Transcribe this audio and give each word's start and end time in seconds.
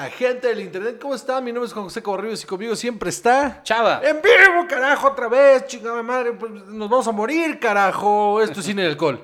Hola, 0.00 0.08
gente 0.08 0.48
del 0.48 0.60
internet, 0.60 0.98
¿cómo 0.98 1.14
están? 1.14 1.44
Mi 1.44 1.52
nombre 1.52 1.66
es 1.66 1.74
José 1.74 2.02
Cobarrios 2.02 2.42
y 2.42 2.46
conmigo 2.46 2.74
siempre 2.74 3.10
está. 3.10 3.62
Chava. 3.62 4.00
En 4.02 4.22
vivo, 4.22 4.66
carajo, 4.66 5.08
otra 5.08 5.28
vez, 5.28 5.66
chingada 5.66 6.02
madre, 6.02 6.32
pues, 6.32 6.50
nos 6.50 6.88
vamos 6.88 7.06
a 7.06 7.12
morir, 7.12 7.60
carajo. 7.60 8.40
Esto 8.40 8.60
es 8.60 8.66
cine 8.66 8.84
y 8.84 8.86
alcohol. 8.86 9.22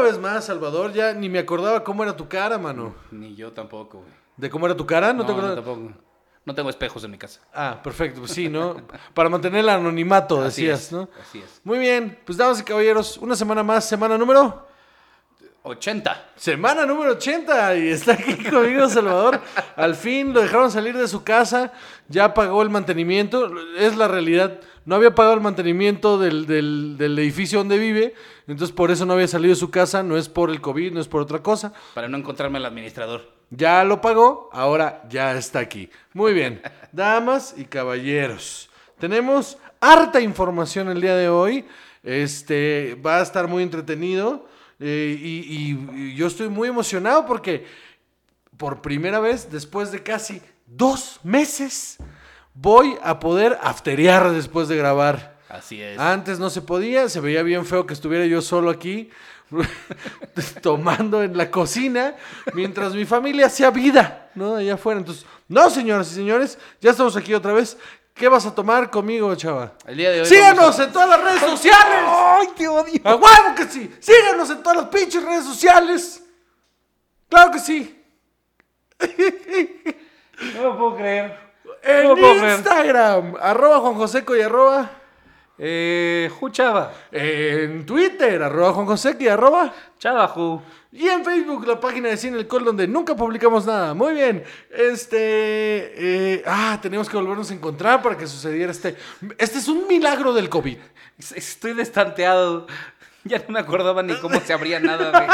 Una 0.00 0.08
vez 0.08 0.18
más, 0.18 0.46
Salvador, 0.46 0.94
ya 0.94 1.12
ni 1.12 1.28
me 1.28 1.38
acordaba 1.38 1.84
cómo 1.84 2.02
era 2.02 2.16
tu 2.16 2.26
cara, 2.26 2.56
mano. 2.56 2.94
Ni 3.10 3.34
yo 3.34 3.52
tampoco, 3.52 3.98
güey. 3.98 4.10
¿De 4.34 4.48
cómo 4.48 4.64
era 4.64 4.74
tu 4.74 4.86
cara? 4.86 5.12
¿No, 5.12 5.24
No, 5.24 5.26
te 5.26 5.42
no, 5.42 5.54
tampoco. 5.54 5.92
No 6.46 6.54
tengo 6.54 6.70
espejos 6.70 7.04
en 7.04 7.10
mi 7.10 7.18
casa. 7.18 7.42
Ah, 7.52 7.78
perfecto, 7.84 8.20
pues 8.20 8.32
sí, 8.32 8.48
¿no? 8.48 8.78
Para 9.12 9.28
mantener 9.28 9.60
el 9.60 9.68
anonimato, 9.68 10.40
Así 10.40 10.64
decías, 10.64 10.86
es, 10.86 10.92
¿no? 10.92 11.10
Así 11.20 11.40
es. 11.40 11.60
Muy 11.64 11.78
bien, 11.78 12.18
pues 12.24 12.38
damas 12.38 12.58
y 12.60 12.64
caballeros, 12.64 13.18
una 13.18 13.36
semana 13.36 13.62
más, 13.62 13.86
semana 13.86 14.16
número... 14.16 14.69
80. 15.62 16.30
Semana 16.36 16.86
número 16.86 17.12
80 17.12 17.76
y 17.76 17.88
está 17.88 18.12
aquí 18.14 18.34
conmigo 18.50 18.88
Salvador. 18.88 19.40
Al 19.76 19.94
fin 19.94 20.32
lo 20.32 20.40
dejaron 20.40 20.70
salir 20.70 20.96
de 20.96 21.06
su 21.08 21.22
casa, 21.22 21.72
ya 22.08 22.32
pagó 22.34 22.62
el 22.62 22.70
mantenimiento, 22.70 23.50
es 23.76 23.96
la 23.96 24.08
realidad. 24.08 24.60
No 24.86 24.96
había 24.96 25.14
pagado 25.14 25.34
el 25.34 25.40
mantenimiento 25.42 26.18
del, 26.18 26.46
del- 26.46 26.96
del 26.96 27.18
edificio 27.18 27.58
donde 27.58 27.78
vive, 27.78 28.14
entonces 28.48 28.74
por 28.74 28.90
eso 28.90 29.04
no 29.04 29.12
había 29.12 29.28
salido 29.28 29.50
de 29.50 29.60
su 29.60 29.70
casa, 29.70 30.02
no 30.02 30.16
es 30.16 30.28
por 30.28 30.48
el 30.50 30.60
COVID, 30.60 30.92
no 30.92 31.00
es 31.00 31.06
por 31.08 31.20
otra 31.20 31.40
cosa. 31.42 31.72
Para 31.94 32.08
no 32.08 32.16
encontrarme 32.16 32.56
al 32.58 32.64
administrador. 32.66 33.28
Ya 33.50 33.84
lo 33.84 34.00
pagó, 34.00 34.48
ahora 34.52 35.02
ya 35.10 35.36
está 35.36 35.58
aquí. 35.58 35.90
Muy 36.14 36.32
bien, 36.32 36.62
damas 36.92 37.54
y 37.56 37.64
caballeros, 37.66 38.70
tenemos 38.98 39.58
harta 39.80 40.20
información 40.20 40.88
el 40.88 41.00
día 41.00 41.14
de 41.14 41.28
hoy. 41.28 41.66
Este 42.02 42.98
va 43.04 43.18
a 43.18 43.22
estar 43.22 43.46
muy 43.48 43.62
entretenido 43.62 44.46
eh, 44.80 45.16
y, 45.20 45.38
y- 45.72 45.90
y 46.10 46.14
yo 46.14 46.26
estoy 46.26 46.48
muy 46.48 46.68
emocionado 46.68 47.26
porque 47.26 47.66
por 48.56 48.82
primera 48.82 49.20
vez 49.20 49.50
después 49.50 49.92
de 49.92 50.02
casi 50.02 50.40
dos 50.66 51.20
meses 51.22 51.98
voy 52.54 52.96
a 53.02 53.18
poder 53.20 53.58
afterear 53.62 54.30
después 54.32 54.68
de 54.68 54.76
grabar. 54.76 55.38
Así 55.48 55.80
es. 55.80 55.98
Antes 55.98 56.38
no 56.38 56.48
se 56.50 56.62
podía, 56.62 57.08
se 57.08 57.20
veía 57.20 57.42
bien 57.42 57.64
feo 57.66 57.86
que 57.86 57.94
estuviera 57.94 58.24
yo 58.26 58.40
solo 58.42 58.70
aquí 58.70 59.10
tomando 60.62 61.22
en 61.22 61.36
la 61.36 61.50
cocina 61.50 62.14
mientras 62.54 62.94
mi 62.94 63.04
familia 63.04 63.46
hacía 63.46 63.70
vida, 63.70 64.30
¿no? 64.34 64.56
Allá 64.56 64.74
afuera. 64.74 65.00
Entonces, 65.00 65.26
no, 65.48 65.68
señoras 65.70 66.10
y 66.12 66.14
señores, 66.14 66.58
ya 66.80 66.90
estamos 66.92 67.16
aquí 67.16 67.34
otra 67.34 67.52
vez. 67.52 67.76
¿Qué 68.20 68.28
vas 68.28 68.44
a 68.44 68.54
tomar 68.54 68.90
conmigo, 68.90 69.34
chava? 69.34 69.72
El 69.86 69.96
día 69.96 70.10
de 70.10 70.20
hoy. 70.20 70.26
Síganos 70.26 70.78
a- 70.78 70.84
en 70.84 70.92
todas 70.92 71.08
las 71.08 71.22
redes 71.24 71.40
sociales. 71.40 72.00
¡Ay, 72.06 72.48
te 72.54 72.68
odio! 72.68 73.00
¡A 73.02 73.14
huevo 73.16 73.54
que 73.56 73.64
sí! 73.64 73.90
Síganos 73.98 74.50
en 74.50 74.62
todas 74.62 74.76
las 74.76 74.86
pinches 74.88 75.24
redes 75.24 75.44
sociales. 75.44 76.22
Claro 77.30 77.50
que 77.50 77.58
sí. 77.60 78.04
No 80.54 80.62
lo 80.64 80.78
puedo 80.78 80.96
creer. 80.96 81.38
En 81.82 82.08
No 82.08 82.14
puedo 82.14 82.34
creer. 82.40 82.56
Instagram, 82.58 83.36
arroba 83.40 83.78
Juan 83.80 83.94
Joseco 83.94 84.36
y 84.36 84.42
arroba. 84.42 84.90
Eh, 85.62 86.30
Ju 86.40 86.48
Chava. 86.48 86.90
En 87.12 87.84
Twitter, 87.84 88.42
arroba 88.42 88.72
Juan 88.72 88.86
Joseco 88.86 89.22
y 89.22 89.28
arroba. 89.28 89.72
Chava, 89.98 90.26
Ju. 90.28 90.62
Y 90.92 91.06
en 91.06 91.22
Facebook, 91.24 91.66
la 91.66 91.78
página 91.78 92.08
de 92.08 92.16
Cine 92.16 92.38
El 92.38 92.46
Col, 92.48 92.64
donde 92.64 92.88
nunca 92.88 93.14
publicamos 93.14 93.66
nada. 93.66 93.92
Muy 93.92 94.14
bien. 94.14 94.42
Este. 94.70 95.18
eh, 95.18 96.42
ah, 96.46 96.78
tenemos 96.80 97.08
que 97.10 97.16
volvernos 97.18 97.50
a 97.50 97.54
encontrar 97.54 98.02
para 98.02 98.16
que 98.16 98.26
sucediera 98.26 98.72
este. 98.72 98.96
Este 99.36 99.58
es 99.58 99.68
un 99.68 99.86
milagro 99.86 100.32
del 100.32 100.48
COVID. 100.48 100.78
Es- 101.18 101.32
Estoy 101.32 101.74
destanteado. 101.74 102.66
Ya 103.24 103.36
no 103.38 103.44
me 103.52 103.60
acordaba 103.60 104.02
ni 104.02 104.14
cómo 104.14 104.40
se 104.40 104.54
abría 104.54 104.80
nada, 104.80 105.10
güey. 105.10 105.28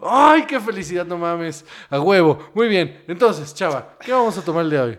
¡Ay, 0.00 0.42
qué 0.46 0.60
felicidad! 0.60 1.06
No 1.06 1.16
mames. 1.18 1.64
A 1.88 2.00
huevo. 2.00 2.50
Muy 2.54 2.68
bien. 2.68 3.02
Entonces, 3.08 3.54
chava, 3.54 3.94
¿qué 4.00 4.12
vamos 4.12 4.36
a 4.36 4.42
tomar 4.42 4.64
el 4.64 4.70
día 4.70 4.84
de 4.84 4.90
hoy? 4.90 4.98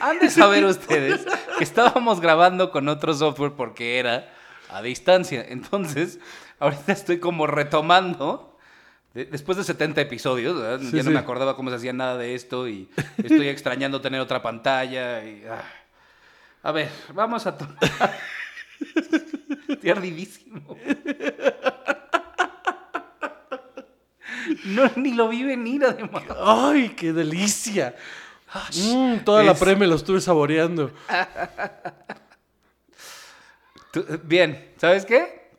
Han 0.00 0.18
de 0.20 0.30
saber 0.30 0.64
ustedes 0.64 1.26
que 1.58 1.64
estábamos 1.64 2.20
grabando 2.20 2.70
con 2.70 2.88
otro 2.88 3.12
software 3.14 3.52
porque 3.52 3.98
era 3.98 4.32
a 4.68 4.80
distancia. 4.82 5.44
Entonces, 5.48 6.18
ahorita 6.60 6.92
estoy 6.92 7.18
como 7.18 7.46
retomando. 7.46 8.56
de- 9.14 9.24
después 9.24 9.58
de 9.58 9.64
70 9.64 10.00
episodios. 10.02 10.56
Sí, 10.82 10.90
ya 10.92 11.02
no 11.02 11.08
sí. 11.08 11.14
me 11.14 11.18
acordaba 11.18 11.56
cómo 11.56 11.70
se 11.70 11.76
hacía 11.76 11.92
nada 11.92 12.16
de 12.16 12.34
esto 12.34 12.68
y 12.68 12.88
estoy 13.18 13.48
extrañando 13.48 14.00
tener 14.00 14.20
otra 14.20 14.40
pantalla. 14.40 15.24
y, 15.24 15.44
ah. 15.50 15.64
A 16.62 16.72
ver, 16.72 16.88
vamos 17.14 17.46
a 17.46 17.56
tomar. 17.58 17.76
Estoy 19.68 19.90
ardidísimo. 19.90 20.76
No, 24.66 24.90
ni 24.96 25.14
lo 25.14 25.28
vi 25.28 25.42
venir 25.44 25.84
además. 25.84 26.22
¡Ay, 26.44 26.90
qué 26.90 27.12
delicia! 27.12 27.94
Mm, 28.76 29.24
toda 29.24 29.42
la 29.42 29.54
pre 29.54 29.76
me 29.76 29.86
lo 29.86 29.94
estuve 29.94 30.20
saboreando. 30.20 30.90
Bien, 34.24 34.72
¿sabes 34.76 35.04
qué? 35.04 35.50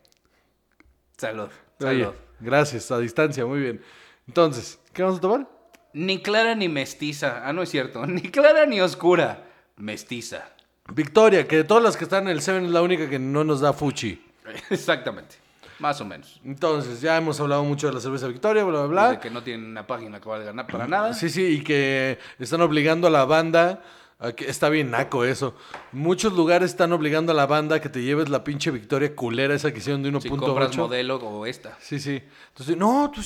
Salud. 1.16 1.48
Oye, 1.80 2.04
Salud. 2.04 2.14
gracias, 2.40 2.90
a 2.90 2.98
distancia, 2.98 3.44
muy 3.44 3.60
bien. 3.60 3.82
Entonces, 4.26 4.78
¿qué 4.92 5.02
vamos 5.02 5.18
a 5.18 5.20
tomar? 5.20 5.48
Ni 5.92 6.22
clara 6.22 6.54
ni 6.54 6.68
mestiza. 6.68 7.46
Ah, 7.46 7.52
no 7.52 7.62
es 7.62 7.70
cierto. 7.70 8.06
Ni 8.06 8.22
clara 8.22 8.64
ni 8.66 8.80
oscura. 8.80 9.44
Mestiza. 9.76 10.44
Victoria, 10.92 11.46
que 11.46 11.56
de 11.56 11.64
todas 11.64 11.82
las 11.82 11.96
que 11.96 12.04
están 12.04 12.24
en 12.24 12.30
el 12.30 12.42
7 12.42 12.64
es 12.64 12.70
la 12.70 12.82
única 12.82 13.08
que 13.08 13.18
no 13.18 13.44
nos 13.44 13.60
da 13.60 13.72
fuchi. 13.72 14.24
Exactamente. 14.70 15.36
Más 15.82 16.00
o 16.00 16.04
menos. 16.04 16.40
Entonces, 16.44 17.00
ya 17.00 17.16
hemos 17.16 17.40
hablado 17.40 17.64
mucho 17.64 17.88
de 17.88 17.94
la 17.94 17.98
cerveza 18.00 18.28
Victoria, 18.28 18.62
bla, 18.62 18.86
bla, 18.86 19.02
Desde 19.02 19.14
bla. 19.16 19.20
que 19.20 19.30
no 19.30 19.42
tienen 19.42 19.66
una 19.66 19.84
página 19.84 20.20
que 20.20 20.28
valga 20.28 20.52
na- 20.52 20.64
para 20.64 20.86
nada. 20.86 21.12
Sí, 21.12 21.28
sí, 21.28 21.42
y 21.44 21.60
que 21.64 22.18
están 22.38 22.60
obligando 22.60 23.08
a 23.08 23.10
la 23.10 23.24
banda. 23.24 23.82
A 24.20 24.30
que, 24.30 24.48
está 24.48 24.68
bien 24.68 24.92
naco 24.92 25.24
eso. 25.24 25.56
Muchos 25.90 26.34
lugares 26.34 26.70
están 26.70 26.92
obligando 26.92 27.32
a 27.32 27.34
la 27.34 27.46
banda 27.46 27.74
a 27.74 27.80
que 27.80 27.88
te 27.88 28.00
lleves 28.00 28.28
la 28.28 28.44
pinche 28.44 28.70
Victoria 28.70 29.12
culera 29.16 29.52
esa 29.52 29.72
que 29.72 29.78
hicieron 29.78 30.04
de 30.04 30.20
Si 30.20 30.28
compras 30.28 30.70
1.8. 30.70 30.76
modelo 30.76 31.16
o 31.16 31.44
esta. 31.46 31.76
Sí, 31.80 31.98
sí. 31.98 32.22
Entonces, 32.50 32.76
no, 32.76 33.10
tú 33.12 33.20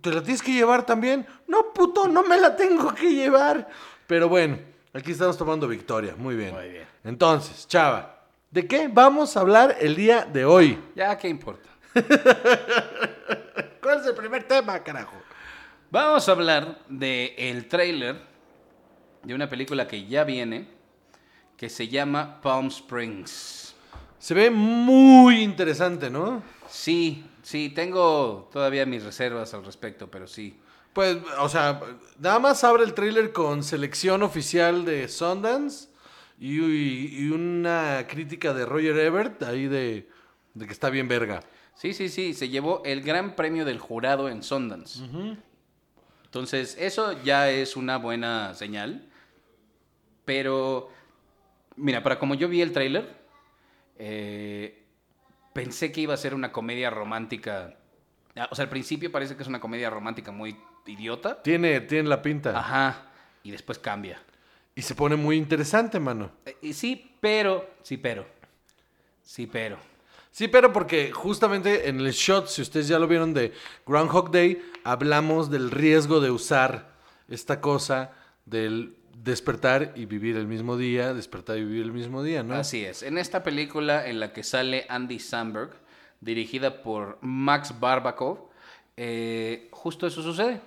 te 0.00 0.12
la 0.12 0.22
tienes 0.22 0.40
que 0.40 0.52
llevar 0.52 0.86
también. 0.86 1.26
No, 1.48 1.72
puto, 1.74 2.06
no 2.06 2.22
me 2.22 2.38
la 2.40 2.54
tengo 2.54 2.94
que 2.94 3.12
llevar. 3.12 3.68
Pero 4.06 4.28
bueno, 4.28 4.56
aquí 4.92 5.10
estamos 5.10 5.36
tomando 5.36 5.66
Victoria. 5.66 6.14
Muy 6.16 6.36
bien. 6.36 6.54
Muy 6.54 6.68
bien. 6.68 6.84
Entonces, 7.02 7.66
Chava, 7.66 8.13
¿de 8.54 8.68
qué 8.68 8.86
vamos 8.86 9.36
a 9.36 9.40
hablar 9.40 9.76
el 9.80 9.96
día 9.96 10.24
de 10.24 10.44
hoy? 10.44 10.78
Ya, 10.94 11.18
¿qué 11.18 11.28
importa? 11.28 11.68
¿Cuál 13.82 14.00
es 14.00 14.06
el 14.06 14.14
primer 14.14 14.44
tema, 14.44 14.80
carajo? 14.80 15.16
Vamos 15.90 16.28
a 16.28 16.32
hablar 16.32 16.78
de 16.88 17.34
el 17.36 17.66
tráiler 17.66 18.16
de 19.24 19.34
una 19.34 19.48
película 19.48 19.88
que 19.88 20.06
ya 20.06 20.22
viene, 20.22 20.68
que 21.56 21.68
se 21.68 21.88
llama 21.88 22.40
Palm 22.40 22.68
Springs. 22.68 23.74
Se 24.20 24.34
ve 24.34 24.50
muy 24.50 25.42
interesante, 25.42 26.08
¿no? 26.08 26.40
Sí, 26.68 27.26
sí, 27.42 27.70
tengo 27.70 28.48
todavía 28.52 28.86
mis 28.86 29.02
reservas 29.02 29.52
al 29.52 29.64
respecto, 29.64 30.08
pero 30.08 30.28
sí. 30.28 30.60
Pues, 30.92 31.16
o 31.40 31.48
sea, 31.48 31.80
nada 32.20 32.38
más 32.38 32.62
abre 32.62 32.84
el 32.84 32.94
tráiler 32.94 33.32
con 33.32 33.64
selección 33.64 34.22
oficial 34.22 34.84
de 34.84 35.08
Sundance 35.08 35.88
y, 36.38 37.28
una 37.30 38.06
crítica 38.08 38.52
de 38.52 38.66
Roger 38.66 38.96
Ebert 38.98 39.42
ahí 39.44 39.66
de, 39.66 40.08
de 40.54 40.66
que 40.66 40.72
está 40.72 40.90
bien 40.90 41.08
verga. 41.08 41.40
Sí, 41.74 41.92
sí, 41.92 42.08
sí, 42.08 42.34
se 42.34 42.48
llevó 42.48 42.82
el 42.84 43.02
gran 43.02 43.34
premio 43.34 43.64
del 43.64 43.78
jurado 43.78 44.28
en 44.28 44.42
Sundance. 44.42 45.02
Entonces, 46.24 46.76
eso 46.78 47.22
ya 47.22 47.50
es 47.50 47.76
una 47.76 47.96
buena 47.98 48.54
señal. 48.54 49.08
Pero, 50.24 50.90
mira, 51.76 52.02
para 52.02 52.18
como 52.18 52.34
yo 52.34 52.48
vi 52.48 52.60
el 52.62 52.72
tráiler, 52.72 53.16
eh, 53.98 54.84
pensé 55.52 55.92
que 55.92 56.00
iba 56.00 56.14
a 56.14 56.16
ser 56.16 56.34
una 56.34 56.52
comedia 56.52 56.90
romántica. 56.90 57.76
Ah, 58.36 58.48
O 58.50 58.54
sea, 58.54 58.64
al 58.64 58.68
principio 58.68 59.12
parece 59.12 59.36
que 59.36 59.42
es 59.42 59.48
una 59.48 59.60
comedia 59.60 59.90
romántica 59.90 60.32
muy 60.32 60.56
idiota. 60.86 61.42
Tiene, 61.42 61.80
tiene 61.82 62.08
la 62.08 62.22
pinta. 62.22 62.58
Ajá. 62.58 63.10
Y 63.42 63.50
después 63.50 63.78
cambia. 63.78 64.20
Y 64.74 64.82
se 64.82 64.94
pone 64.94 65.16
muy 65.16 65.36
interesante, 65.36 66.00
mano. 66.00 66.30
Eh, 66.46 66.56
y 66.62 66.72
sí, 66.72 67.16
pero, 67.20 67.68
sí, 67.82 67.96
pero. 67.96 68.26
Sí, 69.22 69.46
pero. 69.46 69.78
Sí, 70.30 70.48
pero 70.48 70.72
porque 70.72 71.12
justamente 71.12 71.88
en 71.88 72.00
el 72.00 72.10
shot, 72.10 72.48
si 72.48 72.60
ustedes 72.60 72.88
ya 72.88 72.98
lo 72.98 73.06
vieron 73.06 73.32
de 73.34 73.52
Groundhog 73.86 74.32
Day, 74.32 74.60
hablamos 74.82 75.48
del 75.48 75.70
riesgo 75.70 76.18
de 76.18 76.30
usar 76.30 76.92
esta 77.28 77.60
cosa 77.60 78.12
del 78.44 78.96
despertar 79.16 79.92
y 79.94 80.06
vivir 80.06 80.36
el 80.36 80.48
mismo 80.48 80.76
día, 80.76 81.14
despertar 81.14 81.58
y 81.58 81.64
vivir 81.64 81.84
el 81.84 81.92
mismo 81.92 82.22
día, 82.24 82.42
¿no? 82.42 82.54
Así 82.54 82.84
es. 82.84 83.04
En 83.04 83.16
esta 83.16 83.44
película 83.44 84.06
en 84.08 84.18
la 84.18 84.32
que 84.32 84.42
sale 84.42 84.86
Andy 84.88 85.20
Samberg, 85.20 85.70
dirigida 86.20 86.82
por 86.82 87.18
Max 87.22 87.78
Barbakov, 87.78 88.48
eh, 88.96 89.68
justo 89.70 90.06
eso 90.06 90.20
sucede. 90.22 90.60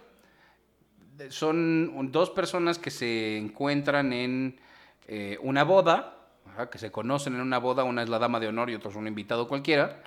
Son 1.29 2.11
dos 2.11 2.29
personas 2.29 2.77
que 2.77 2.91
se 2.91 3.37
encuentran 3.37 4.13
en 4.13 4.59
eh, 5.07 5.37
una 5.41 5.63
boda, 5.63 6.17
ajá, 6.47 6.69
que 6.69 6.77
se 6.77 6.91
conocen 6.91 7.35
en 7.35 7.41
una 7.41 7.57
boda, 7.57 7.83
una 7.83 8.03
es 8.03 8.09
la 8.09 8.19
dama 8.19 8.39
de 8.39 8.47
honor 8.47 8.69
y 8.69 8.75
otro 8.75 8.89
es 8.89 8.95
un 8.95 9.07
invitado 9.07 9.47
cualquiera, 9.47 10.03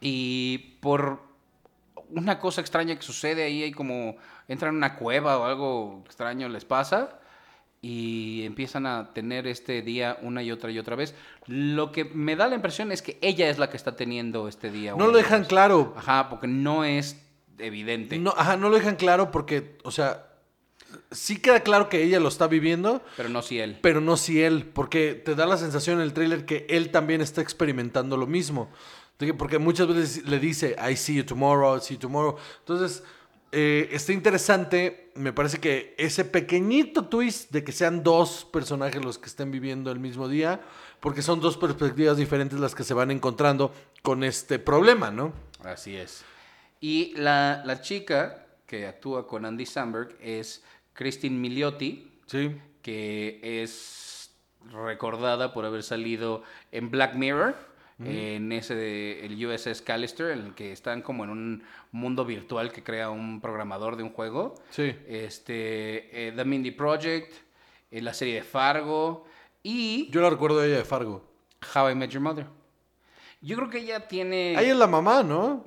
y 0.00 0.76
por 0.80 1.20
una 2.10 2.38
cosa 2.38 2.60
extraña 2.60 2.96
que 2.96 3.02
sucede 3.02 3.42
ahí, 3.42 3.62
hay 3.62 3.72
como 3.72 4.16
entran 4.46 4.70
en 4.70 4.76
una 4.76 4.96
cueva 4.96 5.38
o 5.38 5.44
algo 5.44 6.02
extraño 6.06 6.48
les 6.48 6.64
pasa 6.64 7.18
y 7.80 8.42
empiezan 8.44 8.86
a 8.86 9.12
tener 9.12 9.46
este 9.46 9.82
día 9.82 10.18
una 10.22 10.42
y 10.42 10.50
otra 10.50 10.70
y 10.70 10.78
otra 10.78 10.96
vez. 10.96 11.14
Lo 11.46 11.92
que 11.92 12.04
me 12.04 12.34
da 12.34 12.48
la 12.48 12.56
impresión 12.56 12.90
es 12.90 13.02
que 13.02 13.18
ella 13.20 13.48
es 13.50 13.58
la 13.58 13.70
que 13.70 13.76
está 13.76 13.94
teniendo 13.94 14.48
este 14.48 14.70
día. 14.70 14.94
No 14.96 15.06
lo 15.06 15.16
dejan 15.16 15.40
vez. 15.40 15.48
claro. 15.48 15.94
Ajá, 15.96 16.28
porque 16.28 16.48
no 16.48 16.84
es 16.84 17.22
evidente. 17.58 18.18
No, 18.18 18.34
ajá, 18.36 18.56
no 18.56 18.68
lo 18.68 18.76
dejan 18.76 18.96
claro 18.96 19.30
porque, 19.30 19.76
o 19.84 19.90
sea, 19.90 20.26
sí 21.10 21.38
queda 21.38 21.60
claro 21.60 21.88
que 21.88 22.02
ella 22.02 22.20
lo 22.20 22.28
está 22.28 22.46
viviendo, 22.46 23.02
Pero 23.16 23.28
no 23.28 23.42
si 23.42 23.58
él. 23.58 23.78
pero 23.82 24.00
no 24.00 24.16
si 24.16 24.42
él, 24.42 24.64
porque 24.72 25.14
te 25.14 25.34
da 25.34 25.46
la 25.46 25.56
sensación 25.56 25.96
en 25.98 26.02
el 26.02 26.12
tráiler 26.12 26.44
que 26.46 26.66
él 26.68 26.90
también 26.90 27.20
está 27.20 27.40
experimentando 27.40 28.16
lo 28.16 28.26
mismo. 28.26 28.70
Porque 29.36 29.58
muchas 29.58 29.88
veces 29.88 30.24
le 30.28 30.38
dice, 30.38 30.76
I 30.78 30.94
see 30.96 31.16
you 31.16 31.24
tomorrow, 31.24 31.76
I 31.76 31.80
see 31.80 31.94
you 31.94 32.00
tomorrow. 32.00 32.36
Entonces, 32.60 33.02
eh, 33.50 33.88
está 33.90 34.12
interesante. 34.12 35.10
Me 35.16 35.32
parece 35.32 35.58
que 35.58 35.94
ese 35.98 36.24
pequeñito 36.24 37.06
twist 37.06 37.50
de 37.50 37.64
que 37.64 37.72
sean 37.72 38.04
dos 38.04 38.46
personajes 38.52 39.04
los 39.04 39.18
que 39.18 39.26
estén 39.26 39.50
viviendo 39.50 39.90
el 39.90 39.98
mismo 39.98 40.28
día, 40.28 40.60
porque 41.00 41.22
son 41.22 41.40
dos 41.40 41.56
perspectivas 41.56 42.16
diferentes 42.16 42.60
las 42.60 42.76
que 42.76 42.84
se 42.84 42.94
van 42.94 43.10
encontrando 43.10 43.72
con 44.02 44.22
este 44.22 44.60
problema, 44.60 45.10
¿no? 45.10 45.32
Así 45.64 45.96
es. 45.96 46.22
Y 46.80 47.14
la, 47.16 47.62
la 47.64 47.80
chica 47.80 48.46
que 48.66 48.86
actúa 48.86 49.26
con 49.26 49.44
Andy 49.44 49.66
Samberg 49.66 50.16
es 50.20 50.64
Christine 50.92 51.36
Milioti, 51.36 52.10
Sí. 52.26 52.54
que 52.82 53.40
es 53.62 54.30
recordada 54.72 55.52
por 55.54 55.64
haber 55.64 55.82
salido 55.82 56.42
en 56.72 56.90
Black 56.90 57.14
Mirror, 57.14 57.54
en 58.04 58.52
ese 58.52 58.76
de 58.76 59.26
el 59.26 59.44
USS 59.44 59.82
Callister, 59.82 60.30
en 60.30 60.38
el 60.46 60.54
que 60.54 60.70
están 60.70 61.02
como 61.02 61.24
en 61.24 61.30
un 61.30 61.62
mundo 61.90 62.24
virtual 62.24 62.70
que 62.70 62.84
crea 62.84 63.10
un 63.10 63.40
programador 63.40 63.96
de 63.96 64.04
un 64.04 64.10
juego. 64.10 64.54
Sí. 64.70 64.94
Este, 65.08 66.28
eh, 66.28 66.32
The 66.36 66.44
Mindy 66.44 66.70
Project, 66.70 67.32
eh, 67.90 68.00
la 68.00 68.14
serie 68.14 68.36
de 68.36 68.42
Fargo 68.42 69.24
y 69.64 70.08
Yo 70.12 70.20
la 70.20 70.30
recuerdo 70.30 70.60
de 70.60 70.68
ella 70.68 70.76
de 70.76 70.84
Fargo. 70.84 71.24
How 71.74 71.90
I 71.90 71.96
Met 71.96 72.10
Your 72.10 72.22
Mother. 72.22 72.46
Yo 73.40 73.56
creo 73.56 73.68
que 73.68 73.78
ella 73.78 74.06
tiene... 74.06 74.52
Ella 74.52 74.72
es 74.72 74.76
la 74.76 74.86
mamá, 74.86 75.24
¿no? 75.24 75.64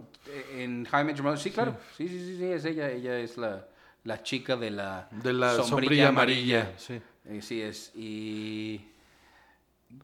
En 0.55 0.85
Your 0.85 1.23
Mother, 1.23 1.39
sí, 1.39 1.51
claro. 1.51 1.75
Sí, 1.97 2.07
sí, 2.07 2.19
sí, 2.19 2.37
sí, 2.37 2.45
es 2.45 2.65
ella. 2.65 2.89
Ella 2.89 3.17
es 3.19 3.37
la, 3.37 3.65
la 4.03 4.21
chica 4.23 4.55
de 4.55 4.71
la, 4.71 5.07
De 5.11 5.33
la 5.33 5.55
sombrilla, 5.55 6.09
amarilla. 6.09 6.73
Sí. 6.77 7.01
Eh, 7.25 7.41
sí 7.41 7.61
es. 7.61 7.91
Y 7.95 8.81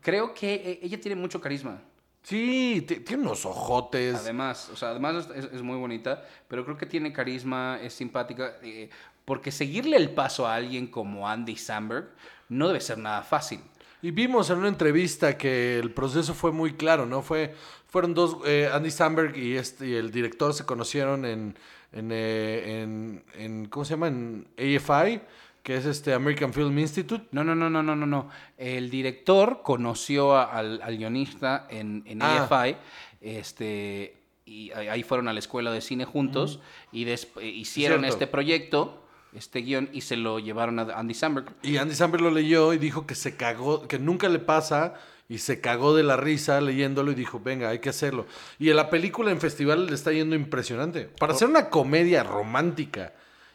creo 0.01 0.33
que 0.33 0.53
eh, 0.55 0.79
ella 0.81 0.99
tiene 0.99 1.15
mucho 1.15 1.39
carisma. 1.41 1.81
Sí, 2.23 2.83
ti- 2.87 2.97
tiene 3.01 3.23
unos 3.23 3.45
ojotes. 3.45 4.15
Además, 4.15 4.69
o 4.73 4.75
sea, 4.75 4.89
además 4.89 5.29
es, 5.33 5.45
es 5.45 5.61
muy 5.61 5.77
bonita, 5.77 6.25
pero 6.47 6.65
creo 6.65 6.77
que 6.77 6.85
tiene 6.85 7.13
carisma, 7.13 7.79
es 7.81 7.93
simpática, 7.93 8.57
eh, 8.63 8.89
porque 9.23 9.51
seguirle 9.51 9.95
el 9.97 10.09
paso 10.09 10.45
a 10.45 10.55
alguien 10.55 10.87
como 10.87 11.27
Andy 11.29 11.55
Samberg 11.55 12.09
no 12.49 12.67
debe 12.67 12.81
ser 12.81 12.97
nada 12.97 13.21
fácil. 13.21 13.61
Y 14.01 14.11
vimos 14.11 14.49
en 14.49 14.59
una 14.59 14.67
entrevista 14.67 15.38
que 15.38 15.79
el 15.79 15.91
proceso 15.91 16.33
fue 16.33 16.51
muy 16.51 16.73
claro, 16.73 17.05
¿no? 17.05 17.21
Fue, 17.23 17.55
fueron 17.88 18.13
dos, 18.13 18.38
eh, 18.45 18.69
Andy 18.71 18.91
Samberg 18.91 19.35
y, 19.38 19.55
este, 19.57 19.88
y 19.88 19.95
el 19.95 20.11
director 20.11 20.53
se 20.53 20.65
conocieron 20.65 21.25
en, 21.25 21.57
en, 21.91 22.09
eh, 22.11 22.81
en- 22.83 23.23
en- 23.35 23.65
¿cómo 23.69 23.85
se 23.85 23.91
llama? 23.95 24.07
En 24.07 24.47
AFI, 24.57 25.21
que 25.63 25.77
es 25.77 25.85
este 25.85 26.13
American 26.13 26.53
Film 26.53 26.77
Institute. 26.77 27.25
No, 27.31 27.44
no, 27.44 27.55
no, 27.55 27.69
no, 27.71 27.81
no, 27.81 27.95
no, 27.95 28.05
no. 28.05 28.29
El 28.57 28.89
director 28.91 29.61
conoció 29.63 30.35
a- 30.35 30.43
al, 30.43 30.79
al 30.83 30.95
guionista 30.97 31.65
en, 31.69 32.03
en 32.05 32.21
Ah. 32.21 32.43
AFI, 32.43 32.75
este, 33.21 34.15
y 34.45 34.71
ahí 34.71 35.01
fueron 35.03 35.27
a 35.27 35.33
la 35.33 35.39
escuela 35.39 35.71
de 35.71 35.81
cine 35.81 36.05
juntos 36.05 36.59
y 36.91 37.03
des- 37.05 37.27
eh, 37.41 37.47
hicieron 37.47 38.01
Cierto. 38.01 38.13
este 38.15 38.27
proyecto, 38.27 39.03
este 39.38 39.62
guion, 39.62 39.89
y 39.94 40.01
se 40.01 40.18
lo 40.18 40.39
llevaron 40.39 40.80
a 40.80 40.84
Andy 40.84 41.13
Samberg. 41.13 41.54
Y 41.63 41.78
Andy 41.78 41.95
Samberg 41.95 42.24
lo 42.24 42.31
leyó 42.31 42.74
y 42.74 42.78
dijo 42.78 43.06
que 43.07 43.16
se 43.16 43.36
cagó, 43.36 43.88
que 43.88 44.00
nunca 44.00 44.28
le 44.30 44.39
pasa 44.39 44.95
y 45.30 45.39
se 45.39 45.60
cagó 45.60 45.95
de 45.95 46.04
la 46.04 46.16
risa 46.18 46.62
leyéndolo 46.62 47.12
y 47.12 47.16
dijo, 47.16 47.39
venga, 47.44 47.69
hay 47.69 47.80
que 47.80 47.89
hacerlo. 47.89 48.25
Y 48.60 48.69
en 48.69 48.75
la 48.78 48.89
película 48.89 49.31
en 49.31 49.39
festival 49.42 49.88
le 49.88 49.94
está 49.94 50.12
yendo 50.12 50.36
impresionante. 50.36 51.10
Para 51.19 51.34
hacer 51.34 51.48
una 51.50 51.69
comedia 51.69 52.24
romántica 52.24 53.13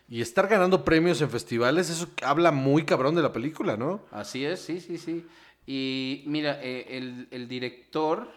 y 0.08 0.20
estar 0.20 0.48
ganando 0.48 0.84
premios 0.84 1.20
en 1.22 1.30
festivales, 1.30 1.88
eso 1.88 2.08
habla 2.22 2.52
muy 2.52 2.84
cabrón 2.84 3.14
de 3.14 3.22
la 3.22 3.32
película, 3.32 3.76
¿no? 3.76 4.02
Así 4.10 4.44
es, 4.44 4.60
sí, 4.60 4.80
sí, 4.80 4.98
sí. 4.98 5.24
Y 5.66 6.24
mira, 6.26 6.58
eh, 6.62 6.86
el, 6.98 7.28
el 7.30 7.48
director, 7.48 8.28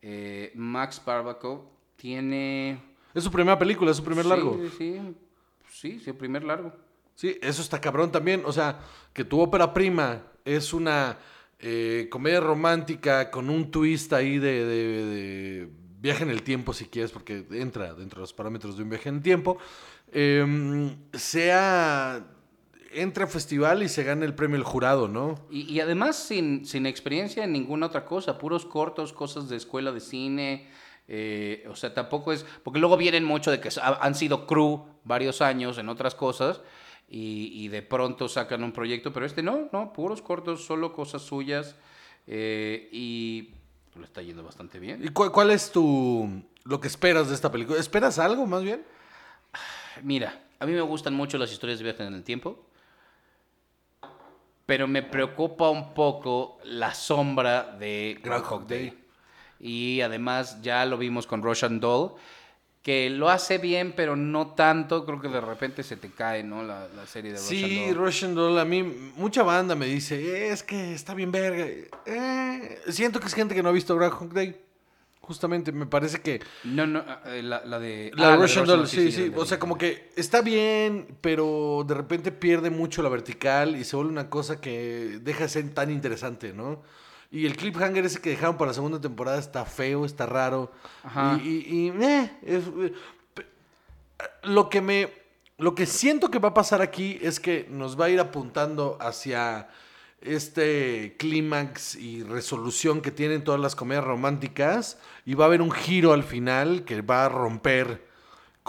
eh, 0.00 0.52
Max 0.54 1.02
Barbakov, 1.04 1.62
tiene... 1.96 2.80
Es 3.12 3.24
su 3.24 3.30
primera 3.30 3.58
película, 3.58 3.90
es 3.90 3.98
su 3.98 4.04
primer 4.04 4.24
Sí, 4.24 4.28
largo. 4.30 4.58
Sí, 4.58 4.74
sí, 4.78 5.00
sí, 6.04 6.12
primer 6.12 6.42
largo. 6.44 6.72
Sí, 7.14 7.36
eso 7.42 7.62
está 7.62 7.80
cabrón 7.80 8.10
también. 8.12 8.42
O 8.46 8.52
sea, 8.52 8.80
que 9.12 9.24
tu 9.24 9.40
ópera 9.40 9.72
prima 9.74 10.22
es 10.44 10.72
una 10.72 11.18
eh, 11.58 12.08
comedia 12.10 12.40
romántica 12.40 13.30
con 13.30 13.50
un 13.50 13.70
twist 13.70 14.12
ahí 14.12 14.38
de, 14.38 14.64
de- 14.64 15.04
de 15.06 15.68
viaje 16.00 16.22
en 16.24 16.30
el 16.30 16.42
tiempo, 16.42 16.72
si 16.72 16.86
quieres, 16.86 17.10
porque 17.12 17.44
entra 17.50 17.92
dentro 17.94 18.20
de 18.20 18.22
los 18.22 18.32
parámetros 18.32 18.76
de 18.78 18.82
un 18.84 18.88
viaje 18.90 19.08
en 19.10 19.16
el 19.16 19.22
tiempo. 19.22 19.58
eh, 20.12 20.96
sea. 21.12 22.24
Entra 22.92 23.22
a 23.24 23.28
festival 23.28 23.84
y 23.84 23.88
se 23.88 24.02
gana 24.02 24.24
el 24.24 24.34
premio 24.34 24.56
el 24.56 24.64
jurado, 24.64 25.06
¿no? 25.06 25.38
Y, 25.48 25.60
y 25.72 25.78
además 25.78 26.16
sin, 26.16 26.66
sin 26.66 26.86
experiencia 26.86 27.44
en 27.44 27.52
ninguna 27.52 27.86
otra 27.86 28.04
cosa, 28.04 28.36
puros 28.36 28.66
cortos, 28.66 29.12
cosas 29.12 29.48
de 29.48 29.56
escuela 29.56 29.92
de 29.92 30.00
cine. 30.00 30.68
Eh, 31.12 31.66
o 31.68 31.74
sea, 31.74 31.92
tampoco 31.92 32.32
es. 32.32 32.46
Porque 32.62 32.78
luego 32.78 32.96
vienen 32.96 33.24
mucho 33.24 33.50
de 33.50 33.60
que 33.60 33.68
ha- 33.82 33.98
han 34.00 34.14
sido 34.14 34.46
crew 34.46 34.86
varios 35.04 35.42
años 35.42 35.76
en 35.78 35.88
otras 35.88 36.14
cosas 36.14 36.60
y, 37.08 37.50
y 37.52 37.66
de 37.68 37.82
pronto 37.82 38.28
sacan 38.28 38.62
un 38.62 38.70
proyecto, 38.70 39.12
pero 39.12 39.26
este 39.26 39.42
no, 39.42 39.68
no, 39.72 39.92
puros 39.92 40.22
cortos, 40.22 40.64
solo 40.64 40.92
cosas 40.92 41.22
suyas. 41.22 41.74
eh, 42.28 42.88
y 42.92 43.50
le 43.98 44.04
está 44.04 44.22
yendo 44.22 44.44
bastante 44.44 44.78
bien. 44.78 45.04
¿Y 45.04 45.08
cuál, 45.08 45.32
cuál 45.32 45.50
es 45.50 45.72
tu. 45.72 46.42
lo 46.64 46.80
que 46.80 46.86
esperas 46.86 47.28
de 47.28 47.34
esta 47.34 47.50
película? 47.50 47.80
¿Esperas 47.80 48.18
algo 48.20 48.46
más 48.46 48.62
bien? 48.62 48.84
Mira, 50.04 50.40
a 50.60 50.66
mí 50.66 50.72
me 50.72 50.80
gustan 50.82 51.12
mucho 51.14 51.36
las 51.38 51.50
historias 51.50 51.80
de 51.80 51.84
viajes 51.86 52.06
en 52.06 52.14
el 52.14 52.22
tiempo, 52.22 52.64
pero 54.66 54.86
me 54.86 55.02
preocupa 55.02 55.68
un 55.70 55.92
poco 55.94 56.58
la 56.64 56.94
sombra 56.94 57.76
de 57.78 58.20
Groundhog 58.22 58.66
Day. 58.68 58.99
Y 59.60 60.00
además 60.00 60.62
ya 60.62 60.84
lo 60.86 60.96
vimos 60.96 61.26
con 61.26 61.42
Roshan 61.42 61.80
Doll, 61.80 62.14
que 62.82 63.10
lo 63.10 63.28
hace 63.28 63.58
bien, 63.58 63.92
pero 63.94 64.16
no 64.16 64.54
tanto. 64.54 65.04
Creo 65.04 65.20
que 65.20 65.28
de 65.28 65.40
repente 65.40 65.82
se 65.82 65.96
te 65.96 66.10
cae, 66.10 66.42
¿no? 66.42 66.62
La, 66.62 66.88
la 66.88 67.06
serie 67.06 67.32
de 67.32 67.36
Roshan 67.38 67.50
Sí, 67.50 67.84
Doll. 67.88 67.94
Russian 67.96 68.34
Doll, 68.34 68.58
a 68.58 68.64
mí 68.64 68.82
mucha 69.16 69.42
banda 69.42 69.74
me 69.74 69.84
dice, 69.86 70.18
"Eh, 70.18 70.50
es 70.52 70.62
que 70.62 70.94
está 70.94 71.12
bien 71.14 71.30
verga. 71.30 71.66
Eh, 72.06 72.78
siento 72.88 73.20
que 73.20 73.26
es 73.26 73.34
gente 73.34 73.54
que 73.54 73.62
no 73.62 73.68
ha 73.68 73.72
visto 73.72 73.94
Groundhog 73.96 74.32
Day. 74.32 74.56
Justamente, 75.20 75.70
me 75.70 75.86
parece 75.86 76.20
que 76.22 76.40
No, 76.64 76.86
no, 76.88 77.04
eh, 77.26 77.42
la, 77.42 77.62
la 77.64 77.78
de... 77.78 78.10
la 78.16 78.32
ah, 78.32 78.36
Russian 78.36 78.64
Doll, 78.64 78.88
sí, 78.88 79.12
sí, 79.12 79.28
de- 79.28 79.38
o 79.38 79.44
sea, 79.44 79.60
como 79.60 79.78
que 79.78 80.10
está 80.16 80.40
bien, 80.40 81.06
pero 81.20 81.84
de 81.86 81.94
repente 81.94 82.32
pierde 82.32 82.70
mucho 82.70 83.00
la 83.02 83.10
vertical 83.10 83.76
y 83.76 83.84
se 83.84 83.94
vuelve 83.94 84.10
una 84.10 84.28
cosa 84.28 84.60
que 84.60 85.20
deja 85.22 85.44
de 85.44 85.48
ser 85.50 85.70
tan 85.72 85.90
interesante, 85.92 86.52
¿no? 86.52 86.82
Y 87.32 87.46
el 87.46 87.56
cliffhanger 87.56 88.04
ese 88.04 88.20
que 88.20 88.30
dejaron 88.30 88.56
para 88.56 88.70
la 88.70 88.74
segunda 88.74 89.00
temporada 89.00 89.38
está 89.38 89.64
feo, 89.64 90.04
está 90.04 90.26
raro. 90.26 90.72
Ajá. 91.04 91.38
Y, 91.42 91.48
y- 91.48 91.86
y, 91.88 92.02
eh, 92.02 92.30
es- 92.42 92.64
eh, 92.66 92.92
lo 94.42 94.68
que 94.68 94.80
me 94.80 95.12
lo 95.58 95.74
que 95.74 95.84
siento 95.84 96.30
que 96.30 96.38
va 96.38 96.48
a 96.50 96.54
pasar 96.54 96.80
aquí 96.80 97.18
es 97.20 97.38
que 97.38 97.66
nos 97.68 98.00
va 98.00 98.06
a 98.06 98.10
ir 98.10 98.18
apuntando 98.18 98.96
hacia 98.98 99.68
este 100.22 101.16
clímax 101.18 101.96
y 101.96 102.22
resolución 102.22 103.02
que 103.02 103.10
tienen 103.10 103.44
todas 103.44 103.60
las 103.60 103.76
comedias 103.76 104.04
románticas 104.04 104.98
y 105.26 105.34
va 105.34 105.44
a 105.44 105.48
haber 105.48 105.60
un 105.60 105.70
giro 105.70 106.14
al 106.14 106.24
final 106.24 106.84
que 106.84 107.02
va 107.02 107.26
a 107.26 107.28
romper 107.28 108.06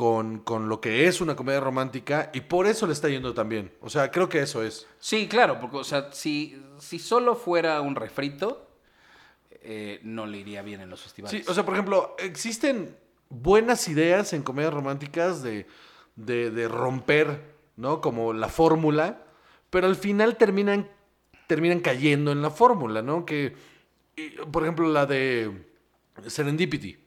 con, 0.02 0.40
con 0.40 0.68
lo 0.68 0.82
que 0.82 1.06
es 1.06 1.22
una 1.22 1.36
comedia 1.36 1.60
romántica 1.60 2.32
y 2.34 2.42
por 2.42 2.66
eso 2.66 2.88
le 2.88 2.94
está 2.94 3.08
yendo 3.08 3.36
tan 3.36 3.48
bien. 3.50 3.72
O 3.82 3.90
sea, 3.92 4.10
creo 4.10 4.28
que 4.30 4.40
eso 4.40 4.64
es. 4.64 4.88
Sí, 4.98 5.28
claro, 5.28 5.60
porque, 5.60 5.78
o 5.78 5.84
sea, 5.84 6.12
si, 6.12 6.60
si 6.80 6.98
solo 6.98 7.36
fuera 7.36 7.80
un 7.82 7.96
refrito, 7.96 8.68
eh, 9.62 10.00
no 10.02 10.26
le 10.26 10.40
iría 10.40 10.64
bien 10.64 10.82
en 10.82 10.90
los 10.90 11.04
festivales. 11.04 11.46
Sí, 11.46 11.48
o 11.48 11.54
sea, 11.54 11.64
por 11.64 11.76
ejemplo, 11.76 12.16
existen 12.18 12.98
buenas 13.30 13.88
ideas 13.90 14.34
en 14.34 14.42
comedias 14.42 14.74
románticas 14.74 15.44
de, 15.44 15.68
de, 16.16 16.50
de 16.50 16.68
romper, 16.68 17.54
¿no? 17.76 18.02
Como 18.02 18.34
la 18.34 18.50
fórmula, 18.50 19.22
pero 19.70 19.86
al 19.86 19.96
final 19.96 20.36
terminan, 20.36 20.90
terminan 21.46 21.80
cayendo 21.80 22.32
en 22.32 22.42
la 22.42 22.50
fórmula, 22.50 23.04
¿no? 23.04 23.24
Que, 23.24 23.56
y, 24.16 24.30
por 24.30 24.64
ejemplo, 24.64 24.90
la 24.90 25.06
de 25.06 25.64
Serendipity. 26.26 26.98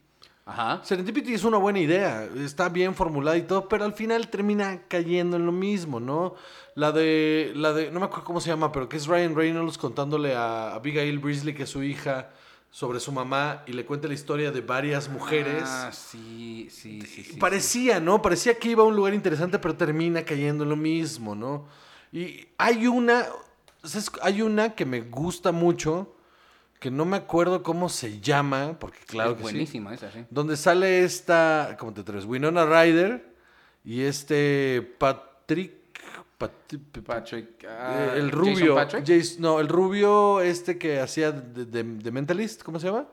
Ajá. 0.45 0.81
Serendipity 0.83 1.33
es 1.33 1.43
una 1.43 1.57
buena 1.57 1.79
idea, 1.79 2.29
está 2.37 2.69
bien 2.69 2.93
formulada 2.93 3.35
y 3.35 3.41
todo, 3.41 3.67
pero 3.67 3.83
al 3.83 3.93
final 3.93 4.29
termina 4.29 4.83
cayendo 4.87 5.37
en 5.37 5.45
lo 5.45 5.51
mismo, 5.51 5.99
¿no? 5.99 6.35
La 6.75 6.91
de, 6.91 7.51
la 7.55 7.73
de, 7.73 7.89
no 7.89 7.99
me 7.99 8.05
acuerdo 8.05 8.25
cómo 8.25 8.39
se 8.39 8.49
llama, 8.49 8.71
pero 8.71 8.87
que 8.87 8.97
es 8.97 9.07
Ryan 9.07 9.35
Reynolds 9.35 9.77
contándole 9.79 10.35
a 10.35 10.75
Abigail 10.75 11.17
Breasley, 11.17 11.55
que 11.55 11.63
es 11.63 11.69
su 11.69 11.81
hija, 11.81 12.29
sobre 12.75 12.99
su 12.99 13.13
mamá 13.13 13.63
y 13.67 13.71
le 13.71 13.85
cuenta 13.85 14.09
la 14.09 14.15
historia 14.15 14.51
de 14.51 14.59
varias 14.59 15.07
mujeres. 15.07 15.63
Ah, 15.65 15.91
sí, 15.93 16.67
sí, 16.69 17.01
sí. 17.03 17.23
sí, 17.23 17.37
Parecía, 17.37 18.01
¿no? 18.01 18.21
Parecía 18.21 18.59
que 18.59 18.67
iba 18.67 18.83
a 18.83 18.85
un 18.85 18.97
lugar 18.97 19.13
interesante, 19.13 19.57
pero 19.59 19.77
termina 19.77 20.25
cayendo 20.25 20.65
en 20.65 20.71
lo 20.71 20.75
mismo, 20.75 21.35
¿no? 21.35 21.67
Y 22.11 22.47
hay 22.57 22.85
una, 22.85 23.27
hay 24.21 24.41
una 24.41 24.75
que 24.75 24.85
me 24.85 24.99
gusta 24.99 25.53
mucho, 25.53 26.14
que 26.79 26.91
no 26.91 27.05
me 27.05 27.17
acuerdo 27.17 27.63
cómo 27.63 27.89
se 27.89 28.19
llama, 28.19 28.77
porque 28.79 28.99
claro 29.07 29.31
es 29.31 29.35
que 29.37 29.39
sí. 29.39 29.43
buenísima 29.43 29.93
esa, 29.93 30.11
sí. 30.11 30.25
Donde 30.29 30.55
sale 30.57 31.03
esta, 31.03 31.75
¿cómo 31.79 31.93
te 31.93 32.01
atreves? 32.01 32.25
Winona 32.25 32.65
Ryder 32.65 33.33
y 33.83 34.01
este 34.01 34.81
Patrick, 34.99 35.71
Pat- 36.37 36.75
Patrick. 37.05 37.63
eh, 37.63 37.67
ah, 37.69 38.11
el 38.15 38.25
Jason 38.25 38.39
rubio, 38.39 38.75
Patrick. 38.75 39.05
Jace- 39.05 39.39
no, 39.39 39.59
el 39.59 39.67
rubio 39.67 40.41
este 40.41 40.77
que 40.77 40.99
hacía 40.99 41.31
de, 41.31 41.65
de- 41.65 41.83
de 41.83 42.11
Mentalist, 42.11 42.61
¿cómo 42.61 42.79
se 42.79 42.87
llama? 42.87 43.07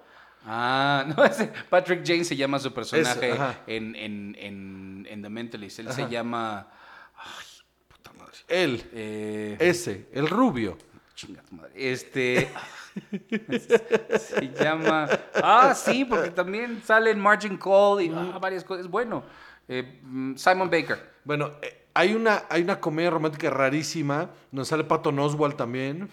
Ah, 0.45 1.05
no, 1.17 1.25
ese 1.25 1.53
Patrick 1.71 2.05
Jane 2.05 2.25
se 2.25 2.35
llama 2.37 2.59
su 2.59 2.75
personaje 2.75 3.33
en, 3.69 3.95
en, 3.95 4.37
en, 4.39 5.07
en 5.09 5.23
The 5.23 5.29
Mentalist. 5.31 5.79
Él 5.79 5.87
Ajá. 5.89 5.97
se 5.97 6.09
llama. 6.11 6.69
Ay, 7.17 7.47
puta 7.89 8.13
madre. 8.15 8.35
Él, 8.49 8.83
Eh, 8.93 9.57
ese, 9.61 10.09
el 10.13 10.29
rubio. 10.29 10.77
chinga 11.15 11.43
tu 11.43 11.55
madre. 11.55 11.71
Este. 11.77 12.51
se 14.19 14.53
llama. 14.59 15.09
Ah, 15.35 15.75
sí, 15.75 16.05
porque 16.05 16.31
también 16.31 16.83
sale 16.85 17.11
en 17.11 17.21
Margin 17.21 17.57
Call 17.57 18.03
y 18.03 18.13
ah, 18.15 18.39
varias 18.41 18.65
cosas. 18.65 18.87
Es 18.87 18.91
bueno. 18.91 19.23
Eh, 19.69 20.01
Simon 20.37 20.71
Baker. 20.71 20.99
Bueno, 21.25 21.53
eh, 21.63 21.87
hay 21.95 22.15
una, 22.15 22.45
hay 22.49 22.63
una 22.63 22.81
comedia 22.81 23.11
romántica 23.11 23.51
rarísima, 23.51 24.31
donde 24.51 24.67
sale 24.67 24.85
Patton 24.85 25.19
Oswalt 25.19 25.57
también, 25.57 26.11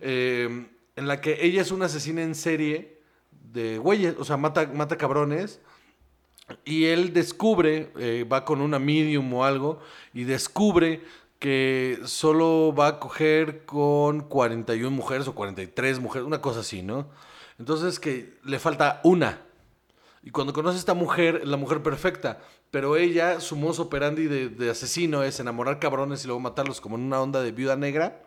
eh, 0.00 0.66
en 0.96 1.08
la 1.08 1.20
que 1.20 1.44
ella 1.44 1.62
es 1.62 1.70
una 1.70 1.86
asesina 1.86 2.22
en 2.22 2.34
serie 2.34 3.00
de 3.52 3.78
güeyes, 3.78 4.16
o 4.18 4.24
sea, 4.24 4.36
mata, 4.36 4.66
mata 4.72 4.96
cabrones, 4.96 5.60
y 6.64 6.84
él 6.86 7.12
descubre, 7.14 7.90
va 8.30 8.44
con 8.44 8.60
una 8.60 8.78
medium 8.78 9.32
o 9.32 9.44
algo, 9.44 9.80
y 10.12 10.24
descubre 10.24 11.02
que 11.38 12.00
solo 12.04 12.74
va 12.74 12.88
a 12.88 13.00
coger 13.00 13.64
con 13.64 14.22
41 14.22 14.90
mujeres 14.90 15.28
o 15.28 15.34
43 15.34 16.00
mujeres, 16.00 16.26
una 16.26 16.40
cosa 16.40 16.60
así, 16.60 16.82
¿no? 16.82 17.08
Entonces 17.58 18.00
que 18.00 18.38
le 18.44 18.58
falta 18.58 19.00
una. 19.04 19.42
Y 20.22 20.30
cuando 20.30 20.52
conoce 20.52 20.76
a 20.76 20.78
esta 20.78 20.94
mujer, 20.94 21.46
la 21.46 21.56
mujer 21.56 21.82
perfecta. 21.82 22.40
Pero 22.70 22.96
ella, 22.96 23.40
su 23.40 23.56
modo 23.56 23.82
operandi 23.82 24.26
de, 24.26 24.48
de 24.48 24.70
asesino 24.70 25.22
es 25.22 25.38
enamorar 25.38 25.78
cabrones 25.78 26.24
y 26.24 26.26
luego 26.26 26.40
matarlos 26.40 26.80
como 26.80 26.96
en 26.96 27.02
una 27.02 27.20
onda 27.20 27.42
de 27.42 27.52
viuda 27.52 27.76
negra. 27.76 28.22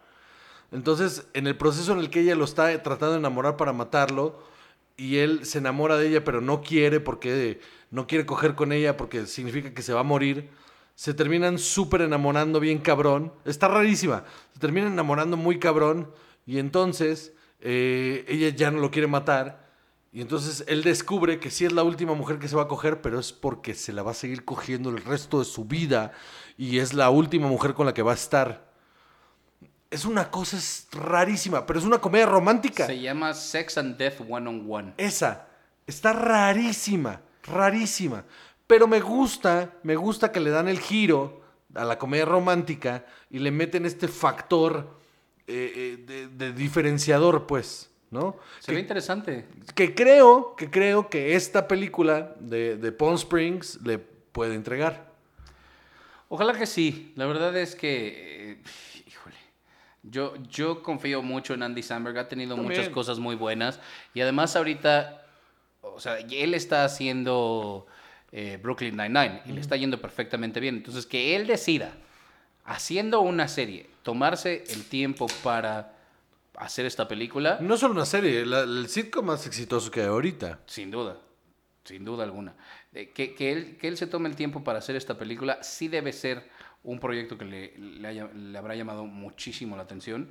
Entonces, 0.72 1.28
en 1.34 1.48
el 1.48 1.58
proceso 1.58 1.94
en 1.94 2.00
el 2.00 2.10
que 2.10 2.22
ella 2.22 2.36
lo 2.36 2.46
está 2.46 2.82
tratando 2.84 3.14
de 3.14 3.20
enamorar 3.20 3.58
para 3.58 3.74
matarlo, 3.74 4.40
y 4.98 5.18
él 5.18 5.46
se 5.46 5.60
enamora 5.60 5.98
de 5.98 6.08
ella, 6.08 6.24
pero 6.24 6.42
no 6.42 6.62
quiere 6.62 7.00
porque 7.00 7.62
no 7.92 8.08
quiere 8.08 8.26
coger 8.26 8.56
con 8.56 8.72
ella 8.72 8.98
porque 8.98 9.28
significa 9.28 9.74
que 9.74 9.84
se 9.84 9.94
va 9.94 10.02
a 10.02 10.04
morir, 10.04 10.50
se 10.98 11.14
terminan 11.14 11.60
súper 11.60 12.02
enamorando 12.02 12.60
bien 12.60 12.80
cabrón. 12.80 13.32
Está 13.46 13.68
rarísima. 13.68 14.24
Se 14.54 14.60
terminan 14.60 14.94
enamorando 14.94 15.38
muy 15.38 15.60
cabrón 15.60 16.12
y 16.48 16.58
entonces 16.58 17.34
eh, 17.60 18.26
ella 18.28 18.50
ya 18.50 18.72
no 18.72 18.80
lo 18.80 18.90
quiere 18.90 19.06
matar. 19.06 19.70
Y 20.12 20.22
entonces 20.22 20.66
él 20.68 20.82
descubre 20.82 21.40
que 21.40 21.52
sí 21.52 21.66
es 21.66 21.72
la 21.72 21.84
última 21.84 22.16
mujer 22.16 22.40
que 22.40 22.48
se 22.48 22.56
va 22.56 22.64
a 22.64 22.68
coger, 22.68 23.00
pero 23.04 23.20
es 23.20 23.32
porque 23.32 23.76
se 23.76 23.94
la 23.94 24.02
va 24.02 24.10
a 24.10 24.16
seguir 24.16 24.44
cogiendo 24.44 24.90
el 24.90 24.98
resto 24.98 25.38
de 25.38 25.46
su 25.46 25.66
vida 25.66 26.14
y 26.58 26.80
es 26.80 26.96
la 26.96 27.12
última 27.12 27.48
mujer 27.48 27.76
con 27.76 27.86
la 27.86 27.94
que 27.94 28.02
va 28.02 28.14
a 28.14 28.16
estar. 28.16 28.72
Es 29.92 30.04
una 30.04 30.32
cosa 30.32 30.58
es 30.58 30.88
rarísima, 30.94 31.68
pero 31.68 31.78
es 31.78 31.86
una 31.86 32.00
comedia 32.00 32.26
romántica. 32.26 32.88
Se 32.88 33.00
llama 33.00 33.36
Sex 33.36 33.78
and 33.78 33.98
Death 33.98 34.22
One 34.28 34.50
on 34.50 34.66
One. 34.68 34.94
Esa 34.98 35.46
está 35.86 36.12
rarísima, 36.12 37.22
rarísima. 37.44 38.26
Pero 38.68 38.88
me 38.88 39.00
gusta, 39.00 39.74
me 39.84 39.96
gusta 39.96 40.32
que 40.32 40.40
le 40.42 40.50
dan 40.50 40.68
el 40.68 40.80
giro 40.80 41.42
a 41.74 41.86
la 41.86 41.98
comedia 41.98 42.26
romántica 42.26 43.06
y 43.30 43.40
le 43.40 43.52
meten 43.52 43.86
este 43.86 44.08
factor 44.08 44.98
eh, 45.48 45.72
eh, 45.76 46.04
de, 46.06 46.28
de 46.28 46.52
diferenciador, 46.54 47.48
pues, 47.48 47.90
¿no? 48.12 48.36
Se 48.60 48.74
ve 48.74 48.82
interesante. 48.82 49.46
que 49.74 49.96
creo, 49.96 50.56
que 50.56 50.70
creo 50.70 51.10
que 51.10 51.36
esta 51.36 51.68
película 51.68 52.36
de, 52.40 52.76
de 52.78 52.92
Palm 52.92 53.16
Springs 53.16 53.80
le 53.84 54.00
puede 54.00 54.56
entregar. 54.56 55.08
Ojalá 56.30 56.54
que 56.54 56.66
sí. 56.66 57.14
La 57.16 57.26
verdad 57.26 57.56
es 57.56 57.74
que, 57.76 58.52
eh, 58.52 58.64
híjole, 59.08 59.36
yo, 60.04 60.34
yo 60.50 60.84
confío 60.84 61.22
mucho 61.22 61.54
en 61.54 61.64
Andy 61.64 61.84
Samberg. 61.84 62.18
Ha 62.18 62.28
tenido 62.28 62.56
También. 62.56 62.78
muchas 62.80 62.94
cosas 62.94 63.18
muy 63.20 63.36
buenas. 63.36 63.80
Y 64.14 64.20
además 64.20 64.58
ahorita, 64.58 65.26
o 65.82 66.02
sea, 66.02 66.18
él 66.20 66.54
está 66.54 66.84
haciendo 66.84 67.88
eh, 68.32 68.60
Brooklyn 68.62 68.96
Nine-Nine 68.98 69.42
y 69.46 69.52
le 69.54 69.62
está 69.62 69.76
yendo 69.76 70.00
perfectamente 70.02 70.60
bien. 70.60 70.76
Entonces, 70.78 71.06
que 71.06 71.36
él 71.36 71.48
decida, 71.48 71.94
haciendo 72.66 73.22
una 73.22 73.48
serie, 73.48 73.88
tomarse 74.04 74.64
el 74.70 74.84
tiempo 74.86 75.28
para 75.44 75.94
hacer 76.56 76.86
esta 76.86 77.08
película, 77.08 77.60
No 77.62 77.78
solo 77.78 77.94
una 77.94 78.06
serie, 78.06 78.46
la- 78.46 78.62
el 78.62 78.88
sitcom 78.90 79.26
más 79.26 79.46
exitoso 79.48 79.92
que 79.92 80.02
hay 80.02 80.08
ahorita. 80.08 80.60
sin 80.66 80.90
duda, 80.92 81.18
sin 81.84 82.04
duda 82.04 82.24
alguna. 82.24 82.56
Eh, 82.94 83.10
que, 83.14 83.34
que 83.36 83.52
él, 83.52 83.78
que 83.78 83.88
él 83.88 83.96
se 83.98 84.08
tome 84.08 84.28
el 84.28 84.36
tiempo 84.36 84.64
para 84.64 84.80
hacer 84.80 84.96
esta 84.96 85.18
película 85.18 85.62
sí 85.62 85.88
debe 85.88 86.12
ser 86.14 86.50
un 86.84 87.00
proyecto 87.00 87.38
que 87.38 87.46
le, 87.46 87.78
le 87.78 88.08
haya- 88.08 88.30
le 88.34 88.58
habrá 88.58 88.76
llamado 88.76 89.06
muchísimo 89.06 89.76
la 89.78 89.84
atención. 89.84 90.30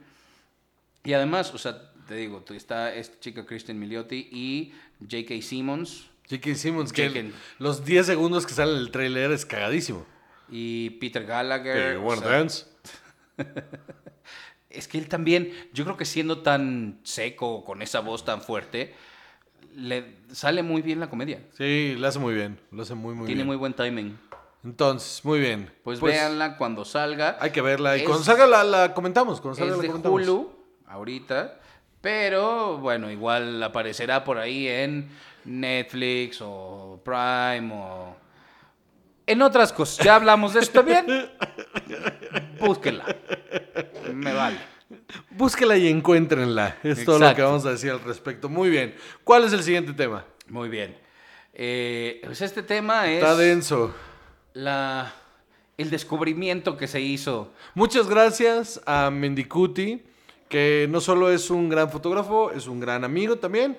Y 1.05 1.13
además, 1.13 1.55
o 1.55 1.59
sea, 1.59 1.93
te 2.09 2.15
digo, 2.17 2.45
está 2.51 2.93
esta 2.95 3.21
chica 3.21 3.47
Kristen 3.47 3.79
Milioti 3.79 4.29
y 4.33 4.73
J.K. 5.01 5.41
Simmons 5.43 6.11
J.K. 6.29 6.55
Simmons, 6.57 6.93
que 6.93 7.07
el- 7.07 7.35
los 7.59 7.85
10 7.85 8.07
segundos 8.07 8.47
que 8.47 8.53
sale 8.55 8.73
el 8.79 8.91
trailer 8.91 9.31
es 9.33 9.47
cagadísimo. 9.47 10.05
y 10.49 10.91
Peter 10.91 11.25
Gallagher. 11.25 11.93
Que, 11.93 11.97
o 11.97 12.01
bueno, 12.03 12.23
sea, 12.23 12.31
dance. 12.31 12.65
es 14.71 14.89
que 14.89 14.99
él 14.99 15.09
también, 15.09 15.53
yo 15.73 15.85
creo 15.85 15.97
que 15.97 16.05
siendo 16.05 16.39
tan 16.43 17.01
seco, 17.03 17.65
con 17.65 17.83
esa 17.83 18.01
voz 18.01 18.25
tan 18.25 18.43
fuerte, 18.43 18.95
le 19.75 20.17
sale 20.33 20.63
muy 20.63 20.83
bien 20.83 21.01
la 21.01 21.09
comedia. 21.11 21.41
Sí, 21.57 21.95
lo 21.99 22.07
hace 22.09 22.19
muy 22.19 22.35
bien. 22.35 22.59
Lo 22.71 22.83
hace 22.83 22.95
muy, 22.95 23.15
muy 23.15 23.27
Tiene 23.27 23.41
bien. 23.41 23.47
muy 23.47 23.57
buen 23.57 23.73
timing. 23.75 24.19
Entonces, 24.65 25.25
muy 25.25 25.39
bien. 25.39 25.71
Pues, 25.85 26.01
véanla 26.01 26.57
cuando 26.57 26.85
salga. 26.85 27.37
Hay 27.41 27.51
que 27.51 27.61
verla. 27.63 27.97
Y 27.97 28.05
cuando 28.05 28.25
salga 28.25 28.47
la, 28.47 28.65
la 28.65 28.95
comentamos. 28.95 29.41
Cuando 29.41 29.57
salga 29.59 29.73
Es 29.73 29.77
la 29.79 29.83
de 29.83 29.89
comentamos. 29.89 30.23
Hulu 30.23 30.53
ahorita, 30.89 31.61
pero 32.01 32.79
bueno, 32.79 33.11
igual 33.11 33.63
aparecerá 33.63 34.25
por 34.25 34.39
ahí 34.39 34.67
en 34.69 35.09
Netflix 35.47 36.39
o 36.43 37.01
Prime 37.05 37.71
o 37.73 38.17
en 39.27 39.43
otras 39.43 39.73
cosas. 39.73 40.05
Ya 40.05 40.17
hablamos 40.17 40.55
de 40.55 40.61
esto 40.61 40.83
bien. 40.83 41.07
Búsquenla. 42.61 43.17
Me 44.13 44.33
vale. 44.33 44.59
Búsquela 45.31 45.77
y 45.77 45.89
encuéntrenla. 45.89 46.77
Es 46.83 47.05
todo 47.05 47.19
lo 47.19 47.35
que 47.35 47.43
vamos 47.43 47.67
a 47.67 47.71
decir 47.71 47.91
al 47.91 48.03
respecto. 48.03 48.49
Muy 48.49 48.71
bien. 48.71 48.95
¿Cuál 49.25 49.45
es 49.45 49.53
el 49.53 49.63
siguiente 49.63 49.93
tema? 49.93 50.25
Muy 50.49 50.69
bien. 50.69 50.97
Eh, 51.55 52.21
pues 52.25 52.41
este 52.43 52.63
tema 52.63 53.07
es 53.11 53.17
Está 53.23 53.35
denso. 53.37 53.95
la 54.53 55.13
el 55.79 55.91
descubrimiento 55.91 56.77
que 56.77 56.87
se 56.87 57.01
hizo. 57.01 57.53
Muchas 57.75 58.09
gracias 58.09 58.81
a 58.87 59.11
Mendicuti, 59.11 60.03
que 60.49 60.87
no 60.89 61.01
solo 61.01 61.31
es 61.31 61.51
un 61.51 61.69
gran 61.69 61.91
fotógrafo, 61.91 62.51
es 62.51 62.67
un 62.67 62.81
gran 62.81 63.05
amigo 63.05 63.37
también. 63.37 63.77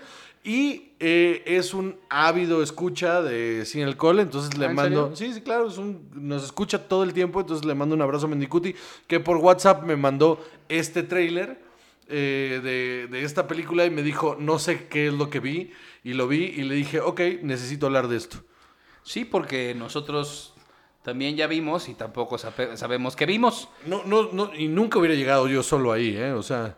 Y 0.48 0.94
eh, 1.02 1.44
es 1.46 1.74
un 1.74 1.98
ávido 2.10 2.64
escucha 2.64 3.22
de 3.22 3.66
Sin 3.66 3.84
Alcohol, 3.84 4.22
entonces 4.22 4.58
le 4.58 4.66
¿Ah, 4.66 4.70
en 4.70 4.76
mando... 4.76 5.14
serio? 5.14 5.16
Sí, 5.18 5.34
sí, 5.34 5.42
claro, 5.42 5.68
es 5.68 5.78
un- 5.78 6.10
nos 6.14 6.46
escucha 6.46 6.88
todo 6.88 7.04
el 7.04 7.12
tiempo, 7.12 7.42
entonces 7.42 7.66
le 7.66 7.76
mando 7.76 7.96
un 7.96 8.02
abrazo 8.02 8.28
a 8.28 8.30
Mendicuti, 8.30 8.74
que 9.08 9.20
por 9.20 9.36
WhatsApp 9.38 9.84
me 9.84 9.98
mandó 9.98 10.42
este 10.70 11.04
tráiler 11.04 11.62
eh, 12.08 12.62
de, 12.64 13.08
de 13.12 13.26
esta 13.26 13.46
película 13.46 13.84
y 13.86 13.90
me 13.90 14.02
dijo, 14.04 14.38
no 14.40 14.58
sé 14.58 14.88
qué 14.88 15.08
es 15.08 15.14
lo 15.14 15.30
que 15.30 15.42
vi, 15.42 15.74
y 16.06 16.14
lo 16.14 16.30
vi 16.30 16.46
y 16.46 16.64
le 16.64 16.76
dije, 16.76 17.02
ok, 17.02 17.20
necesito 17.44 17.88
hablar 17.88 18.08
de 18.08 18.16
esto. 18.16 18.38
Sí, 19.04 19.26
porque 19.26 19.76
nosotros 19.76 20.54
también 21.04 21.36
ya 21.36 21.48
vimos 21.48 21.90
y 21.90 21.94
tampoco 21.94 22.38
sabe- 22.38 22.78
sabemos 22.78 23.18
qué 23.18 23.26
vimos. 23.26 23.68
No, 23.86 24.04
no, 24.06 24.32
no, 24.32 24.56
y 24.56 24.70
nunca 24.70 24.98
hubiera 24.98 25.16
llegado 25.16 25.50
yo 25.50 25.62
solo 25.62 25.92
ahí, 25.92 26.16
¿eh? 26.16 26.32
O 26.32 26.42
sea... 26.42 26.78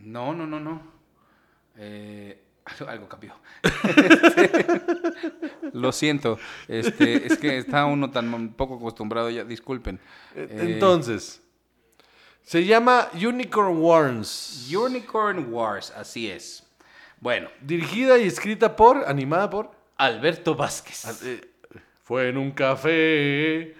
No, 0.00 0.34
no, 0.34 0.48
no, 0.48 0.58
no. 0.58 0.82
Eh, 1.76 2.42
algo- 2.88 3.08
cambió. 3.08 3.34
Este, 3.98 4.80
lo 5.72 5.92
siento. 5.92 6.38
Este, 6.68 7.26
es 7.26 7.36
que 7.38 7.58
está 7.58 7.84
uno 7.86 8.10
tan 8.10 8.50
poco 8.54 8.76
acostumbrado 8.76 9.30
ya. 9.30 9.44
Disculpen. 9.44 9.98
Eh, 10.34 10.48
Entonces, 10.74 11.40
se 12.42 12.64
llama 12.64 13.08
Unicorn 13.14 13.78
Warns. 13.78 14.68
Unicorn 14.72 15.52
Wars, 15.52 15.92
así 15.96 16.30
es. 16.30 16.64
Bueno, 17.20 17.48
Dirigida 17.60 18.16
y 18.18 18.26
escrita 18.26 18.76
por, 18.76 19.04
animada 19.08 19.50
por. 19.50 19.70
Alberto 19.96 20.54
Vázquez. 20.54 21.22
Eh, 21.24 21.40
Fue 22.04 22.28
en 22.28 22.38
un 22.38 22.52
café 22.52 23.74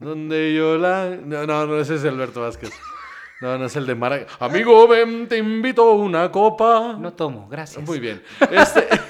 donde 0.00 0.52
yo 0.54 0.76
la... 0.76 1.16
No, 1.16 1.46
no, 1.46 1.66
no, 1.66 1.80
ese 1.80 1.94
es 1.94 2.04
Alberto 2.04 2.40
Vázquez. 2.40 2.70
No, 3.40 3.56
no 3.56 3.64
es 3.66 3.76
el 3.76 3.86
de 3.86 3.94
Mara. 3.94 4.26
Amigo, 4.38 4.86
ven, 4.86 5.26
te 5.26 5.38
invito 5.38 5.82
a 5.90 5.94
una 5.94 6.30
copa. 6.30 6.94
No 6.98 7.12
tomo, 7.12 7.48
gracias. 7.48 7.84
Muy 7.86 7.98
bien. 8.00 8.22
Este... 8.50 8.88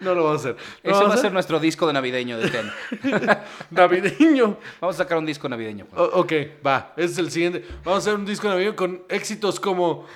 No 0.00 0.14
lo 0.14 0.22
vamos 0.24 0.44
a 0.44 0.50
hacer. 0.50 0.56
¿Lo 0.84 0.90
Eso 0.90 1.00
vamos 1.00 1.10
va 1.10 1.14
a 1.18 1.22
ser 1.22 1.32
nuestro 1.32 1.58
disco 1.58 1.86
de 1.86 1.94
navideño 1.94 2.38
de 2.38 2.44
este 2.44 2.58
año. 2.58 2.72
Navideño. 3.70 4.58
Vamos 4.80 4.96
a 4.96 4.98
sacar 4.98 5.16
un 5.18 5.24
disco 5.26 5.48
navideño. 5.48 5.86
pues. 5.86 6.00
O- 6.00 6.20
ok, 6.20 6.32
va. 6.64 6.92
Ese 6.96 7.12
es 7.12 7.18
el 7.18 7.30
siguiente. 7.30 7.64
Vamos 7.82 7.94
a 8.06 8.10
hacer 8.10 8.14
un 8.14 8.26
disco 8.26 8.46
navideño 8.48 8.76
con 8.76 9.02
éxitos 9.08 9.58
como 9.58 10.06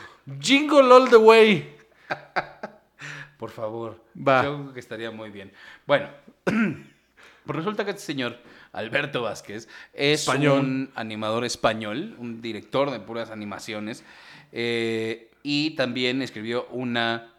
Jingle 0.41 0.93
All 0.93 1.09
the 1.09 1.17
Way. 1.17 1.77
Por 3.39 3.51
favor. 3.51 4.01
Va. 4.17 4.45
Yo 4.45 4.57
creo 4.63 4.73
que 4.75 4.81
estaría 4.81 5.11
muy 5.11 5.31
bien. 5.31 5.51
Bueno, 5.87 6.09
pues 6.45 7.57
resulta 7.57 7.85
que 7.85 7.91
este 7.93 8.03
señor, 8.03 8.37
Alberto 8.73 9.23
Vázquez, 9.23 9.69
es 9.93 10.21
Español. 10.21 10.61
un 10.61 10.91
animador 10.95 11.45
español, 11.45 12.15
un 12.19 12.41
director 12.41 12.91
de 12.91 13.01
puras 13.01 13.31
animaciones, 13.31 14.05
eh, 14.53 15.31
y 15.43 15.71
también 15.71 16.23
escribió 16.23 16.67
una 16.71 17.33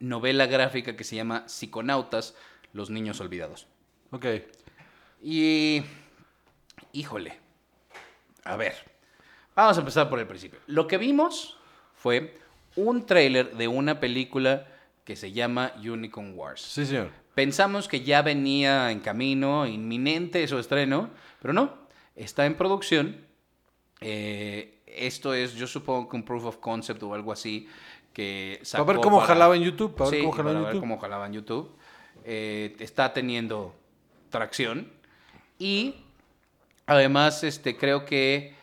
novela 0.00 0.46
gráfica 0.46 0.96
que 0.96 1.04
se 1.04 1.16
llama 1.16 1.44
Psiconautas, 1.48 2.34
los 2.72 2.90
niños 2.90 3.20
olvidados. 3.20 3.66
Ok. 4.10 4.26
Y. 5.22 5.82
Híjole. 6.92 7.38
A 8.44 8.56
ver. 8.56 8.74
Vamos 9.54 9.76
a 9.76 9.80
empezar 9.80 10.08
por 10.08 10.18
el 10.18 10.26
principio. 10.26 10.58
Lo 10.66 10.86
que 10.86 10.96
vimos 10.96 11.58
fue 11.94 12.38
un 12.76 13.04
tráiler 13.04 13.56
de 13.56 13.68
una 13.68 14.00
película 14.00 14.66
que 15.04 15.16
se 15.16 15.32
llama 15.32 15.72
Unicorn 15.76 16.32
Wars. 16.34 16.62
Sí, 16.62 16.86
señor. 16.86 17.10
Pensamos 17.40 17.88
que 17.88 18.02
ya 18.02 18.20
venía 18.20 18.90
en 18.90 19.00
camino, 19.00 19.66
inminente 19.66 20.46
su 20.46 20.58
estreno, 20.58 21.08
pero 21.40 21.54
no. 21.54 21.72
Está 22.14 22.44
en 22.44 22.54
producción. 22.54 23.16
Eh, 24.02 24.82
esto 24.86 25.32
es, 25.32 25.54
yo 25.54 25.66
supongo 25.66 26.06
que 26.10 26.16
un 26.16 26.22
proof 26.22 26.44
of 26.44 26.56
concept 26.58 27.02
o 27.02 27.14
algo 27.14 27.32
así 27.32 27.66
que 28.12 28.60
Para 28.72 28.84
ver 28.84 28.96
sacó 28.96 29.00
cómo 29.00 29.20
jalaba 29.20 29.56
en 29.56 29.62
YouTube, 29.62 29.94
para 29.94 30.10
ver 30.10 30.20
Sí, 30.20 30.26
cómo 30.26 30.32
jalaba 30.36 30.50
en 30.50 30.56
para 30.56 30.66
ver 30.66 30.74
YouTube. 30.74 30.80
cómo 30.82 30.98
jalaba 31.00 31.26
en 31.28 31.32
YouTube. 31.32 31.70
Eh, 32.26 32.76
está 32.78 33.10
teniendo 33.14 33.74
tracción. 34.28 34.92
Y 35.58 35.94
además, 36.84 37.42
este, 37.42 37.74
creo 37.74 38.04
que. 38.04 38.54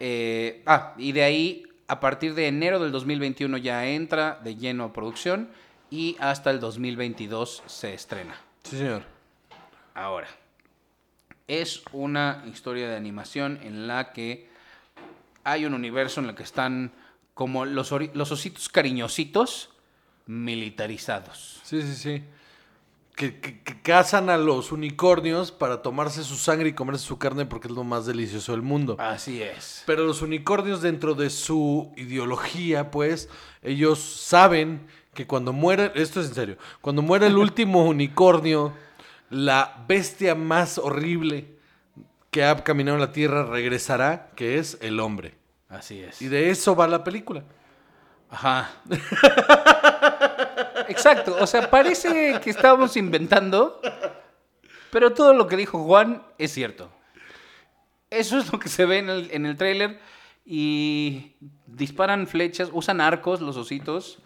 eh, 0.00 0.62
ah, 0.64 0.94
y 0.96 1.12
de 1.12 1.22
ahí, 1.22 1.64
a 1.86 2.00
partir 2.00 2.34
de 2.34 2.46
enero 2.46 2.80
del 2.80 2.92
2021 2.92 3.58
ya 3.58 3.86
entra 3.88 4.40
de 4.42 4.56
lleno 4.56 4.84
a 4.84 4.92
producción. 4.94 5.50
Y 5.92 6.16
hasta 6.20 6.50
el 6.50 6.58
2022 6.58 7.62
se 7.66 7.92
estrena. 7.92 8.34
Sí, 8.64 8.78
señor. 8.78 9.02
Ahora, 9.92 10.26
es 11.46 11.82
una 11.92 12.42
historia 12.50 12.88
de 12.88 12.96
animación 12.96 13.58
en 13.62 13.86
la 13.86 14.12
que 14.14 14.48
hay 15.44 15.66
un 15.66 15.74
universo 15.74 16.20
en 16.20 16.30
el 16.30 16.34
que 16.34 16.44
están 16.44 16.92
como 17.34 17.66
los, 17.66 17.90
los 18.14 18.32
ositos 18.32 18.70
cariñositos 18.70 19.68
militarizados. 20.26 21.60
Sí, 21.62 21.82
sí, 21.82 21.94
sí. 21.94 22.24
Que, 23.14 23.38
que- 23.38 23.60
que 23.62 23.82
cazan 23.82 24.30
a 24.30 24.38
los 24.38 24.72
unicornios 24.72 25.52
para 25.52 25.82
tomarse 25.82 26.24
su 26.24 26.36
sangre 26.36 26.70
y 26.70 26.72
comerse 26.72 27.04
su 27.04 27.18
carne 27.18 27.44
porque 27.44 27.68
es 27.68 27.74
lo 27.74 27.84
más 27.84 28.06
delicioso 28.06 28.52
del 28.52 28.62
mundo. 28.62 28.96
Así 28.98 29.42
es. 29.42 29.82
Pero 29.84 30.06
los 30.06 30.22
unicornios 30.22 30.80
dentro 30.80 31.14
de 31.14 31.28
su 31.28 31.92
ideología, 31.98 32.90
pues, 32.90 33.28
ellos 33.60 33.98
saben 33.98 34.86
que 35.14 35.26
cuando 35.26 35.52
muere, 35.52 35.92
esto 35.94 36.20
es 36.20 36.28
en 36.28 36.34
serio, 36.34 36.56
cuando 36.80 37.02
muere 37.02 37.26
el 37.26 37.36
último 37.36 37.84
unicornio, 37.84 38.72
la 39.30 39.84
bestia 39.86 40.34
más 40.34 40.78
horrible 40.78 41.56
que 42.30 42.44
ha 42.44 42.56
caminado 42.64 42.96
en 42.96 43.02
la 43.02 43.12
tierra 43.12 43.44
regresará, 43.44 44.30
que 44.34 44.58
es 44.58 44.78
el 44.80 45.00
hombre. 45.00 45.34
Así 45.68 46.00
es. 46.00 46.20
Y 46.20 46.28
de 46.28 46.50
eso 46.50 46.74
va 46.74 46.86
la 46.86 47.04
película. 47.04 47.42
Ajá. 48.30 48.70
Exacto. 50.88 51.36
O 51.40 51.46
sea, 51.46 51.70
parece 51.70 52.40
que 52.42 52.50
estábamos 52.50 52.96
inventando, 52.96 53.80
pero 54.90 55.12
todo 55.12 55.34
lo 55.34 55.46
que 55.46 55.56
dijo 55.56 55.82
Juan 55.84 56.22
es 56.38 56.52
cierto. 56.52 56.90
Eso 58.08 58.38
es 58.38 58.52
lo 58.52 58.58
que 58.58 58.68
se 58.68 58.84
ve 58.84 58.98
en 58.98 59.10
el, 59.10 59.30
en 59.30 59.46
el 59.46 59.56
tráiler 59.56 59.98
y 60.44 61.34
disparan 61.66 62.26
flechas, 62.26 62.70
usan 62.72 63.00
arcos 63.00 63.40
los 63.40 63.56
ositos, 63.56 64.18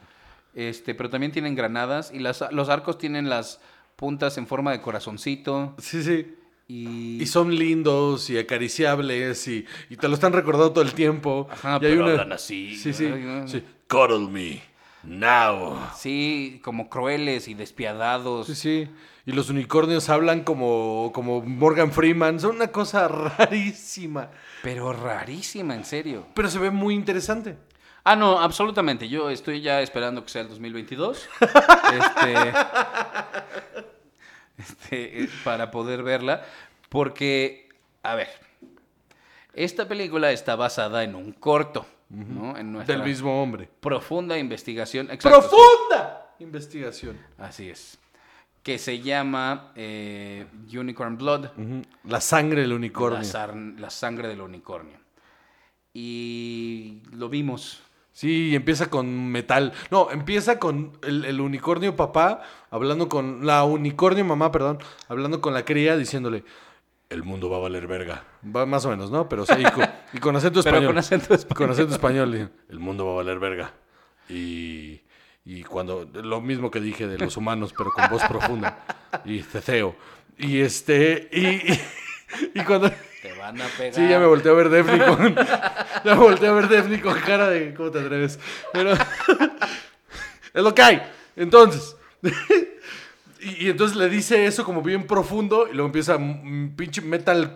este, 0.56 0.94
pero 0.96 1.08
también 1.10 1.30
tienen 1.30 1.54
granadas 1.54 2.10
y 2.12 2.18
las- 2.18 2.44
los 2.50 2.68
arcos 2.68 2.98
tienen 2.98 3.28
las 3.28 3.60
puntas 3.94 4.36
en 4.38 4.46
forma 4.48 4.72
de 4.72 4.80
corazoncito 4.80 5.74
Sí, 5.78 6.02
sí. 6.02 6.34
y... 6.66 7.22
Y 7.22 7.26
son 7.26 7.54
lindos 7.54 8.28
y 8.30 8.38
acariciables 8.38 9.46
y, 9.46 9.64
y 9.90 9.96
te 9.96 10.08
lo 10.08 10.14
están 10.14 10.32
recordando 10.32 10.72
todo 10.72 10.82
el 10.84 10.92
tiempo. 10.94 11.46
Ajá, 11.50 11.78
y 11.80 11.84
hay 11.86 11.92
pero 11.92 12.02
una... 12.02 12.12
hablan 12.12 12.32
así. 12.32 12.74
Sí, 12.76 12.92
sí, 12.92 13.08
sí. 13.46 13.62
Cuddle 13.88 14.28
me. 14.28 14.62
Now. 15.04 15.78
Sí, 15.96 16.60
como 16.64 16.88
crueles 16.90 17.46
y 17.48 17.54
despiadados. 17.54 18.48
Sí, 18.48 18.54
sí. 18.56 18.88
Y 19.24 19.32
los 19.32 19.50
unicornios 19.50 20.08
hablan 20.08 20.42
como, 20.42 21.10
como 21.14 21.42
Morgan 21.42 21.92
Freeman. 21.92 22.40
Son 22.40 22.56
una 22.56 22.68
cosa 22.68 23.06
rarísima. 23.38 24.30
Pero 24.62 24.92
rarísima, 24.92 25.74
en 25.76 25.84
serio. 25.84 26.26
Pero 26.34 26.48
se 26.50 26.58
ve 26.58 26.70
muy 26.70 26.94
interesante. 26.94 27.56
Ah, 28.08 28.14
no, 28.14 28.38
absolutamente. 28.38 29.08
Yo 29.08 29.30
estoy 29.30 29.60
ya 29.60 29.82
esperando 29.82 30.22
que 30.22 30.28
sea 30.30 30.42
el 30.42 30.48
2022. 30.48 31.28
este, 31.40 32.52
este, 34.58 35.24
eh, 35.24 35.28
para 35.42 35.72
poder 35.72 36.04
verla. 36.04 36.44
Porque, 36.88 37.68
a 38.04 38.14
ver, 38.14 38.28
esta 39.54 39.88
película 39.88 40.30
está 40.30 40.54
basada 40.54 41.02
en 41.02 41.16
un 41.16 41.32
corto, 41.32 41.84
¿no? 42.10 42.56
En 42.56 42.70
nuestra 42.72 42.94
Del 42.94 43.04
mismo 43.04 43.42
hombre. 43.42 43.68
profunda 43.80 44.38
investigación. 44.38 45.10
Exacto, 45.10 45.42
sí. 45.42 45.48
¡Profunda! 45.48 46.30
Investigación. 46.38 47.18
Así 47.38 47.70
es. 47.70 47.98
Que 48.62 48.78
se 48.78 49.00
llama 49.00 49.72
eh, 49.74 50.46
Unicorn 50.72 51.18
Blood. 51.18 51.48
La 52.04 52.20
sangre 52.20 52.60
del 52.60 52.72
unicornio. 52.72 53.28
La 53.78 53.90
sangre 53.90 54.28
del 54.28 54.42
unicornio. 54.42 54.98
Y 55.92 57.02
lo 57.10 57.28
vimos. 57.28 57.82
Sí, 58.16 58.56
empieza 58.56 58.88
con 58.88 59.30
metal. 59.30 59.74
No, 59.90 60.10
empieza 60.10 60.58
con 60.58 60.98
el, 61.02 61.26
el 61.26 61.38
unicornio 61.38 61.96
papá 61.96 62.40
hablando 62.70 63.10
con. 63.10 63.44
La 63.44 63.64
unicornio 63.64 64.24
mamá, 64.24 64.50
perdón. 64.50 64.78
Hablando 65.08 65.42
con 65.42 65.52
la 65.52 65.66
cría 65.66 65.98
diciéndole. 65.98 66.42
El 67.10 67.24
mundo 67.24 67.50
va 67.50 67.58
a 67.58 67.60
valer 67.60 67.86
verga. 67.86 68.24
Va 68.42 68.64
más 68.64 68.86
o 68.86 68.88
menos, 68.88 69.10
¿no? 69.10 69.28
Pero 69.28 69.44
sí, 69.44 69.52
y 69.58 69.64
con, 69.70 69.84
y 70.14 70.18
con 70.18 70.34
acento 70.34 70.62
Pero 70.62 70.76
español. 70.76 70.86
con 70.92 70.98
acento 70.98 71.34
español. 71.34 71.56
Con 71.58 71.70
acento 71.70 71.92
español. 71.92 72.50
El 72.70 72.78
mundo 72.78 73.04
va 73.04 73.12
a 73.12 73.16
valer 73.16 73.38
verga. 73.38 73.74
Y, 74.30 75.02
y 75.44 75.64
cuando. 75.64 76.08
Lo 76.14 76.40
mismo 76.40 76.70
que 76.70 76.80
dije 76.80 77.06
de 77.06 77.18
los 77.18 77.36
humanos, 77.36 77.74
pero 77.76 77.90
con 77.92 78.08
voz 78.08 78.22
profunda. 78.22 78.78
Y 79.26 79.42
ceceo. 79.42 79.94
Y 80.38 80.60
este. 80.60 81.28
Y, 81.30 81.70
y, 81.70 81.80
y 82.54 82.64
cuando. 82.64 82.90
Te 83.26 83.38
van 83.38 83.60
a 83.60 83.66
pegar. 83.76 83.94
Sí, 83.94 84.08
ya 84.08 84.18
me 84.18 84.26
volteé 84.26 84.50
a 84.50 84.54
ver 84.54 84.68
Defni 84.68 84.98
con. 84.98 85.34
ya 86.04 86.14
me 86.14 86.14
volteé 86.14 86.48
a 86.48 86.52
ver 86.52 86.68
Defni 86.68 86.98
con 87.00 87.14
cara 87.20 87.48
de. 87.50 87.74
¿Cómo 87.74 87.90
te 87.90 88.00
atreves? 88.00 88.38
Pero. 88.72 88.92
es 90.54 90.62
lo 90.62 90.74
que 90.74 90.82
hay. 90.82 91.02
Entonces. 91.36 91.96
y, 93.40 93.66
y 93.66 93.70
entonces 93.70 93.96
le 93.96 94.08
dice 94.08 94.46
eso 94.46 94.64
como 94.64 94.82
bien 94.82 95.06
profundo. 95.06 95.66
Y 95.68 95.72
luego 95.72 95.86
empieza 95.86 96.16
un 96.16 96.74
pinche 96.76 97.00
metal. 97.02 97.52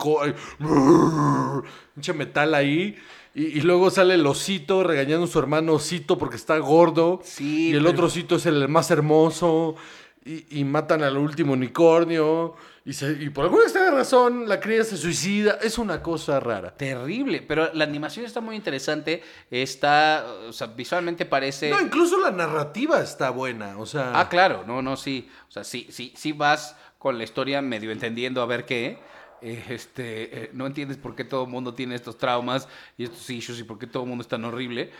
pinche 1.94 2.12
metal 2.12 2.54
ahí. 2.54 2.96
Y, 3.34 3.44
y 3.58 3.60
luego 3.60 3.90
sale 3.90 4.14
el 4.14 4.26
osito 4.26 4.82
regañando 4.82 5.24
a 5.24 5.28
su 5.28 5.38
hermano 5.38 5.74
osito 5.74 6.18
porque 6.18 6.36
está 6.36 6.58
gordo. 6.58 7.20
Sí, 7.24 7.68
Y 7.68 7.72
el 7.72 7.78
pero- 7.78 7.90
otro 7.90 8.06
osito 8.06 8.36
es 8.36 8.46
el 8.46 8.68
más 8.68 8.90
hermoso. 8.90 9.76
Y, 10.24 10.60
y 10.60 10.64
matan 10.64 11.02
al 11.02 11.16
último 11.16 11.52
unicornio. 11.54 12.54
Y, 12.84 12.94
se- 12.94 13.12
y 13.22 13.28
por 13.30 13.44
alguna 13.44 13.64
extraña 13.64 13.90
razón 13.90 14.48
la 14.48 14.58
cría 14.58 14.82
se 14.84 14.96
suicida. 14.96 15.58
Es 15.62 15.76
una 15.78 16.02
cosa 16.02 16.40
rara. 16.40 16.74
Terrible, 16.74 17.42
pero 17.42 17.70
la 17.74 17.84
animación 17.84 18.24
está 18.24 18.40
muy 18.40 18.56
interesante. 18.56 19.22
Está, 19.50 20.24
o 20.48 20.52
sea, 20.52 20.68
visualmente 20.68 21.26
parece... 21.26 21.70
No, 21.70 21.80
incluso 21.80 22.18
la 22.18 22.30
narrativa 22.30 23.00
está 23.00 23.30
buena. 23.30 23.76
O 23.78 23.84
sea, 23.86 24.18
Ah, 24.18 24.28
claro, 24.28 24.64
no, 24.66 24.80
no, 24.80 24.96
sí. 24.96 25.28
O 25.48 25.52
sea, 25.52 25.62
sí, 25.64 25.86
sí, 25.90 26.12
sí 26.16 26.32
vas 26.32 26.74
con 26.98 27.18
la 27.18 27.24
historia 27.24 27.60
medio 27.62 27.90
entendiendo 27.92 28.40
a 28.42 28.46
ver 28.46 28.64
qué. 28.64 28.98
eh, 29.42 29.64
Este, 29.68 30.44
eh, 30.44 30.50
no 30.52 30.66
entiendes 30.66 30.96
por 30.98 31.14
qué 31.14 31.24
todo 31.24 31.44
el 31.44 31.50
mundo 31.50 31.74
tiene 31.74 31.94
estos 31.94 32.16
traumas 32.18 32.66
y 32.98 33.04
estos 33.04 33.28
issues 33.30 33.58
y 33.58 33.64
por 33.64 33.78
qué 33.78 33.86
todo 33.86 34.02
el 34.04 34.08
mundo 34.08 34.22
es 34.22 34.28
tan 34.28 34.44
horrible. 34.44 34.90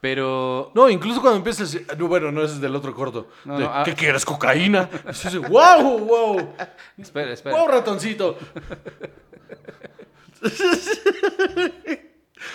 Pero. 0.00 0.72
No, 0.74 0.88
incluso 0.88 1.20
cuando 1.20 1.36
empiezas. 1.36 1.76
Ah, 1.88 1.94
no, 1.96 2.08
bueno, 2.08 2.32
no, 2.32 2.42
ese 2.42 2.54
es 2.54 2.60
del 2.60 2.74
otro 2.74 2.94
corto. 2.94 3.28
Ah. 3.46 3.82
¿Qué 3.84 3.94
quieres? 3.94 4.24
¿Cocaína? 4.24 4.88
Dice, 5.06 5.38
¡Wow! 5.38 5.98
¡Wow! 5.98 6.54
Espera, 6.96 7.32
espera. 7.32 7.56
¡Wow, 7.56 7.68
ratoncito! 7.68 8.38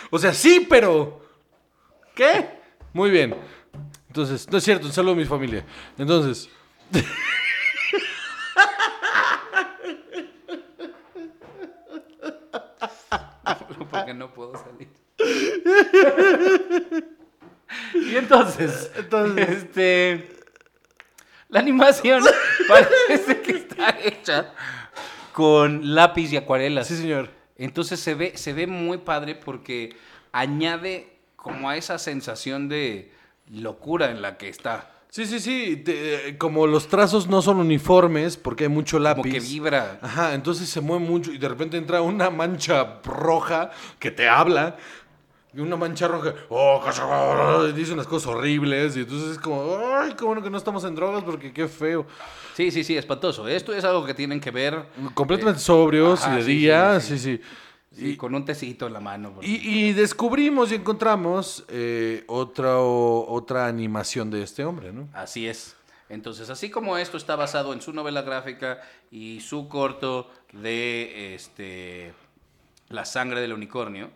o 0.10 0.18
sea, 0.18 0.34
sí, 0.34 0.66
pero. 0.68 1.22
¿Qué? 2.16 2.50
Muy 2.94 3.12
bien. 3.12 3.36
Entonces, 4.08 4.50
no 4.50 4.58
es 4.58 4.64
cierto, 4.64 4.88
un 4.88 4.94
saludo 4.94 5.12
a 5.14 5.18
mi 5.18 5.26
familia. 5.26 5.64
Entonces. 5.98 6.50
Porque 13.92 14.14
no 14.16 14.34
puedo 14.34 14.54
salir. 14.58 14.90
y 18.12 18.16
entonces, 18.16 18.92
Entonces- 18.96 19.50
este, 19.50 20.30
la 21.50 21.60
animación 21.60 22.24
parece 22.68 23.42
que 23.42 23.52
está 23.52 23.98
hecha 24.04 24.52
con 25.34 25.94
lápiz 25.96 26.32
y 26.34 26.38
acuarelas. 26.38 26.88
Sí, 26.88 26.96
señor. 26.98 27.30
Entonces 27.58 28.00
se 28.00 28.16
ve, 28.16 28.34
se 28.38 28.54
ve 28.54 28.68
muy 28.68 28.98
padre 29.00 29.36
porque 29.36 29.96
añade 30.32 31.18
como 31.36 31.70
a 31.70 31.78
esa 31.78 31.98
sensación 31.98 32.68
de 32.70 33.12
locura 33.52 34.12
en 34.12 34.22
la 34.22 34.38
que 34.38 34.50
está. 34.50 34.92
Sí, 35.10 35.26
sí, 35.26 35.40
sí. 35.40 35.78
te- 35.78 36.38
como 36.38 36.68
los 36.68 36.90
trazos 36.90 37.28
no 37.28 37.42
son 37.42 37.58
uniformes, 37.60 38.36
porque 38.36 38.66
hay 38.66 38.70
mucho 38.70 39.00
lápiz. 39.00 39.22
Como 39.22 39.34
que 39.34 39.40
vibra. 39.40 40.00
Ajá, 40.02 40.34
entonces 40.34 40.68
se 40.68 40.82
mueve 40.82 41.06
mucho 41.06 41.32
y 41.32 41.38
de 41.38 41.48
repente 41.48 41.78
entra 41.78 42.02
una 42.02 42.30
mancha 42.30 43.00
roja 43.06 43.72
que 44.00 44.12
te 44.12 44.28
habla. 44.28 44.76
Y 45.56 45.62
una 45.62 45.78
mancha 45.78 46.08
roja, 46.10 46.34
oh, 46.50 47.66
y 47.70 47.72
dice 47.72 47.94
unas 47.94 48.08
cosas 48.08 48.28
horribles. 48.28 48.98
Y 48.98 49.02
entonces 49.02 49.32
es 49.32 49.40
como, 49.40 49.78
ay, 49.96 50.14
qué 50.18 50.26
bueno 50.26 50.44
que 50.44 50.50
no 50.50 50.58
estamos 50.58 50.84
en 50.84 50.96
drogas 50.96 51.24
porque 51.24 51.54
qué 51.54 51.68
feo. 51.70 52.06
Sí, 52.56 52.72
sí, 52.72 52.84
sí, 52.84 52.98
espantoso. 52.98 53.48
Esto 53.48 53.74
es 53.74 53.84
algo 53.86 54.06
que 54.06 54.14
tienen 54.14 54.42
que 54.42 54.52
ver 54.52 54.86
Completamente 55.14 55.62
sobrios 55.62 56.22
ajá, 56.24 56.34
y 56.34 56.38
de 56.38 56.44
sí, 56.44 56.56
día, 56.58 57.00
sí. 57.00 57.18
sí, 57.18 57.40
sí. 57.92 58.02
sí, 58.02 58.18
con 58.18 58.36
un 58.36 58.44
tecito 58.44 58.88
en 58.88 58.94
la 58.94 59.00
mano. 59.00 59.32
porque- 59.34 59.48
Y, 59.48 59.88
y 59.90 59.94
descubrimos 59.94 60.72
y 60.74 60.76
encontramos 60.76 61.64
eh, 61.70 62.26
otra, 62.28 62.80
otra 62.80 63.68
animación 63.68 64.30
de 64.30 64.44
este 64.44 64.66
hombre, 64.66 64.92
¿no? 64.92 65.08
Así 65.14 65.48
es. 65.48 65.78
Entonces, 66.10 66.50
así 66.50 66.70
como 66.70 66.98
esto 66.98 67.16
está 67.18 67.36
basado 67.38 67.72
en 67.74 67.82
su 67.82 67.94
novela 67.94 68.22
gráfica 68.24 68.82
y 69.10 69.40
su 69.40 69.68
corto 69.70 70.30
de 70.52 71.34
este 71.36 72.14
La 72.90 73.06
sangre 73.06 73.40
del 73.42 73.54
unicornio, 73.54 74.12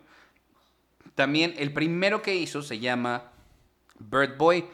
también 1.14 1.54
el 1.58 1.72
primero 1.72 2.22
que 2.22 2.34
hizo 2.34 2.62
se 2.62 2.78
llama 2.78 3.32
Bird 3.98 4.36
Boy. 4.36 4.64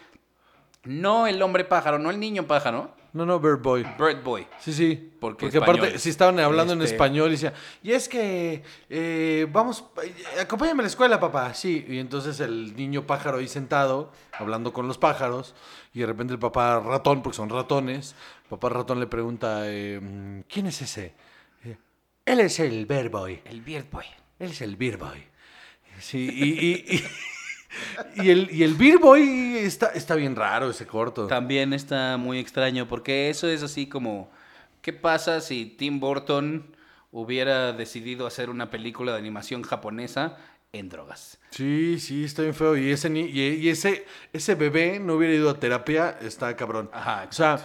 No 0.85 1.27
el 1.27 1.43
hombre 1.43 1.65
pájaro, 1.65 1.99
no 1.99 2.11
el 2.11 2.21
niño 2.21 2.47
pájaro, 2.47 2.95
No, 3.13 3.25
no, 3.25 3.41
Bird 3.41 3.63
Boy. 3.63 3.83
Bird 3.99 4.23
Boy. 4.23 4.47
Sí, 4.61 4.75
sí. 4.75 5.11
Porque 5.19 5.47
Porque, 5.47 5.57
aparte, 5.59 5.99
si 5.99 6.11
estaban 6.11 6.39
hablando 6.39 6.75
en 6.75 6.83
Este- 6.83 6.95
español 6.97 7.29
y 7.29 7.33
decía, 7.33 7.55
y 7.83 7.93
es 7.93 8.11
que, 8.11 8.63
eh, 8.91 9.47
vamos, 9.51 9.87
eh, 10.05 10.41
acompáñame 10.43 10.81
a 10.81 10.83
la 10.83 10.89
escuela, 10.89 11.19
papá. 11.19 11.55
Sí, 11.55 11.83
y 11.89 11.99
entonces 11.99 12.39
el 12.41 12.77
niño 12.77 13.07
pájaro 13.07 13.39
ahí 13.39 13.49
sentado, 13.49 14.13
hablando 14.39 14.75
con 14.75 14.87
los 14.87 14.99
pájaros, 14.99 15.55
y 15.95 16.01
de 16.01 16.07
repente 16.07 16.35
el 16.35 16.39
papá 16.39 16.79
ratón, 16.81 17.23
porque 17.23 17.37
son 17.37 17.49
ratones, 17.49 18.15
papá 18.51 18.69
ratón 18.69 19.01
le 19.01 19.07
pregunta, 19.07 19.63
eh, 19.65 20.43
¿quién 20.49 20.67
es 20.67 20.83
ese? 20.83 21.15
Él 22.27 22.41
es 22.41 22.61
el 22.61 22.85
Bird 22.85 23.11
Boy. 23.11 23.41
El 23.47 23.63
Bird 23.63 23.87
Boy. 23.91 24.05
Él 24.39 24.51
es 24.51 24.61
el 24.61 24.77
Beer 24.77 24.99
Boy. 24.99 25.25
Sí, 26.01 26.29
y, 26.33 26.45
y, 26.45 26.97
y- 26.97 27.05
y 28.25 28.31
el, 28.31 28.49
y 28.51 28.63
el 28.63 28.75
Beer 28.75 28.99
Boy 28.99 29.57
está, 29.59 29.89
está 29.89 30.15
bien 30.15 30.35
raro 30.37 30.71
ese 30.71 30.87
corto. 30.87 31.27
También 31.27 31.73
está 31.73 32.17
muy 32.17 32.39
extraño 32.39 32.89
porque 32.89 33.29
eso 33.31 33.49
es 33.49 33.63
así 33.63 33.87
como, 33.87 34.31
¿qué 34.83 34.93
pasa 34.93 35.41
si 35.41 35.67
Tim 35.67 36.01
Burton 36.01 36.75
hubiera 37.13 37.73
decidido 37.73 38.27
hacer 38.27 38.51
una 38.51 38.71
película 38.71 39.13
de 39.13 39.19
animación 39.19 39.63
japonesa 39.63 40.39
en 40.73 40.89
drogas? 40.89 41.39
Sí, 41.51 41.99
sí, 42.01 42.25
está 42.25 42.43
bien 42.43 42.55
feo. 42.55 42.77
Y 42.77 42.91
ese, 42.91 43.11
ni- 43.11 43.27
y, 43.31 43.41
y 43.57 43.69
ese, 43.69 44.07
ese 44.33 44.55
bebé 44.55 44.99
no 44.99 45.15
hubiera 45.15 45.35
ido 45.35 45.51
a 45.51 45.61
terapia, 45.61 46.19
está 46.23 46.57
cabrón. 46.57 46.89
Ajá, 46.93 47.27
O 47.29 47.33
sea, 47.33 47.59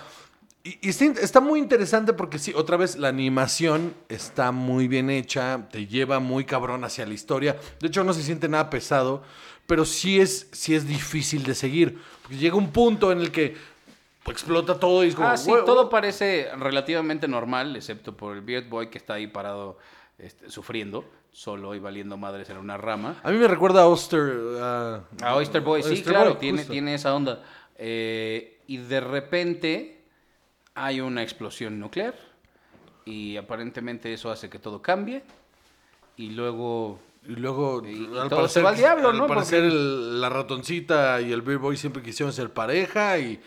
y, 0.63 0.77
y 0.87 0.89
está, 0.89 1.39
muy 1.39 1.59
interesante 1.59 2.13
porque 2.13 2.37
sí, 2.39 2.53
otra 2.55 2.77
vez 2.77 2.95
la 2.97 3.07
animación 3.07 3.93
está 4.09 4.51
muy 4.51 4.87
bien 4.87 5.09
hecha, 5.09 5.67
te 5.71 5.87
lleva 5.87 6.19
muy 6.19 6.45
cabrón 6.45 6.83
hacia 6.83 7.05
la 7.05 7.13
historia. 7.13 7.57
De 7.79 7.87
hecho, 7.87 8.03
no 8.03 8.13
se 8.13 8.21
siente 8.23 8.47
nada 8.47 8.69
pesado, 8.69 9.23
pero 9.65 9.85
sí 9.85 10.19
es, 10.19 10.47
sí 10.51 10.75
es 10.75 10.87
difícil 10.87 11.43
de 11.43 11.55
seguir. 11.55 11.99
Porque 12.21 12.37
llega 12.37 12.55
un 12.55 12.71
punto 12.71 13.11
en 13.11 13.19
el 13.21 13.31
que 13.31 13.55
explota 14.27 14.79
todo 14.79 15.03
y 15.03 15.07
es 15.07 15.15
como... 15.15 15.29
Ah, 15.29 15.37
sí, 15.37 15.49
"Güey, 15.49 15.65
todo 15.65 15.77
güey". 15.83 15.89
parece 15.89 16.49
relativamente 16.57 17.27
normal, 17.27 17.75
excepto 17.75 18.15
por 18.15 18.35
el 18.35 18.41
Beard 18.41 18.69
Boy 18.69 18.89
que 18.89 18.97
está 18.99 19.15
ahí 19.15 19.27
parado 19.27 19.79
este, 20.19 20.49
sufriendo, 20.51 21.05
solo 21.31 21.73
y 21.73 21.79
valiendo 21.79 22.17
madres 22.17 22.49
en 22.51 22.57
una 22.57 22.77
rama. 22.77 23.19
A 23.23 23.31
mí 23.31 23.37
me 23.37 23.47
recuerda 23.47 23.81
a 23.81 23.87
Oster. 23.87 24.31
a- 24.61 25.01
A 25.23 25.35
Oyster 25.35 25.61
Boy, 25.61 25.81
sí, 25.81 25.89
Oyster 25.89 26.13
claro, 26.13 26.31
Boy, 26.31 26.39
tiene, 26.39 26.65
tiene 26.65 26.93
esa 26.93 27.15
onda. 27.15 27.41
Eh, 27.77 28.59
y 28.67 28.77
de 28.77 28.99
repente 28.99 30.00
hay 30.75 31.01
una 31.01 31.23
explosión 31.23 31.79
nuclear 31.79 32.15
y 33.05 33.37
aparentemente 33.37 34.13
eso 34.13 34.31
hace 34.31 34.49
que 34.49 34.59
todo 34.59 34.81
cambie 34.81 35.23
y 36.17 36.29
luego 36.31 36.99
Y 37.23 37.35
luego, 37.35 37.83
Y- 37.85 38.09
y 38.11 38.17
al 38.17 38.29
todo 38.29 38.47
se 38.47 38.63
va 38.63 38.71
al 38.71 38.77
diablo, 38.77 39.09
al 39.09 39.17
¿no? 39.19 39.27
parecer 39.27 39.61
Porque- 39.61 39.75
el- 39.75 40.21
la 40.21 40.29
ratoncita 40.29 41.21
y 41.21 41.31
el 41.31 41.43
Beer 41.43 41.59
Boy 41.59 41.77
siempre 41.77 42.01
quisieron 42.01 42.33
ser 42.33 42.51
pareja 42.51 43.19
y... 43.19 43.39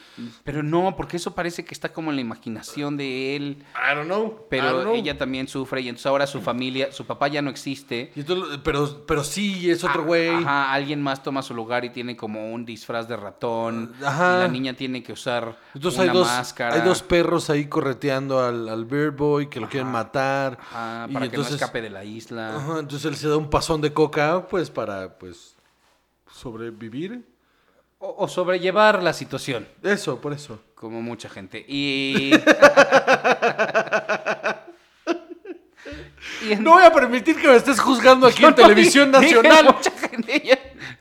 Pero 0.45 0.63
no, 0.63 0.95
porque 0.97 1.17
eso 1.17 1.35
parece 1.35 1.65
que 1.65 1.75
está 1.75 1.93
como 1.93 2.11
en 2.11 2.17
la 2.17 2.21
imaginación 2.23 2.97
de 2.97 3.35
él. 3.35 3.65
I 3.75 3.97
don't 3.97 4.07
know. 4.07 4.27
I 4.27 4.29
don't 4.29 4.43
Pero 4.49 4.83
know. 4.83 4.95
ella 4.95 5.19
también 5.19 5.49
sufre 5.49 5.81
y 5.81 5.89
entonces 5.89 6.07
ahora 6.07 6.29
su 6.29 6.41
familia, 6.41 6.93
su 6.93 7.05
papá 7.05 7.27
ya 7.27 7.43
no 7.43 7.51
existe. 7.51 8.13
Y 8.15 8.21
entonces- 8.21 8.61
pero, 8.63 9.05
pero 9.09 9.25
sí, 9.25 9.69
es 9.69 9.83
otro 9.83 10.03
Ah, 10.03 10.07
güey. 10.07 10.29
Ajá, 10.31 10.73
alguien 10.73 11.03
más 11.03 11.23
toma 11.25 11.43
su 11.43 11.53
lugar 11.53 11.85
y 11.85 11.91
tiene 11.91 12.17
como 12.17 12.53
un 12.53 12.65
disfraz 12.65 13.09
de 13.09 13.17
ratón. 13.17 13.93
Ajá. 14.05 14.37
Y 14.39 14.43
la 14.43 14.49
niña 14.49 14.75
tiene 14.75 15.03
que 15.03 15.13
usar 15.13 15.59
Entonces 15.75 15.99
una 16.01 16.13
hay 16.13 16.17
dos, 16.17 16.29
máscara. 16.29 16.75
hay 16.77 16.81
dos 16.83 17.03
perros 17.03 17.51
ahí 17.51 17.67
correteando 17.67 18.41
al, 18.41 18.69
al 18.69 18.85
Beer 18.85 19.11
Boy 19.11 19.49
que 19.49 19.59
lo 19.59 19.69
quieren 19.69 19.91
matar. 19.91 20.59
Ajá, 20.61 21.07
y 21.11 21.13
para 21.13 21.27
que 21.29 21.37
no 21.37 21.43
entonces, 21.43 21.55
escape 21.61 21.83
de 21.83 21.91
la 21.91 22.05
isla. 22.05 22.57
Ajá, 22.57 22.79
entonces 22.79 23.05
él 23.07 23.17
se 23.17 23.29
da 23.29 23.37
un 23.37 23.51
pasón 23.65 23.81
de 23.81 23.95
coca 23.95 24.47
pues 24.51 24.69
para 24.69 25.17
pues 25.19 25.55
sobrevivir. 26.31 27.23
O, 27.99 28.15
o 28.25 28.29
sobrellevar 28.29 29.03
la 29.03 29.15
situación, 29.15 29.67
Eso, 29.83 30.21
por 30.21 30.35
eso. 30.35 30.61
como 30.75 31.01
mucha 31.01 31.31
gente. 31.31 31.65
Y. 31.67 32.33
y 36.47 36.53
en- 36.53 36.63
No 36.63 36.73
voy 36.73 36.83
a 36.85 36.91
permitir 36.93 37.41
que 37.41 37.49
me 37.49 37.57
estés 37.57 37.81
juzgando 37.81 38.27
aquí 38.27 38.43
Yo 38.43 38.49
en 38.49 38.55
no 38.55 38.63
Televisión 38.63 39.11
dije 39.13 39.37
Nacional. 39.37 39.65
mucha 39.75 39.91
gente, 39.93 40.61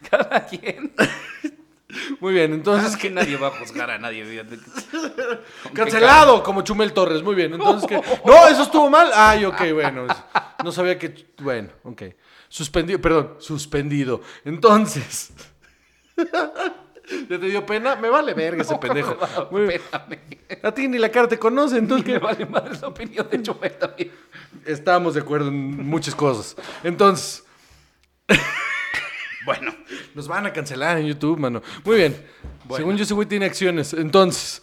cada 0.09 0.45
quien. 0.45 0.93
Muy 2.21 2.33
bien, 2.33 2.53
entonces 2.53 2.91
Es 2.91 2.97
que 2.97 3.09
nadie 3.11 3.35
va 3.35 3.47
a 3.47 3.51
juzgar 3.51 3.91
a 3.91 3.97
nadie. 3.97 4.23
Cancelado, 5.73 6.41
como 6.41 6.61
Chumel 6.61 6.93
Torres. 6.93 7.21
Muy 7.21 7.35
bien. 7.35 7.53
Entonces, 7.53 7.87
¿qué? 7.89 8.01
No, 8.25 8.47
eso 8.47 8.63
estuvo 8.63 8.89
mal. 8.89 9.11
Ay, 9.13 9.43
ok, 9.45 9.61
bueno. 9.73 10.07
No 10.63 10.71
sabía 10.71 10.97
que. 10.97 11.27
Bueno, 11.39 11.69
ok. 11.83 12.03
Suspendido, 12.53 13.01
perdón, 13.01 13.37
suspendido. 13.39 14.21
Entonces. 14.45 15.33
¿Ya 16.15 17.39
te 17.39 17.47
dio 17.47 17.65
pena? 17.65 17.95
Me 17.95 18.09
vale 18.09 18.35
verga 18.35 18.61
ese 18.61 18.77
pendejo. 18.81 19.17
A 20.61 20.71
ti 20.71 20.87
ni 20.87 20.99
la 20.99 21.09
cara 21.09 21.27
te 21.27 21.39
conoce, 21.39 21.79
entonces 21.79 22.07
Me 22.07 22.19
vale 22.19 22.45
madre 22.45 22.77
la 22.79 22.89
opinión 22.89 23.27
de 23.27 23.41
Chumel 23.41 23.71
también. 23.79 24.11
Estamos 24.65 25.15
de 25.15 25.21
acuerdo 25.21 25.47
en 25.47 25.83
muchas 25.83 26.13
cosas. 26.13 26.55
Entonces, 26.83 27.43
Bueno, 29.45 29.73
nos 30.13 30.27
van 30.27 30.45
a 30.45 30.53
cancelar 30.53 30.99
en 30.99 31.07
YouTube, 31.07 31.39
mano. 31.39 31.63
Muy 31.83 31.97
bien. 31.97 32.15
Según 32.75 32.97
yo, 32.97 33.03
ese 33.03 33.15
güey 33.15 33.27
tiene 33.27 33.47
acciones. 33.47 33.93
Entonces, 33.93 34.61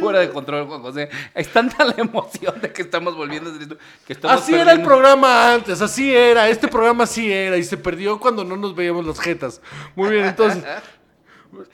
fuera 0.00 0.20
de 0.20 0.30
control, 0.30 0.66
Juan 0.66 0.82
José. 0.82 1.08
Es 1.34 1.52
tanta 1.52 1.84
la 1.84 1.94
emoción 1.96 2.60
de 2.60 2.72
que 2.72 2.82
estamos 2.82 3.16
volviendo. 3.16 3.52
Que 4.06 4.14
estamos 4.14 4.42
así 4.42 4.54
era 4.54 4.72
el 4.72 4.82
programa 4.82 5.54
antes, 5.54 5.80
así 5.80 6.12
era. 6.12 6.48
Este 6.48 6.66
programa 6.66 7.04
así 7.04 7.30
era 7.30 7.56
y 7.56 7.62
se 7.62 7.76
perdió 7.76 8.18
cuando 8.18 8.42
no 8.44 8.56
nos 8.56 8.74
veíamos 8.74 9.06
las 9.06 9.20
jetas. 9.20 9.60
Muy 9.94 10.10
bien, 10.10 10.26
entonces. 10.26 10.64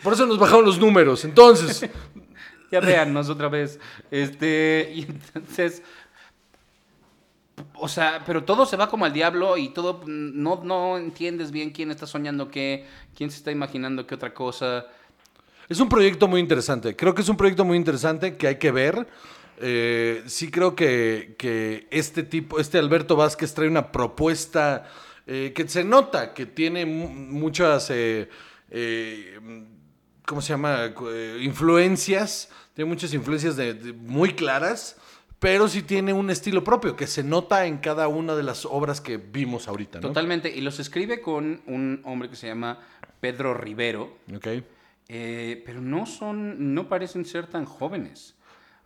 Por 0.02 0.14
eso 0.14 0.26
nos 0.26 0.38
bajaron 0.38 0.64
los 0.64 0.78
números. 0.78 1.24
Entonces, 1.24 1.88
Ya 2.70 2.80
véannos 2.80 3.28
otra 3.28 3.48
vez. 3.48 3.78
Este, 4.10 4.90
y 4.94 5.02
entonces. 5.02 5.82
O 7.74 7.88
sea, 7.88 8.22
pero 8.26 8.44
todo 8.44 8.66
se 8.66 8.76
va 8.76 8.88
como 8.88 9.04
al 9.04 9.12
diablo 9.12 9.56
y 9.56 9.70
todo. 9.70 10.02
No, 10.06 10.62
no 10.62 10.98
entiendes 10.98 11.50
bien 11.50 11.70
quién 11.70 11.90
está 11.90 12.06
soñando 12.06 12.50
qué, 12.50 12.86
quién 13.14 13.30
se 13.30 13.38
está 13.38 13.50
imaginando 13.50 14.06
qué 14.06 14.14
otra 14.14 14.34
cosa. 14.34 14.86
Es 15.68 15.80
un 15.80 15.88
proyecto 15.88 16.28
muy 16.28 16.40
interesante. 16.40 16.94
Creo 16.96 17.14
que 17.14 17.22
es 17.22 17.28
un 17.28 17.36
proyecto 17.36 17.64
muy 17.64 17.76
interesante 17.76 18.36
que 18.36 18.48
hay 18.48 18.56
que 18.56 18.70
ver. 18.70 19.06
Eh, 19.58 20.22
sí 20.26 20.50
creo 20.50 20.76
que, 20.76 21.34
que 21.38 21.86
este 21.90 22.22
tipo, 22.22 22.60
este 22.60 22.78
Alberto 22.78 23.16
Vázquez 23.16 23.54
trae 23.54 23.68
una 23.68 23.90
propuesta 23.90 24.86
eh, 25.26 25.52
que 25.54 25.66
se 25.68 25.82
nota, 25.82 26.34
que 26.34 26.44
tiene 26.46 26.84
mu- 26.86 27.08
muchas, 27.08 27.88
eh, 27.90 28.28
¿cómo 30.26 30.42
se 30.42 30.48
llama? 30.50 30.92
Influencias, 31.40 32.50
tiene 32.74 32.88
muchas 32.88 33.14
influencias 33.14 33.56
de- 33.56 33.74
de- 33.74 33.92
muy 33.92 34.34
claras, 34.34 34.96
pero 35.38 35.68
sí 35.68 35.82
tiene 35.82 36.12
un 36.12 36.30
estilo 36.30 36.62
propio 36.62 36.94
que 36.96 37.06
se 37.06 37.22
nota 37.24 37.66
en 37.66 37.78
cada 37.78 38.08
una 38.08 38.34
de 38.36 38.42
las 38.42 38.64
obras 38.66 39.00
que 39.00 39.16
vimos 39.16 39.68
ahorita, 39.68 40.00
¿no? 40.00 40.08
Totalmente. 40.08 40.50
Y 40.54 40.60
los 40.60 40.78
escribe 40.80 41.20
con 41.20 41.62
un 41.66 42.00
hombre 42.04 42.28
que 42.28 42.36
se 42.36 42.46
llama 42.46 42.78
Pedro 43.20 43.54
Rivero. 43.54 44.18
Ok. 44.34 44.48
Eh, 45.08 45.62
pero 45.64 45.80
no 45.80 46.04
son, 46.06 46.74
no 46.74 46.88
parecen 46.88 47.24
ser 47.24 47.46
tan 47.46 47.64
jóvenes. 47.64 48.34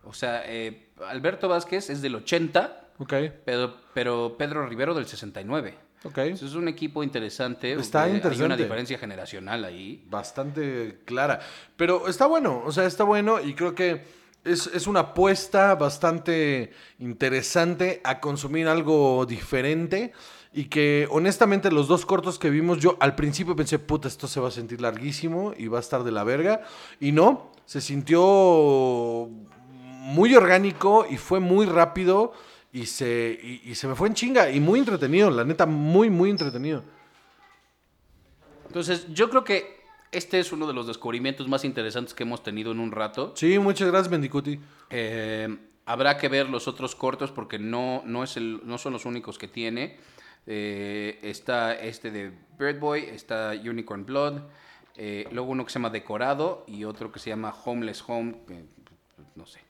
O 0.04 0.12
sea, 0.12 0.42
eh, 0.46 0.90
Alberto 1.06 1.48
Vázquez 1.48 1.90
es 1.90 2.02
del 2.02 2.14
80 2.16 2.76
Ok, 2.98 3.14
pero, 3.46 3.76
pero 3.94 4.36
Pedro 4.36 4.66
Rivero 4.66 4.92
del 4.94 5.06
69. 5.06 5.74
ok. 6.04 6.18
Entonces, 6.18 6.50
es 6.50 6.54
un 6.54 6.68
equipo 6.68 7.02
interesante. 7.02 7.72
Está 7.72 8.00
Eh, 8.00 8.02
Hay 8.04 8.10
una 8.10 8.16
interesante. 8.18 8.62
diferencia 8.62 8.98
generacional 8.98 9.64
ahí. 9.64 10.04
Bastante 10.08 10.98
clara. 11.06 11.40
Pero 11.76 12.08
está 12.08 12.26
bueno, 12.26 12.62
o 12.64 12.70
sea, 12.72 12.84
está 12.84 13.04
bueno 13.04 13.40
y 13.40 13.54
creo 13.54 13.74
que 13.74 14.04
es, 14.44 14.66
es 14.66 14.86
una 14.86 15.00
apuesta 15.00 15.74
bastante 15.76 16.72
interesante 16.98 18.00
a 18.04 18.20
consumir 18.20 18.68
algo 18.68 19.24
diferente. 19.26 20.12
Y 20.52 20.64
que 20.64 21.06
honestamente 21.10 21.70
los 21.70 21.86
dos 21.86 22.04
cortos 22.04 22.38
que 22.38 22.50
vimos, 22.50 22.78
yo 22.78 22.96
al 23.00 23.14
principio 23.14 23.54
pensé, 23.54 23.78
puta, 23.78 24.08
esto 24.08 24.26
se 24.26 24.40
va 24.40 24.48
a 24.48 24.50
sentir 24.50 24.80
larguísimo 24.80 25.52
y 25.56 25.68
va 25.68 25.78
a 25.78 25.80
estar 25.80 26.02
de 26.02 26.10
la 26.10 26.24
verga. 26.24 26.62
Y 26.98 27.12
no, 27.12 27.52
se 27.66 27.80
sintió 27.80 29.28
muy 30.10 30.34
orgánico 30.34 31.06
y 31.08 31.18
fue 31.18 31.38
muy 31.38 31.66
rápido 31.66 32.32
y 32.72 32.86
se, 32.86 33.38
y, 33.42 33.70
y 33.70 33.74
se 33.76 33.86
me 33.86 33.94
fue 33.94 34.08
en 34.08 34.14
chinga 34.14 34.50
y 34.50 34.58
muy 34.58 34.80
entretenido, 34.80 35.30
la 35.30 35.44
neta, 35.44 35.66
muy, 35.66 36.10
muy 36.10 36.30
entretenido. 36.30 36.82
Entonces, 38.66 39.06
yo 39.12 39.30
creo 39.30 39.44
que 39.44 39.80
este 40.12 40.40
es 40.40 40.52
uno 40.52 40.66
de 40.66 40.72
los 40.72 40.86
descubrimientos 40.86 41.48
más 41.48 41.64
interesantes 41.64 42.14
que 42.14 42.24
hemos 42.24 42.42
tenido 42.42 42.72
en 42.72 42.80
un 42.80 42.92
rato. 42.92 43.32
Sí, 43.36 43.58
muchas 43.58 43.88
gracias, 43.88 44.10
Mendicuti. 44.10 44.58
Eh, 44.90 45.56
habrá 45.86 46.16
que 46.16 46.28
ver 46.28 46.48
los 46.48 46.68
otros 46.68 46.94
cortos 46.94 47.30
porque 47.30 47.58
no, 47.58 48.02
no, 48.04 48.24
es 48.24 48.36
el, 48.36 48.60
no 48.64 48.78
son 48.78 48.92
los 48.92 49.04
únicos 49.04 49.38
que 49.38 49.48
tiene. 49.48 49.98
Eh, 50.46 51.18
está 51.22 51.74
este 51.74 52.10
de 52.10 52.32
Bird 52.58 52.78
Boy, 52.78 53.04
está 53.04 53.52
Unicorn 53.52 54.04
Blood, 54.04 54.40
eh, 54.96 55.28
luego 55.32 55.50
uno 55.50 55.64
que 55.64 55.70
se 55.70 55.78
llama 55.78 55.90
Decorado 55.90 56.64
y 56.66 56.84
otro 56.84 57.12
que 57.12 57.18
se 57.18 57.30
llama 57.30 57.54
Homeless 57.64 58.02
Home, 58.06 58.40
que, 58.46 58.64
no 59.34 59.46
sé. 59.46 59.60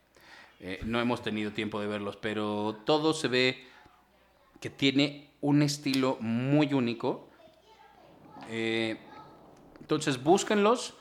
Eh, 0.61 0.81
no 0.85 1.01
hemos 1.01 1.23
tenido 1.23 1.53
tiempo 1.53 1.81
de 1.81 1.87
verlos, 1.87 2.17
pero 2.17 2.79
todo 2.85 3.15
se 3.15 3.29
ve 3.29 3.67
que 4.61 4.71
tiene 4.71 5.31
un 5.41 5.63
estilo 5.63 6.19
muy 6.21 6.75
único. 6.75 7.31
Entonces 9.81 10.23
búsquenlos 10.23 10.95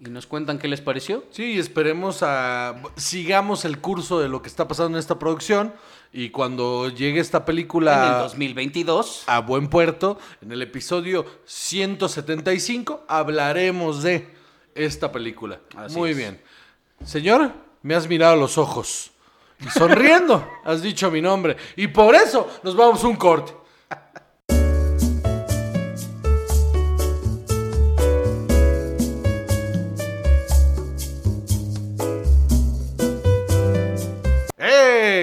y 0.00 0.10
nos 0.10 0.26
cuentan 0.26 0.58
qué 0.58 0.68
les 0.68 0.80
pareció. 0.80 1.24
Sí, 1.30 1.58
esperemos 1.58 2.22
a. 2.22 2.82
Sigamos 2.96 3.64
el 3.64 3.80
curso 3.80 4.20
de 4.20 4.28
lo 4.28 4.42
que 4.42 4.48
está 4.48 4.68
pasando 4.68 4.98
en 4.98 5.00
esta 5.00 5.18
producción. 5.18 5.72
Y 6.16 6.30
cuando 6.30 6.90
llegue 6.90 7.18
esta 7.18 7.38
En 7.38 7.42
el 7.42 7.46
película 7.46 8.18
2022. 8.22 9.24
a 9.26 9.40
buen 9.40 9.66
puerto, 9.66 10.16
en 10.40 10.52
el 10.52 10.62
episodio 10.62 11.26
175, 11.44 13.02
hablaremos 13.08 14.04
de 14.04 14.28
esta 14.76 15.10
película. 15.10 15.58
Así 15.76 15.96
Muy 15.96 16.12
es. 16.12 16.16
bien. 16.16 16.40
Señor, 17.04 17.50
me 17.82 17.96
has 17.96 18.06
mirado 18.06 18.34
a 18.34 18.36
los 18.36 18.58
ojos. 18.58 19.10
Y 19.58 19.68
sonriendo, 19.70 20.48
has 20.64 20.82
dicho 20.82 21.10
mi 21.10 21.20
nombre. 21.20 21.56
Y 21.74 21.88
por 21.88 22.14
eso 22.14 22.48
nos 22.62 22.76
vamos 22.76 23.02
a 23.02 23.08
un 23.08 23.16
corte. 23.16 23.52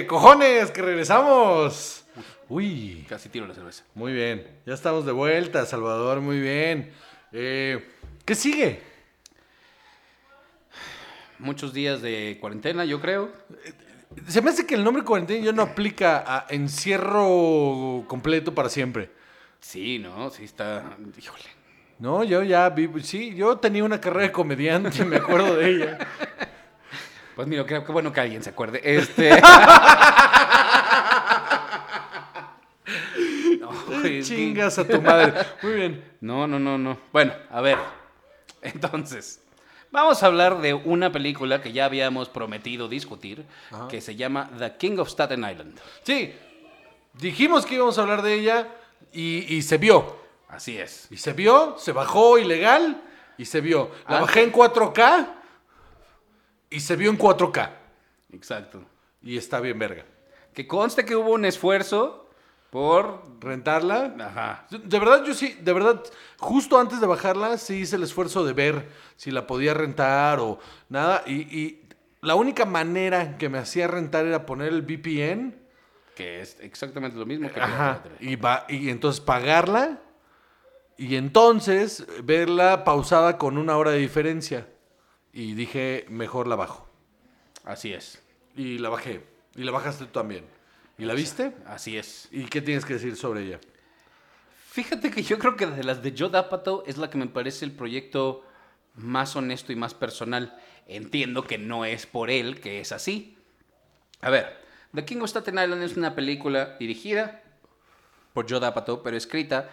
¡Cojones! 0.08 0.72
¡Que 0.72 0.82
regresamos! 0.82 2.06
Uy. 2.50 3.06
Casi 3.08 3.30
tiro 3.30 3.48
la 3.48 3.54
cerveza. 3.54 3.84
Muy 3.96 4.14
bien, 4.14 4.46
ya 4.66 4.74
estamos 4.74 5.06
de 5.06 5.12
vuelta, 5.12 5.66
Salvador, 5.66 6.20
muy 6.22 6.40
bien. 6.40 6.92
Eh, 7.32 7.88
¿Qué 8.26 8.36
sigue? 8.36 8.82
Muchos 11.40 11.74
días 11.74 12.02
de 12.02 12.38
cuarentena, 12.40 12.86
yo 12.86 13.00
creo. 13.00 13.32
Se 14.28 14.42
me 14.42 14.50
hace 14.50 14.66
que 14.66 14.76
el 14.76 14.84
nombre 14.84 15.04
cuarentena 15.04 15.46
ya 15.46 15.52
no 15.54 15.62
aplica 15.62 16.24
a 16.28 16.46
encierro 16.50 18.04
completo 18.08 18.54
para 18.54 18.70
siempre. 18.70 19.10
Sí, 19.60 20.00
¿no? 20.00 20.30
Sí 20.30 20.44
está... 20.44 20.98
Híjole. 21.18 21.62
No, 22.00 22.24
yo 22.24 22.42
ya 22.44 22.68
vi, 22.70 22.90
sí, 23.04 23.36
yo 23.36 23.58
tenía 23.58 23.84
una 23.84 24.02
carrera 24.02 24.28
de 24.28 24.32
comediante, 24.32 25.06
me 25.06 25.18
acuerdo 25.18 25.56
de 25.56 25.70
ella. 25.70 25.98
Pues 27.36 27.48
mira, 27.48 27.66
qué, 27.66 27.84
qué 27.84 27.92
bueno 27.92 28.12
que 28.12 28.20
alguien 28.22 28.44
se 28.44 28.50
acuerde. 28.52 28.82
Este... 28.84 29.42
No, 33.60 33.72
es 33.96 34.02
que- 34.02 34.22
Chingas 34.24 34.78
a 34.80 34.88
tu 34.88 35.02
madre. 35.02 35.34
Muy 35.62 35.74
bien. 35.74 36.12
No, 36.22 36.48
no, 36.48 36.60
no, 36.60 36.78
no. 36.78 36.98
Bueno, 37.12 37.34
a 37.50 37.62
ver. 37.62 37.78
Entonces, 38.62 39.42
vamos 39.92 40.22
a 40.24 40.28
hablar 40.28 40.60
de 40.62 40.74
una 40.74 41.12
película 41.12 41.62
que 41.62 41.72
ya 41.72 41.86
habíamos 41.86 42.30
prometido 42.30 42.88
discutir, 42.88 43.46
que 43.90 44.02
se 44.02 44.16
llama 44.16 44.50
The 44.58 44.76
King 44.78 44.98
of 45.00 45.10
Staten 45.10 45.40
Island. 45.50 45.80
Sí, 46.04 46.34
dijimos 47.14 47.66
que 47.66 47.76
íbamos 47.76 47.98
a 47.98 48.02
hablar 48.02 48.22
de 48.22 48.34
ella 48.34 48.68
y, 49.14 49.56
y 49.56 49.62
se 49.62 49.78
vio. 49.78 50.20
Así 50.50 50.78
es. 50.78 51.08
Y 51.12 51.18
se 51.18 51.34
vio, 51.34 51.76
se 51.78 51.92
bajó 51.94 52.38
ilegal 52.38 53.02
y 53.38 53.46
se 53.46 53.62
vio. 53.62 53.92
La 54.10 54.22
bajé 54.22 54.44
en 54.44 54.52
4K 54.52 55.28
y 56.72 56.80
se 56.80 56.96
vio 56.96 57.12
en 57.12 57.20
4K. 57.20 57.70
Exacto. 58.34 58.84
Y 59.22 59.38
está 59.38 59.60
bien 59.60 59.78
verga. 59.78 60.06
Que 60.54 60.68
conste 60.68 61.06
que 61.06 61.16
hubo 61.16 61.34
un 61.34 61.46
esfuerzo 61.46 62.30
por... 62.72 63.30
Rentarla. 63.42 64.16
Ajá. 64.20 64.68
De 64.70 65.00
verdad, 65.00 65.24
yo 65.26 65.34
sí, 65.34 65.58
de 65.60 65.74
verdad, 65.74 66.04
justo 66.38 66.80
antes 66.80 67.02
de 67.02 67.08
bajarla, 67.08 67.58
sí 67.58 67.78
hice 67.78 67.96
el 67.96 68.04
esfuerzo 68.04 68.46
de 68.46 68.54
ver 68.54 68.88
si 69.16 69.32
la 69.32 69.48
podía 69.48 69.74
rentar 69.74 70.40
o 70.40 70.60
nada. 70.88 71.24
Y, 71.26 71.34
y 71.58 71.82
la 72.22 72.36
única 72.36 72.66
manera 72.66 73.38
que 73.40 73.50
me 73.50 73.58
hacía 73.58 73.88
rentar 73.88 74.28
era 74.28 74.46
poner 74.46 74.70
el 74.70 74.84
VPN. 74.84 75.56
Que 76.16 76.42
es 76.42 76.58
exactamente 76.60 77.18
lo 77.18 77.26
mismo 77.26 77.52
que... 77.52 77.60
Ajá. 77.60 78.04
Y, 78.20 78.36
va, 78.36 78.66
y 78.70 78.90
entonces 78.90 79.22
pagarla. 79.22 80.00
Y 80.98 81.16
entonces 81.16 82.06
verla 82.24 82.84
pausada 82.84 83.40
con 83.40 83.58
una 83.58 83.76
hora 83.78 83.90
de 83.90 83.98
diferencia. 83.98 84.68
Y 85.34 85.54
dije, 85.54 86.06
mejor 86.10 86.48
la 86.48 86.56
bajo. 86.56 86.88
Así 87.64 87.94
es. 87.94 88.22
Y 88.56 88.80
la 88.80 88.90
bajé. 88.90 89.24
Y 89.56 89.64
la 89.64 89.72
bajaste 89.72 90.06
tú 90.06 90.12
también. 90.12 90.46
¿Y 90.98 91.06
la 91.06 91.14
viste? 91.14 91.54
Así 91.66 91.98
es. 91.98 92.28
¿Y 92.32 92.46
qué 92.46 92.62
tienes 92.62 92.86
que 92.86 92.94
decir 92.94 93.16
sobre 93.16 93.44
ella? 93.44 93.60
Fíjate 94.72 95.12
que 95.12 95.24
yo 95.24 95.38
creo 95.40 95.56
que 95.56 95.66
de 95.66 95.84
las 95.84 96.02
de 96.02 96.14
Joe 96.18 96.38
Apatow 96.38 96.84
es 96.86 96.98
la 96.98 97.10
que 97.10 97.18
me 97.18 97.28
parece 97.28 97.66
el 97.66 97.72
proyecto 97.72 98.46
más 98.96 99.36
honesto 99.36 99.72
y 99.72 99.76
más 99.76 99.94
personal. 99.94 100.58
Entiendo 100.88 101.44
que 101.44 101.58
no 101.58 101.86
es 101.86 102.06
por 102.06 102.30
él 102.30 102.60
que 102.60 102.80
es 102.80 102.92
así. 102.92 103.38
A 104.22 104.30
ver, 104.30 104.62
The 104.94 105.06
King 105.06 105.18
of 105.18 105.30
Staten 105.30 105.56
Island 105.56 105.84
es 105.84 105.98
una 105.98 106.16
película 106.16 106.78
dirigida 106.80 107.42
por 108.34 108.50
Joe 108.50 108.66
Apatow, 108.66 109.02
pero 109.04 109.18
escrita 109.18 109.70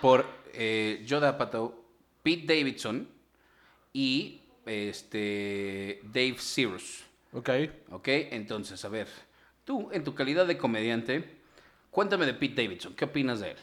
por 0.00 0.26
eh, 0.52 1.04
Joe 1.08 1.26
Apatow, 1.26 1.74
Pete 2.22 2.54
Davidson 2.54 3.08
y 3.92 4.42
este, 4.68 6.00
Dave 6.04 6.36
Cyrus. 6.38 7.04
Ok. 7.32 7.50
¿Ok? 7.90 8.08
Entonces, 8.08 8.84
a 8.84 8.88
ver, 8.88 9.08
tú, 9.64 9.88
en 9.92 10.04
tu 10.04 10.14
calidad 10.14 10.46
de 10.46 10.56
comediante, 10.56 11.38
cuéntame 11.90 12.26
de 12.26 12.34
Pete 12.34 12.62
Davidson. 12.62 12.94
¿Qué 12.94 13.04
opinas 13.04 13.40
de 13.40 13.52
él? 13.52 13.56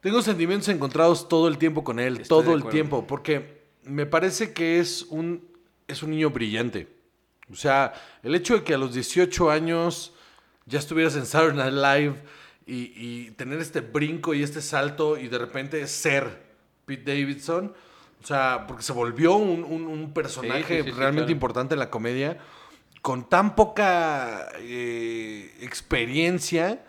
Tengo 0.00 0.22
sentimientos 0.22 0.68
encontrados 0.68 1.28
todo 1.28 1.48
el 1.48 1.58
tiempo 1.58 1.82
con 1.82 1.98
él, 1.98 2.20
Estoy 2.20 2.44
todo 2.44 2.54
el 2.54 2.68
tiempo, 2.68 3.06
porque 3.06 3.62
me 3.82 4.06
parece 4.06 4.52
que 4.52 4.78
es 4.78 5.02
un, 5.02 5.44
es 5.88 6.02
un 6.02 6.10
niño 6.10 6.30
brillante. 6.30 6.86
O 7.50 7.56
sea, 7.56 7.94
el 8.22 8.34
hecho 8.34 8.54
de 8.54 8.62
que 8.62 8.74
a 8.74 8.78
los 8.78 8.94
18 8.94 9.50
años 9.50 10.12
ya 10.66 10.78
estuvieras 10.78 11.16
en 11.16 11.26
Saturday 11.26 11.56
Night 11.56 11.74
Live 11.74 12.22
y, 12.66 12.92
y 12.94 13.30
tener 13.32 13.58
este 13.58 13.80
brinco 13.80 14.34
y 14.34 14.42
este 14.42 14.60
salto 14.60 15.16
y 15.16 15.28
de 15.28 15.38
repente 15.38 15.84
ser 15.88 16.46
Pete 16.84 17.10
Davidson, 17.12 17.74
o 18.22 18.26
sea, 18.26 18.64
porque 18.66 18.82
se 18.82 18.92
volvió 18.92 19.36
un, 19.36 19.64
un- 19.64 19.86
un 19.86 20.12
personaje 20.12 20.78
Sí, 20.78 20.82
sí, 20.82 20.82
sí, 20.84 20.90
sí, 20.90 20.96
realmente 20.98 21.26
claro. 21.26 21.32
importante 21.32 21.74
en 21.74 21.78
la 21.78 21.90
comedia, 21.90 22.38
con 23.02 23.28
tan 23.28 23.54
poca 23.54 24.48
eh, 24.58 25.56
experiencia, 25.60 26.84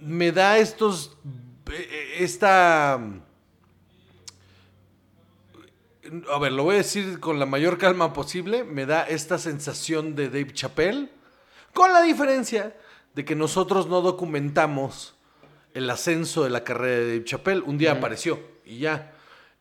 me 0.00 0.32
da 0.32 0.58
estos 0.58 1.16
eh, 1.72 2.16
esta 2.18 2.98
a 6.32 6.38
ver, 6.38 6.52
lo 6.52 6.64
voy 6.64 6.74
a 6.74 6.78
decir 6.78 7.20
con 7.20 7.38
la 7.38 7.46
mayor 7.46 7.78
calma 7.78 8.12
posible, 8.12 8.64
me 8.64 8.86
da 8.86 9.04
esta 9.04 9.38
sensación 9.38 10.16
de 10.16 10.28
Dave 10.28 10.52
Chappelle, 10.52 11.08
con 11.74 11.92
la 11.92 12.02
diferencia 12.02 12.74
de 13.14 13.24
que 13.24 13.36
nosotros 13.36 13.86
no 13.86 14.00
documentamos 14.00 15.14
el 15.74 15.88
ascenso 15.88 16.42
de 16.42 16.50
la 16.50 16.64
carrera 16.64 16.96
de 16.98 17.06
Dave 17.12 17.24
Chappelle. 17.24 17.60
Un 17.60 17.78
día 17.78 17.92
apareció 17.92 18.40
y 18.64 18.78
ya. 18.78 19.12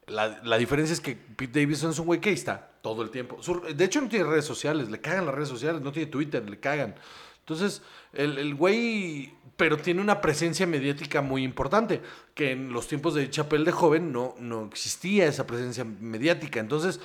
La, 0.10 0.41
la 0.43 0.58
diferencia 0.58 0.93
es 0.93 1.02
que 1.02 1.15
Pete 1.15 1.62
Davidson 1.62 1.91
es 1.91 2.00
un 2.00 2.08
güey 2.08 2.19
que 2.19 2.32
está 2.32 2.72
todo 2.82 3.02
el 3.04 3.10
tiempo. 3.10 3.39
De 3.76 3.86
hecho, 3.86 4.02
no 4.02 4.10
tiene 4.10 4.26
redes 4.26 4.45
sociales, 4.45 4.89
le 4.89 5.00
cagan 5.02 5.26
las 5.26 5.36
redes 5.36 5.50
sociales, 5.50 5.82
no 5.82 5.91
tiene 5.91 6.10
Twitter, 6.10 6.50
le 6.50 6.60
cagan. 6.60 6.95
Entonces, 7.39 7.82
el, 8.13 8.38
el 8.38 8.56
güey, 8.56 9.34
pero 9.58 9.78
tiene 9.78 10.02
una 10.02 10.22
presencia 10.22 10.67
mediática 10.67 11.22
muy 11.22 11.43
importante, 11.43 12.02
que 12.36 12.52
en 12.52 12.72
los 12.72 12.88
tiempos 12.88 13.15
de 13.15 13.30
Chappelle 13.30 13.65
de 13.65 13.72
joven 13.72 14.12
no, 14.12 14.36
no 14.39 14.65
existía 14.65 15.26
esa 15.26 15.48
presencia 15.48 15.84
mediática. 15.84 16.60
Entonces, 16.60 17.00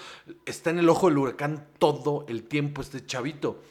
está 0.45 0.71
en 0.71 0.79
el 0.79 0.89
ojo 0.89 1.09
del 1.09 1.19
huracán 1.19 1.67
todo 1.79 2.27
el 2.29 2.45
tiempo 2.45 2.83
este 2.83 3.05
chavito. 3.05 3.63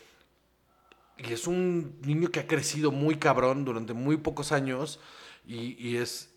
y 1.18 1.32
es 1.34 1.48
un 1.48 2.00
niño 2.02 2.30
que 2.30 2.40
ha 2.40 2.48
crecido 2.48 2.92
muy 2.92 3.16
cabrón 3.18 3.66
durante 3.66 3.94
muy 3.94 4.18
pocos 4.18 4.52
años 4.52 5.00
y, 5.46 5.76
y 5.78 5.98
es... 5.98 6.34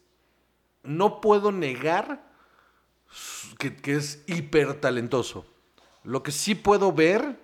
No 0.82 1.20
puedo 1.20 1.50
negar 1.50 2.25
que, 3.58 3.74
que 3.76 3.94
es 3.96 4.22
hiper 4.26 4.74
talentoso. 4.80 5.46
Lo 6.04 6.22
que 6.22 6.32
sí 6.32 6.54
puedo 6.54 6.92
ver, 6.92 7.36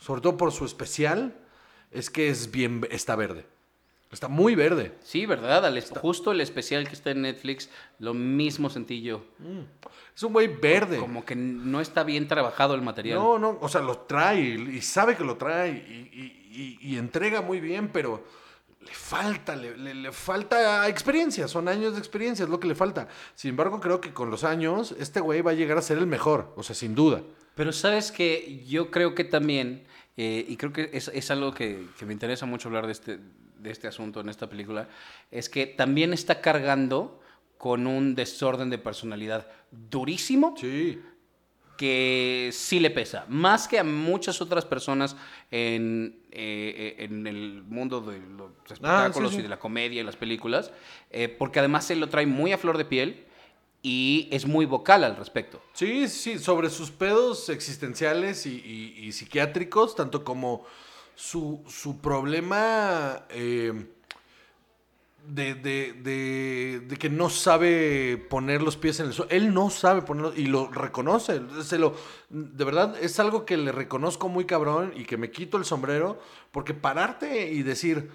sobre 0.00 0.20
todo 0.20 0.36
por 0.36 0.52
su 0.52 0.64
especial, 0.64 1.34
es 1.90 2.10
que 2.10 2.28
es 2.28 2.50
bien, 2.50 2.86
está 2.90 3.16
verde. 3.16 3.46
Está 4.10 4.28
muy 4.28 4.54
verde. 4.54 4.92
Sí, 5.02 5.24
¿verdad? 5.24 5.64
Al 5.64 5.82
justo 5.82 6.32
el 6.32 6.42
especial 6.42 6.86
que 6.86 6.92
está 6.92 7.10
en 7.12 7.22
Netflix, 7.22 7.70
lo 7.98 8.12
mismo 8.12 8.68
sentí 8.68 9.00
yo. 9.00 9.24
Es 10.14 10.22
un 10.22 10.34
güey 10.34 10.48
verde. 10.48 10.98
Como 10.98 11.24
que 11.24 11.34
no 11.34 11.80
está 11.80 12.02
bien 12.04 12.28
trabajado 12.28 12.74
el 12.74 12.82
material. 12.82 13.18
No, 13.18 13.38
no, 13.38 13.56
o 13.58 13.68
sea, 13.70 13.80
lo 13.80 13.96
trae 14.00 14.40
y 14.40 14.82
sabe 14.82 15.16
que 15.16 15.24
lo 15.24 15.36
trae 15.38 15.70
y, 15.70 16.10
y- 16.12 16.78
y- 16.82 16.92
y 16.92 16.98
entrega 16.98 17.40
muy 17.40 17.58
bien, 17.60 17.88
pero 17.90 18.22
le 18.84 18.92
falta, 18.94 19.54
le, 19.56 19.76
le- 19.76 19.94
le 19.94 20.12
falta 20.12 20.88
experiencia, 20.88 21.48
son 21.48 21.68
años 21.68 21.92
de 21.94 21.98
experiencia, 21.98 22.44
es 22.44 22.48
lo 22.50 22.58
que 22.60 22.68
le 22.68 22.74
falta. 22.74 23.08
Sin 23.34 23.50
embargo, 23.50 23.80
creo 23.80 24.00
que 24.00 24.12
con 24.12 24.30
los 24.30 24.44
años, 24.44 24.94
este 24.98 25.20
güey 25.20 25.40
va 25.42 25.52
a 25.52 25.54
llegar 25.54 25.78
a 25.78 25.82
ser 25.82 25.98
el 25.98 26.06
mejor, 26.06 26.52
o 26.56 26.62
sea, 26.62 26.74
sin 26.74 26.94
duda. 26.94 27.22
Pero 27.54 27.72
sabes 27.72 28.10
que 28.12 28.64
yo 28.66 28.90
creo 28.90 29.14
que 29.14 29.24
también, 29.24 29.84
eh, 30.16 30.44
y 30.48 30.56
creo 30.56 30.72
que 30.72 30.90
es, 30.92 31.08
es 31.08 31.30
algo 31.30 31.52
que, 31.54 31.86
que 31.98 32.06
me 32.06 32.12
interesa 32.12 32.46
mucho 32.46 32.68
hablar 32.68 32.86
de 32.86 32.92
este, 32.92 33.18
de 33.58 33.70
este 33.70 33.86
asunto 33.88 34.20
en 34.20 34.28
esta 34.28 34.48
película, 34.48 34.88
es 35.30 35.48
que 35.48 35.66
también 35.66 36.12
está 36.12 36.40
cargando 36.40 37.20
con 37.58 37.86
un 37.86 38.14
desorden 38.16 38.70
de 38.70 38.78
personalidad 38.78 39.46
durísimo 39.70 40.54
Sí. 40.58 41.00
Que 41.86 42.50
sí 42.52 42.78
le 42.78 42.90
pesa, 42.90 43.24
más 43.28 43.66
que 43.66 43.76
a 43.76 43.82
muchas 43.82 44.40
otras 44.40 44.64
personas 44.64 45.16
en, 45.50 46.14
eh, 46.30 46.94
en 47.00 47.26
el 47.26 47.64
mundo 47.64 48.00
de 48.00 48.20
los 48.20 48.52
espectáculos 48.70 49.32
Ah, 49.32 49.34
sí. 49.34 49.40
y 49.40 49.42
de 49.42 49.48
la 49.48 49.58
comedia 49.58 50.00
y 50.00 50.04
las 50.04 50.14
películas, 50.14 50.70
eh, 51.10 51.26
porque 51.26 51.58
además 51.58 51.84
se 51.84 51.96
lo 51.96 52.08
trae 52.08 52.24
muy 52.24 52.52
a 52.52 52.58
flor 52.58 52.78
de 52.78 52.84
piel 52.84 53.24
y 53.82 54.28
es 54.30 54.46
muy 54.46 54.64
vocal 54.64 55.02
al 55.02 55.16
respecto. 55.16 55.60
Sí, 55.72 56.06
sí, 56.06 56.38
sobre 56.38 56.70
sus 56.70 56.92
pedos 56.92 57.48
existenciales 57.48 58.46
y, 58.46 58.50
y- 58.60 59.06
y 59.08 59.10
psiquiátricos, 59.10 59.96
tanto 59.96 60.22
como 60.22 60.64
su, 61.16 61.64
su 61.66 62.00
problema 62.00 63.26
eh, 63.30 63.72
de, 65.26 65.54
de- 65.54 66.80
de- 66.80 66.96
que 66.98 67.08
no 67.10 67.30
sabe 67.30 68.16
poner 68.16 68.62
los 68.62 68.76
pies 68.76 69.00
en 69.00 69.06
el 69.06 69.12
suelo. 69.12 69.30
Él 69.30 69.54
no 69.54 69.70
sabe 69.70 70.02
ponerlos 70.02 70.36
y 70.38 70.46
lo 70.46 70.68
reconoce. 70.68 71.40
Se 71.62 71.78
lo, 71.78 71.94
de 72.28 72.64
verdad, 72.64 72.96
es 73.02 73.18
algo 73.20 73.44
que 73.44 73.56
le 73.56 73.72
reconozco 73.72 74.28
muy 74.28 74.44
cabrón 74.44 74.92
y 74.96 75.04
que 75.04 75.16
me 75.16 75.30
quito 75.30 75.56
el 75.56 75.64
sombrero, 75.64 76.20
porque 76.50 76.74
pararte 76.74 77.50
y 77.50 77.62
decir, 77.62 78.10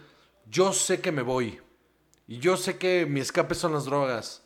yo 0.49 0.73
sé 0.73 1.01
que 1.01 1.11
me 1.11 1.21
voy, 1.21 1.59
y 2.27 2.39
yo 2.39 2.57
sé 2.57 2.77
que 2.77 3.05
mi 3.05 3.19
escape 3.19 3.55
son 3.55 3.73
las 3.73 3.85
drogas, 3.85 4.43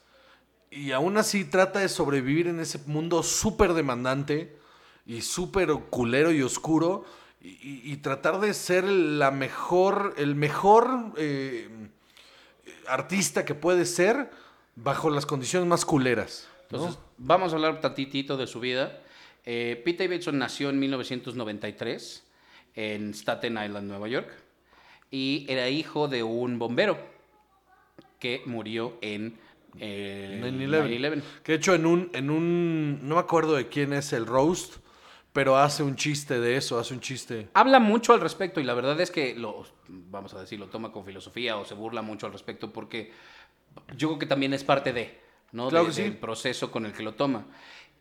y 0.70 0.92
aún 0.92 1.18
así 1.18 1.46
trata 1.46 1.80
de 1.80 1.90
sobrevivir 1.90 2.48
en 2.48 2.60
ese 2.60 2.80
mundo 2.86 3.24
súper 3.24 3.74
demandante 3.74 4.58
y 5.06 5.22
súper 5.22 5.70
culero 5.90 6.32
y 6.32 6.42
oscuro 6.42 7.06
y 7.44 7.98
tratar 7.98 8.40
de 8.40 8.54
ser 8.54 8.84
la 8.84 9.32
mejor, 9.32 10.14
el 10.18 10.36
mejor 10.36 11.12
eh, 11.18 11.68
artista 12.92 13.46
que 13.46 13.56
puede 13.56 13.86
ser 13.86 14.30
bajo 14.76 15.10
las 15.10 15.26
condiciones 15.26 15.68
más 15.68 15.86
culeras. 15.86 16.48
¿no? 16.70 16.78
Entonces, 16.78 17.02
vamos 17.18 17.54
a 17.54 17.56
hablar 17.56 17.82
tantitito 17.82 18.38
de 18.38 18.48
su 18.48 18.60
vida. 18.60 19.02
Eh, 19.46 19.82
Pete 19.84 20.08
Davidson 20.08 20.38
nació 20.38 20.70
en 20.70 20.80
1993 20.80 22.24
en 22.76 23.14
Staten 23.14 23.58
Island, 23.64 23.88
Nueva 23.88 24.08
York, 24.08 24.30
y 25.10 25.46
era 25.50 25.68
hijo 25.70 26.08
de 26.08 26.24
un 26.24 26.58
bombero 26.58 26.98
que 28.20 28.44
murió 28.46 28.98
en 29.02 29.38
eh, 29.80 30.40
9/11. 30.42 31.00
9/11. 31.00 31.22
Que 31.44 31.52
de 31.54 31.58
hecho 31.58 31.74
en 31.74 31.86
un, 31.86 32.10
en 32.14 32.30
un, 32.30 33.00
no 33.08 33.16
me 33.16 33.22
acuerdo 33.22 33.56
de 33.56 33.68
quién 33.68 33.94
es 33.94 34.14
el 34.14 34.26
roast, 34.26 34.76
pero 35.34 35.58
hace 35.58 35.84
un 35.84 35.96
chiste 35.96 36.40
de 36.40 36.58
eso, 36.58 36.78
hace 36.80 36.94
un 36.94 37.00
chiste. 37.00 37.50
Habla 37.54 37.80
mucho 37.80 38.14
al 38.14 38.20
respecto 38.22 38.60
y 38.60 38.64
la 38.64 38.74
verdad 38.74 39.00
es 39.00 39.12
que 39.12 39.34
lo, 39.36 39.64
vamos 39.88 40.34
a 40.34 40.42
decir, 40.42 40.60
lo 40.60 40.68
toma 40.68 40.92
con 40.92 41.06
filosofía 41.06 41.58
o 41.58 41.66
se 41.66 41.74
burla 41.74 42.02
mucho 42.02 42.26
al 42.26 42.34
respecto 42.34 42.72
porque 42.72 43.12
yo 43.96 44.10
creo 44.10 44.20
que 44.20 44.26
también 44.26 44.54
es 44.54 44.64
parte 44.64 44.92
de, 44.94 45.20
¿no? 45.54 45.70
Claro 45.70 45.86
De- 45.86 45.90
que 45.92 45.96
sí. 45.96 46.02
Del 46.04 46.18
proceso 46.18 46.72
con 46.72 46.86
el 46.86 46.94
que 46.94 47.04
lo 47.04 47.14
toma. 47.14 47.46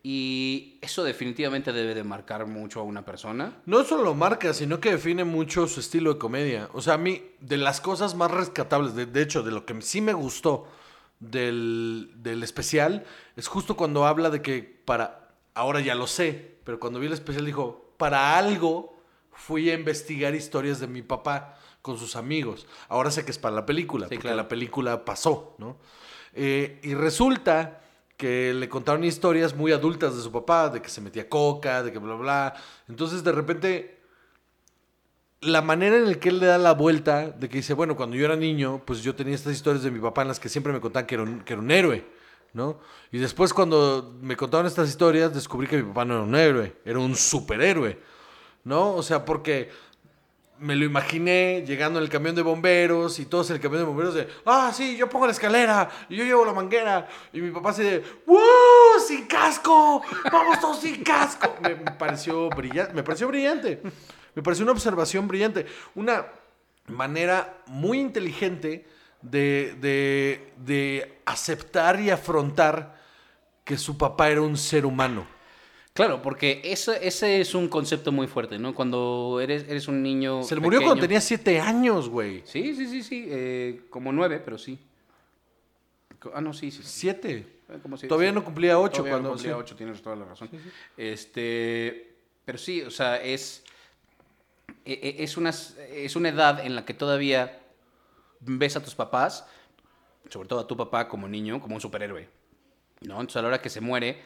Y 0.03 0.79
eso 0.81 1.05
definitivamente 1.05 1.73
debe 1.73 1.95
de 1.95 2.03
marcar 2.05 2.47
mucho 2.47 2.81
a 2.81 2.85
una 2.85 3.05
persona. 3.05 3.59
No 3.67 3.85
solo 3.85 4.03
lo 4.03 4.15
marca, 4.15 4.55
sino 4.55 4.81
que 4.81 4.93
define 4.93 5.25
mucho 5.25 5.67
su 5.67 5.81
estilo 5.81 6.15
de 6.15 6.19
comedia. 6.19 6.71
O 6.73 6.81
sea, 6.81 6.95
a 6.95 6.99
mí, 6.99 7.23
de 7.41 7.59
las 7.59 7.83
cosas 7.83 8.15
más 8.15 8.31
rescatables, 8.31 8.95
de, 8.95 9.05
de 9.05 9.21
hecho, 9.23 9.43
de 9.43 9.51
lo 9.51 9.67
que 9.67 9.81
sí 9.83 10.01
me 10.01 10.15
gustó 10.15 10.67
del, 11.21 12.13
del 12.17 12.43
especial, 12.43 13.05
es 13.37 13.47
justo 13.47 13.77
cuando 13.77 14.07
habla 14.07 14.31
de 14.31 14.41
que 14.41 14.63
para, 14.63 15.30
ahora 15.55 15.81
ya 15.81 15.95
lo 15.95 16.07
sé, 16.07 16.59
pero 16.65 16.79
cuando 16.81 16.99
vi 17.01 17.07
el 17.07 17.13
especial 17.13 17.45
dijo, 17.45 17.95
para 17.97 18.37
algo 18.39 18.97
fui 19.33 19.71
a 19.71 19.75
investigar 19.75 20.35
historias 20.35 20.81
de 20.81 20.87
mi 20.87 21.03
papá 21.03 21.59
con 21.83 21.99
sus 21.99 22.17
amigos. 22.17 22.67
Ahora 22.89 23.11
sé 23.11 23.25
que 23.25 23.31
es 23.31 23.39
para 23.39 23.55
la 23.55 23.67
película, 23.67 24.07
Sí, 24.07 24.15
porque 24.15 24.23
claro. 24.29 24.37
la 24.37 24.49
película 24.49 25.05
pasó, 25.05 25.55
¿no? 25.59 25.79
Eh, 26.35 26.79
y 26.83 26.95
resulta 26.95 27.81
que 28.17 28.53
le 28.53 28.69
contaron 28.69 29.03
historias 29.05 29.55
muy 29.57 29.73
adultas 29.73 30.15
de 30.15 30.23
su 30.23 30.31
papá, 30.31 30.69
de 30.69 30.83
que 30.83 30.91
se 30.91 31.01
metía 31.01 31.29
coca, 31.29 31.83
de 31.83 31.91
que 31.91 31.99
bla, 31.99 32.15
bla. 32.17 32.55
Entonces, 32.87 33.25
de 33.25 33.33
repente, 33.33 33.99
la 35.41 35.63
manera 35.63 35.97
en 35.97 36.07
la 36.07 36.15
que 36.17 36.29
él 36.29 36.39
le 36.39 36.47
da 36.47 36.59
la 36.59 36.75
vuelta, 36.75 37.31
de 37.31 37.49
que 37.49 37.57
dice, 37.59 37.73
bueno, 37.73 37.97
cuando 37.97 38.17
yo 38.17 38.27
era 38.27 38.37
niño, 38.37 38.83
pues 38.85 39.03
yo 39.03 39.15
tenía 39.15 39.35
estas 39.35 39.55
historias 39.55 39.83
de 39.83 39.91
mi 39.91 39.99
papá 40.01 40.21
en 40.23 40.29
las 40.29 40.39
que 40.39 40.51
siempre 40.51 40.71
me 40.73 40.81
contaban 40.81 41.07
que 41.07 41.15
era 41.15 41.25
un, 41.25 41.41
que 41.41 41.55
era 41.55 41.63
un 41.63 41.71
héroe, 41.71 42.05
¿no? 42.53 42.79
Y 43.13 43.19
después 43.19 43.53
cuando 43.53 44.15
me 44.21 44.37
contaron 44.37 44.67
estas 44.67 44.89
historias, 44.89 45.35
descubrí 45.35 45.67
que 45.67 45.77
mi 45.77 45.85
papá 45.85 46.05
no 46.05 46.15
era 46.15 46.23
un 46.23 46.35
héroe, 46.35 46.77
era 46.85 46.99
un 46.99 47.17
superhéroe, 47.17 47.99
¿no? 48.65 48.95
O 48.95 49.03
sea, 49.03 49.25
porque 49.25 49.71
me 50.61 50.77
lo 50.77 50.85
imaginé 50.85 51.65
llegando 51.67 51.99
en 51.99 52.05
el 52.05 52.11
camión 52.11 52.35
de 52.35 52.43
bomberos 52.43 53.19
y 53.19 53.25
todos 53.25 53.49
en 53.49 53.57
el 53.57 53.63
camión 53.63 53.81
de 53.81 53.87
bomberos 53.87 54.15
de, 54.15 54.29
ah, 54.45 54.71
sí, 54.75 54.95
yo 54.97 55.09
pongo 55.09 55.27
la 55.27 55.33
escalera 55.33 55.89
y 56.09 56.17
yo 56.17 56.25
llevo 56.25 56.45
la 56.45 56.53
manguera. 56.53 57.09
Y 57.33 57.41
mi 57.41 57.51
papá 57.51 57.71
así 57.71 57.83
de, 57.83 58.05
¡wow! 58.27 58.39
¡Sin 59.07 59.27
casco! 59.27 60.03
¡Vamos 60.31 60.61
todos 60.61 60.81
sin 60.81 61.03
casco! 61.03 61.57
Me 61.63 61.77
pareció 61.77 62.51
brillante, 62.51 62.93
me 62.93 63.03
pareció 63.03 63.29
brillante. 63.29 63.81
Me 64.35 64.43
pareció 64.43 64.65
una 64.65 64.73
observación 64.73 65.27
brillante. 65.27 65.65
Una 65.95 66.27
manera 66.89 67.63
muy 67.67 67.99
inteligente 67.99 68.87
de, 69.23 69.75
de, 69.81 70.53
de 70.59 71.19
aceptar 71.25 72.01
y 72.01 72.11
afrontar 72.11 72.99
que 73.65 73.77
su 73.79 73.97
papá 73.99 74.31
era 74.31 74.41
un 74.43 74.57
ser 74.57 74.85
humano. 74.87 75.27
Claro, 75.93 76.23
porque 76.23 76.61
eso, 76.65 76.93
ese 76.93 77.41
es 77.41 77.55
un 77.55 77.69
concepto 77.69 78.13
muy 78.13 78.27
fuerte, 78.29 78.59
¿no? 78.59 78.75
Cuando 78.75 79.39
eres, 79.43 79.65
eres 79.69 79.89
un 79.89 80.03
niño. 80.03 80.43
Se 80.45 80.55
le 80.55 80.61
murió 80.61 80.81
cuando 80.83 81.01
tenía 81.01 81.21
siete 81.21 81.61
años, 81.61 82.09
güey. 82.09 82.43
Sí, 82.47 82.75
sí, 82.75 82.87
sí, 82.87 83.03
sí. 83.03 83.27
eh, 83.29 83.83
como 83.91 84.13
nueve, 84.13 84.41
pero 84.43 84.57
sí. 84.57 84.79
Ah, 86.33 86.41
no, 86.41 86.53
sí, 86.53 86.71
sí. 86.71 86.81
Siete. 86.85 87.47
Eh, 87.69 87.79
como 87.83 87.97
si- 87.97 88.07
Todavía 88.07 88.31
no 88.33 88.45
cumplía 88.45 88.79
ocho 88.79 88.99
Todavía 88.99 89.13
no 89.15 89.19
cuando- 89.19 89.31
cumplía 89.33 89.53
sí. 89.55 89.59
ocho, 89.61 89.77
tienes 89.77 90.01
toda 90.01 90.17
la 90.17 90.25
razón. 90.27 90.49
Este, 90.97 92.15
pero 92.45 92.57
sí, 92.59 92.83
o 92.83 92.91
sea, 92.91 93.17
es 93.17 93.65
e- 94.85 94.93
e- 95.19 95.25
es 95.25 95.37
una 95.37 95.51
es 95.51 96.17
una 96.17 96.29
edad 96.29 96.65
en 96.65 96.75
la 96.77 96.85
que 96.85 96.95
todavía 96.95 97.59
ves 98.41 98.77
a 98.77 98.83
tus 98.83 98.95
papás, 98.95 99.47
sobre 100.29 100.49
todo 100.49 100.61
a 100.61 100.67
tu 100.67 100.77
papá 100.77 101.09
como 101.09 101.29
niño, 101.29 101.61
como 101.61 101.75
un 101.75 101.81
superhéroe. 101.81 102.29
¿No? 103.03 103.15
Entonces 103.15 103.37
a 103.37 103.43
la 103.43 103.49
hora 103.49 103.63
que 103.63 103.71
se 103.71 103.81
muere, 103.81 104.21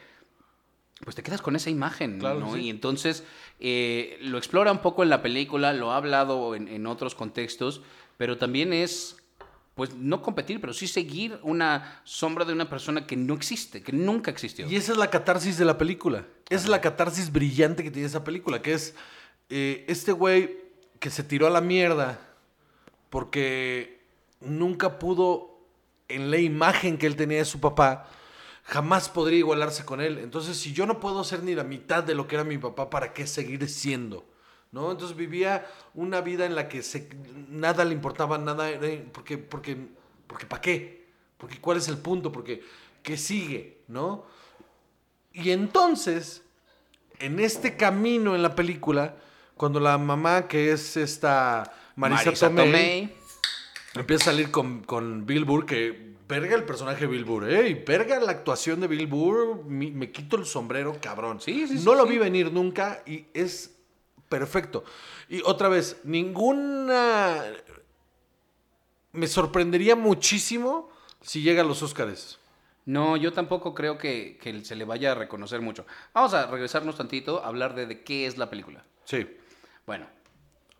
pues 1.03 1.15
te 1.15 1.23
quedas 1.23 1.41
con 1.41 1.55
esa 1.55 1.69
imagen, 1.69 2.19
Claro, 2.19 2.39
¿no? 2.41 2.53
sí. 2.53 2.61
Y 2.61 2.69
entonces 2.69 3.23
eh, 3.59 4.17
lo 4.21 4.37
explora 4.37 4.71
un 4.71 4.79
poco 4.79 5.03
en 5.03 5.09
la 5.09 5.21
película, 5.21 5.71
lo 5.73 5.91
ha 5.91 5.97
hablado 5.97 6.55
en, 6.55 6.67
en 6.67 6.85
otros 6.87 7.15
contextos, 7.15 7.81
pero 8.17 8.37
también 8.37 8.73
es, 8.73 9.17
pues 9.75 9.93
no 9.95 10.21
competir, 10.21 10.59
pero 10.61 10.73
sí 10.73 10.87
seguir 10.87 11.39
una 11.41 12.01
sombra 12.03 12.43
de 12.45 12.53
una 12.53 12.69
persona 12.69 13.07
que 13.07 13.15
no 13.15 13.33
existe, 13.33 13.81
que 13.81 13.91
nunca 13.93 14.31
existió. 14.31 14.69
Y 14.69 14.75
esa 14.75 14.91
es 14.93 14.97
la 14.97 15.09
catarsis 15.09 15.57
de 15.57 15.65
la 15.65 15.77
película. 15.77 16.25
Esa 16.49 16.63
es 16.63 16.69
la 16.69 16.81
catarsis 16.81 17.31
brillante 17.31 17.83
que 17.83 17.91
tiene 17.91 18.07
esa 18.07 18.23
película, 18.23 18.61
que 18.61 18.73
es 18.73 18.95
eh, 19.49 19.85
este 19.87 20.11
güey 20.11 20.57
que 20.99 21.09
se 21.09 21.23
tiró 21.23 21.47
a 21.47 21.49
la 21.49 21.61
mierda 21.61 22.19
porque 23.09 23.94
nunca 24.45 24.99
pudo, 24.99 25.59
en 26.07 26.31
la 26.31 26.37
imagen 26.37 26.97
que 26.97 27.07
él 27.07 27.15
tenía 27.15 27.39
de 27.39 27.45
su 27.45 27.59
papá, 27.59 28.07
jamás 28.63 29.09
podría 29.09 29.39
igualarse 29.39 29.85
con 29.85 30.01
él. 30.01 30.17
Entonces, 30.19 30.57
si 30.57 30.73
yo 30.73 30.85
no 30.85 30.99
puedo 30.99 31.23
ser 31.23 31.43
ni 31.43 31.55
la 31.55 31.63
mitad 31.63 32.03
de 32.03 32.15
lo 32.15 32.27
que 32.27 32.35
era 32.35 32.43
mi 32.43 32.57
papá, 32.57 32.89
¿para 32.89 33.13
qué 33.13 33.27
seguir 33.27 33.67
siendo? 33.69 34.25
¿No? 34.71 34.91
Entonces 34.91 35.15
vivía 35.15 35.65
una 35.93 36.21
vida 36.21 36.45
en 36.45 36.55
la 36.55 36.67
que 36.67 36.83
se- 36.83 37.09
nada 37.49 37.85
le 37.85 37.93
importaba, 37.93 38.37
nada, 38.37 38.67
porque, 39.13 39.37
porque, 39.37 39.77
porque 40.27 40.45
¿para 40.45 40.61
qué? 40.61 41.05
Porque 41.37 41.61
¿cuál 41.61 41.77
es 41.77 41.87
el 41.87 41.97
punto? 41.97 42.31
Porque 42.31 42.61
¿qué 43.03 43.17
sigue? 43.17 43.81
¿No? 43.87 44.25
Y 45.31 45.51
entonces, 45.51 46.43
en 47.19 47.39
este 47.39 47.77
camino 47.77 48.35
en 48.35 48.41
la 48.41 48.55
película, 48.55 49.15
cuando 49.55 49.79
la 49.79 49.97
mamá, 49.97 50.47
que 50.47 50.71
es 50.71 50.97
esta 50.97 51.71
Marisa, 51.95 52.25
Marisa 52.25 52.47
Tomei, 52.49 52.65
Tomei. 52.65 53.13
Empieza 53.95 54.29
a 54.29 54.33
salir 54.33 54.51
con, 54.51 54.81
con 54.83 55.25
Bill 55.25 55.45
Burr, 55.45 55.65
que 55.65 56.15
verga 56.27 56.55
el 56.55 56.63
personaje 56.63 57.01
de 57.01 57.07
Bill 57.07 57.25
Burr, 57.25 57.49
¿eh? 57.49 57.69
Y 57.69 57.73
verga 57.75 58.19
la 58.19 58.31
actuación 58.31 58.79
de 58.81 58.87
Bill 58.87 59.07
Burr, 59.07 59.63
mi- 59.65 59.91
me 59.91 60.11
quito 60.11 60.37
el 60.37 60.45
sombrero, 60.45 60.97
cabrón. 61.01 61.39
Sí, 61.39 61.67
sí, 61.67 61.77
sí, 61.77 61.85
No 61.85 61.93
lo 61.95 62.05
vi 62.05 62.17
venir 62.17 62.51
nunca 62.51 63.03
y 63.05 63.25
es 63.33 63.75
perfecto. 64.29 64.83
Y 65.29 65.41
otra 65.43 65.69
vez, 65.69 66.01
ninguna... 66.03 67.43
Me 69.11 69.27
sorprendería 69.27 69.95
muchísimo 69.95 70.89
si 71.21 71.41
llega 71.41 71.61
a 71.61 71.65
los 71.65 71.81
Óscares. 71.81 72.37
No, 72.85 73.15
yo 73.17 73.33
tampoco 73.33 73.73
creo 73.73 73.97
que, 73.97 74.37
que 74.41 74.63
se 74.65 74.75
le 74.75 74.83
vaya 74.85 75.13
a 75.13 75.15
reconocer 75.15 75.61
mucho. 75.61 75.85
Vamos 76.13 76.33
a 76.33 76.47
regresarnos 76.47 76.97
tantito 76.97 77.43
a 77.43 77.47
hablar 77.47 77.75
de, 77.75 77.85
de 77.87 78.03
qué 78.03 78.25
es 78.27 78.37
la 78.37 78.49
película. 78.49 78.83
Sí. 79.05 79.25
Bueno, 79.87 80.05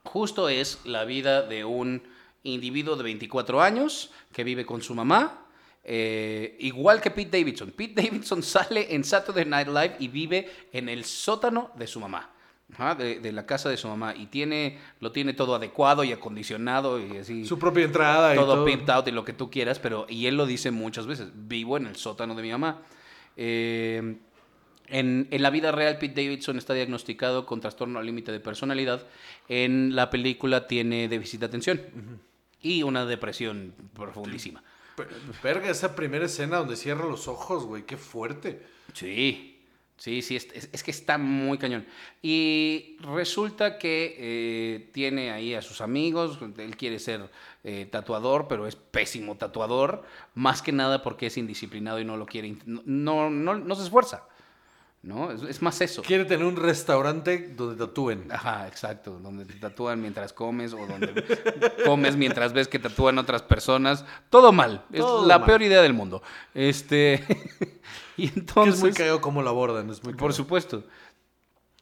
justo 0.04 0.50
es 0.50 0.80
la 0.86 1.06
vida 1.06 1.42
de 1.44 1.64
un 1.66 2.04
individuo 2.46 2.96
de 2.96 3.04
24 3.04 3.62
años 3.62 4.12
que 4.32 4.44
vive 4.44 4.66
con 4.66 4.82
su 4.82 4.96
mamá, 4.96 5.46
eh, 5.84 6.56
igual 6.60 7.00
que 7.02 7.12
Pete 7.12 7.38
Davidson. 7.38 7.72
Pete 7.72 8.02
Davidson 8.02 8.42
sale 8.56 8.94
en 8.96 9.04
Saturday 9.04 9.46
Night 9.46 9.68
Live 9.68 9.96
y 10.00 10.08
vive 10.08 10.50
en 10.72 10.90
el 10.90 11.04
sótano 11.06 11.72
de 11.76 11.86
su 11.88 12.00
mamá. 12.00 12.32
ajá, 12.74 12.96
de, 12.96 13.20
de 13.20 13.32
la 13.32 13.46
casa 13.46 13.70
de 13.70 13.78
su 13.78 13.88
mamá 13.88 14.16
y 14.16 14.26
tiene 14.26 14.80
lo 15.00 15.12
tiene 15.12 15.34
todo 15.34 15.54
adecuado 15.54 16.04
y 16.04 16.12
acondicionado 16.12 17.00
y 17.00 17.18
así 17.18 17.46
Su 17.46 17.60
propia 17.60 17.86
entrada 17.86 18.34
y 18.34 18.36
todo 18.36 18.56
todo. 18.56 18.66
pimped 18.66 18.90
out 18.90 19.08
y 19.08 19.12
lo 19.12 19.24
que 19.24 19.34
tú 19.34 19.52
quieras, 19.52 19.78
pero 19.78 20.08
y 20.10 20.26
él 20.26 20.36
lo 20.36 20.48
dice 20.48 20.72
muchas 20.72 21.06
veces, 21.06 21.28
vivo 21.36 21.78
en 21.78 21.86
el 21.86 21.96
sótano 21.96 22.34
de 22.34 22.42
mi 22.42 22.50
mamá. 22.52 22.82
Eh, 23.38 24.16
en, 24.88 25.28
en 25.32 25.42
la 25.42 25.50
vida 25.52 25.72
real, 25.72 25.98
Pete 26.00 26.24
Davidson 26.24 26.58
está 26.58 26.74
diagnosticado 26.74 27.46
con 27.46 27.60
trastorno 27.60 28.00
al 28.00 28.06
límite 28.06 28.32
de 28.32 28.40
personalidad. 28.40 29.06
En 29.50 29.96
la 29.96 30.10
película 30.10 30.68
tiene 30.68 31.08
déficit 31.08 31.42
de 31.42 31.46
atención 31.46 31.82
y 32.66 32.82
una 32.84 33.06
depresión 33.06 33.74
profundísima. 33.94 34.64
Verga, 35.44 35.70
esa 35.70 35.96
primera 35.96 36.26
escena 36.26 36.58
donde 36.58 36.76
cierra 36.76 37.06
los 37.06 37.28
ojos, 37.28 37.66
güey, 37.66 37.84
qué 37.84 37.96
fuerte. 37.98 38.66
Sí, 38.94 39.62
sí, 39.98 40.22
sí, 40.22 40.36
es, 40.38 40.48
es- 40.54 40.70
es 40.72 40.84
que 40.84 40.92
está 40.92 41.18
muy 41.18 41.58
cañón. 41.58 41.86
Y 42.24 42.98
resulta 43.02 43.78
que 43.78 44.16
eh, 44.18 44.90
tiene 44.94 45.32
ahí 45.32 45.54
a 45.54 45.62
sus 45.62 45.82
amigos, 45.82 46.40
él 46.58 46.76
quiere 46.78 46.98
ser 47.00 47.30
eh, 47.64 47.88
tatuador, 47.92 48.48
pero 48.48 48.66
es 48.68 48.76
pésimo 48.76 49.36
tatuador, 49.36 50.04
más 50.34 50.62
que 50.62 50.72
nada 50.72 51.04
porque 51.04 51.28
es 51.28 51.38
indisciplinado 51.38 52.00
y 52.00 52.06
no 52.06 52.18
lo 52.18 52.26
quiere, 52.26 52.56
no, 52.66 53.30
no, 53.30 53.56
no 53.56 53.76
se 53.76 53.84
esfuerza, 53.84 54.28
¿no? 55.06 55.32
Es, 55.32 55.44
es 55.44 55.62
más 55.62 55.80
eso. 55.82 56.02
Quiere 56.02 56.26
tener 56.26 56.46
un 56.46 56.56
restaurante 56.56 57.54
donde 57.56 57.76
tatúen. 57.86 58.26
Ajá, 58.32 58.68
exacto, 58.68 59.20
donde 59.22 59.46
te 59.46 59.54
tatúan 59.54 60.02
mientras 60.02 60.34
comes 60.34 60.74
o 60.74 60.86
donde 60.88 61.14
comes 61.86 62.16
mientras 62.18 62.54
ves 62.54 62.68
que 62.68 62.80
tatúan 62.80 63.18
otras 63.20 63.44
personas. 63.44 64.04
Todo 64.30 64.52
mal, 64.52 64.84
es 64.92 65.04
la 65.26 65.38
mal. 65.40 65.46
peor 65.46 65.62
idea 65.62 65.82
del 65.82 65.94
mundo. 65.94 66.24
Este, 66.54 67.24
y 68.18 68.30
Que 68.30 68.40
entonces... 68.40 68.76
es 68.76 68.82
muy 68.82 68.94
cagado 68.94 69.22
cómo 69.22 69.42
lo 69.42 69.50
abordan, 69.50 69.90
es 69.90 70.04
muy 70.04 70.14
Por 70.14 70.18
cagado. 70.22 70.34
supuesto. 70.34 70.84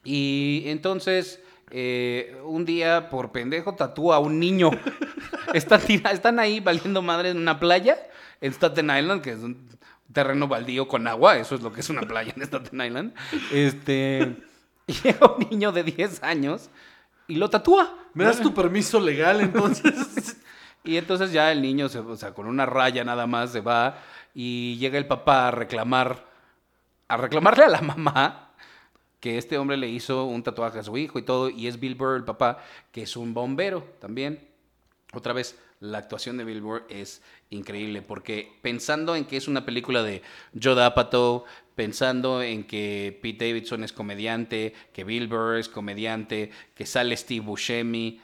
Y 0.03 0.63
entonces, 0.65 1.41
eh, 1.71 2.37
un 2.43 2.65
día, 2.65 3.09
por 3.09 3.31
pendejo, 3.31 3.73
tatúa 3.75 4.17
a 4.17 4.19
un 4.19 4.37
niño. 4.39 4.69
están, 5.53 5.81
están 5.89 6.39
ahí 6.39 6.59
valiendo 6.59 7.01
madre 7.01 7.29
en 7.29 7.37
una 7.37 7.59
playa, 7.59 7.97
en 8.41 8.51
Staten 8.51 8.91
Island, 8.95 9.21
que 9.21 9.31
es 9.31 9.39
un 9.39 9.65
terreno 10.13 10.47
baldío 10.47 10.87
con 10.87 11.07
agua. 11.07 11.37
Eso 11.37 11.55
es 11.55 11.61
lo 11.61 11.73
que 11.73 11.81
es 11.81 11.89
una 11.89 12.01
playa 12.01 12.33
en 12.35 12.41
Staten 12.43 12.81
Island. 12.81 13.13
Este, 13.51 14.35
llega 15.03 15.35
un 15.35 15.47
niño 15.49 15.71
de 15.71 15.83
10 15.83 16.23
años 16.23 16.69
y 17.27 17.35
lo 17.35 17.49
tatúa. 17.49 17.93
¿Me 18.13 18.23
das 18.23 18.39
tu 18.41 18.53
permiso 18.53 18.99
legal 18.99 19.41
entonces? 19.41 20.37
Y 20.85 20.97
entonces 20.97 21.31
ya 21.31 21.49
el 21.49 21.61
niño, 21.61 21.87
se- 21.87 21.99
o 21.99 22.17
sea, 22.17 22.33
con 22.33 22.45
una 22.45 22.65
raya 22.65 23.05
nada 23.05 23.25
más, 23.25 23.53
se 23.53 23.61
va 23.61 23.99
y 24.35 24.75
llega 24.79 24.97
el 24.97 25.07
papá 25.07 25.47
a 25.47 25.51
reclamar, 25.51 26.25
a 27.07 27.15
reclamarle 27.15 27.63
a 27.63 27.69
la 27.69 27.79
mamá 27.79 28.49
que 29.21 29.37
este 29.37 29.57
hombre 29.57 29.77
le 29.77 29.87
hizo 29.87 30.25
un 30.25 30.43
tatuaje 30.43 30.79
a 30.79 30.83
su 30.83 30.97
hijo 30.97 31.17
y 31.19 31.21
todo, 31.21 31.49
y 31.49 31.67
es 31.67 31.79
Bill 31.79 31.95
Burr 31.95 32.17
el 32.17 32.25
papá, 32.25 32.57
que 32.91 33.03
es 33.03 33.15
un 33.15 33.33
bombero 33.33 33.87
también. 34.01 34.45
Otra 35.13 35.31
vez, 35.31 35.57
la 35.83 35.97
actuación 35.97 36.37
de 36.37 36.45
Bill 36.45 36.61
Burr 36.61 36.85
es 36.89 37.21
increíble, 37.49 38.01
porque 38.01 38.51
pensando 38.61 39.15
en 39.17 39.25
que 39.25 39.35
es 39.37 39.47
una 39.49 39.65
película 39.65 40.01
de 40.01 40.21
Joe 40.61 40.81
Apatow, 40.81 41.43
pensando 41.75 42.41
en 42.41 42.63
que 42.65 43.19
Pete 43.21 43.47
Davidson 43.47 43.83
es 43.83 43.91
comediante, 43.91 44.73
que 44.93 45.03
Bill 45.03 45.27
Burr 45.27 45.57
es 45.57 45.67
comediante, 45.67 46.51
que 46.73 46.85
sale 46.85 47.17
Steve 47.17 47.45
Buscemi, 47.45 48.21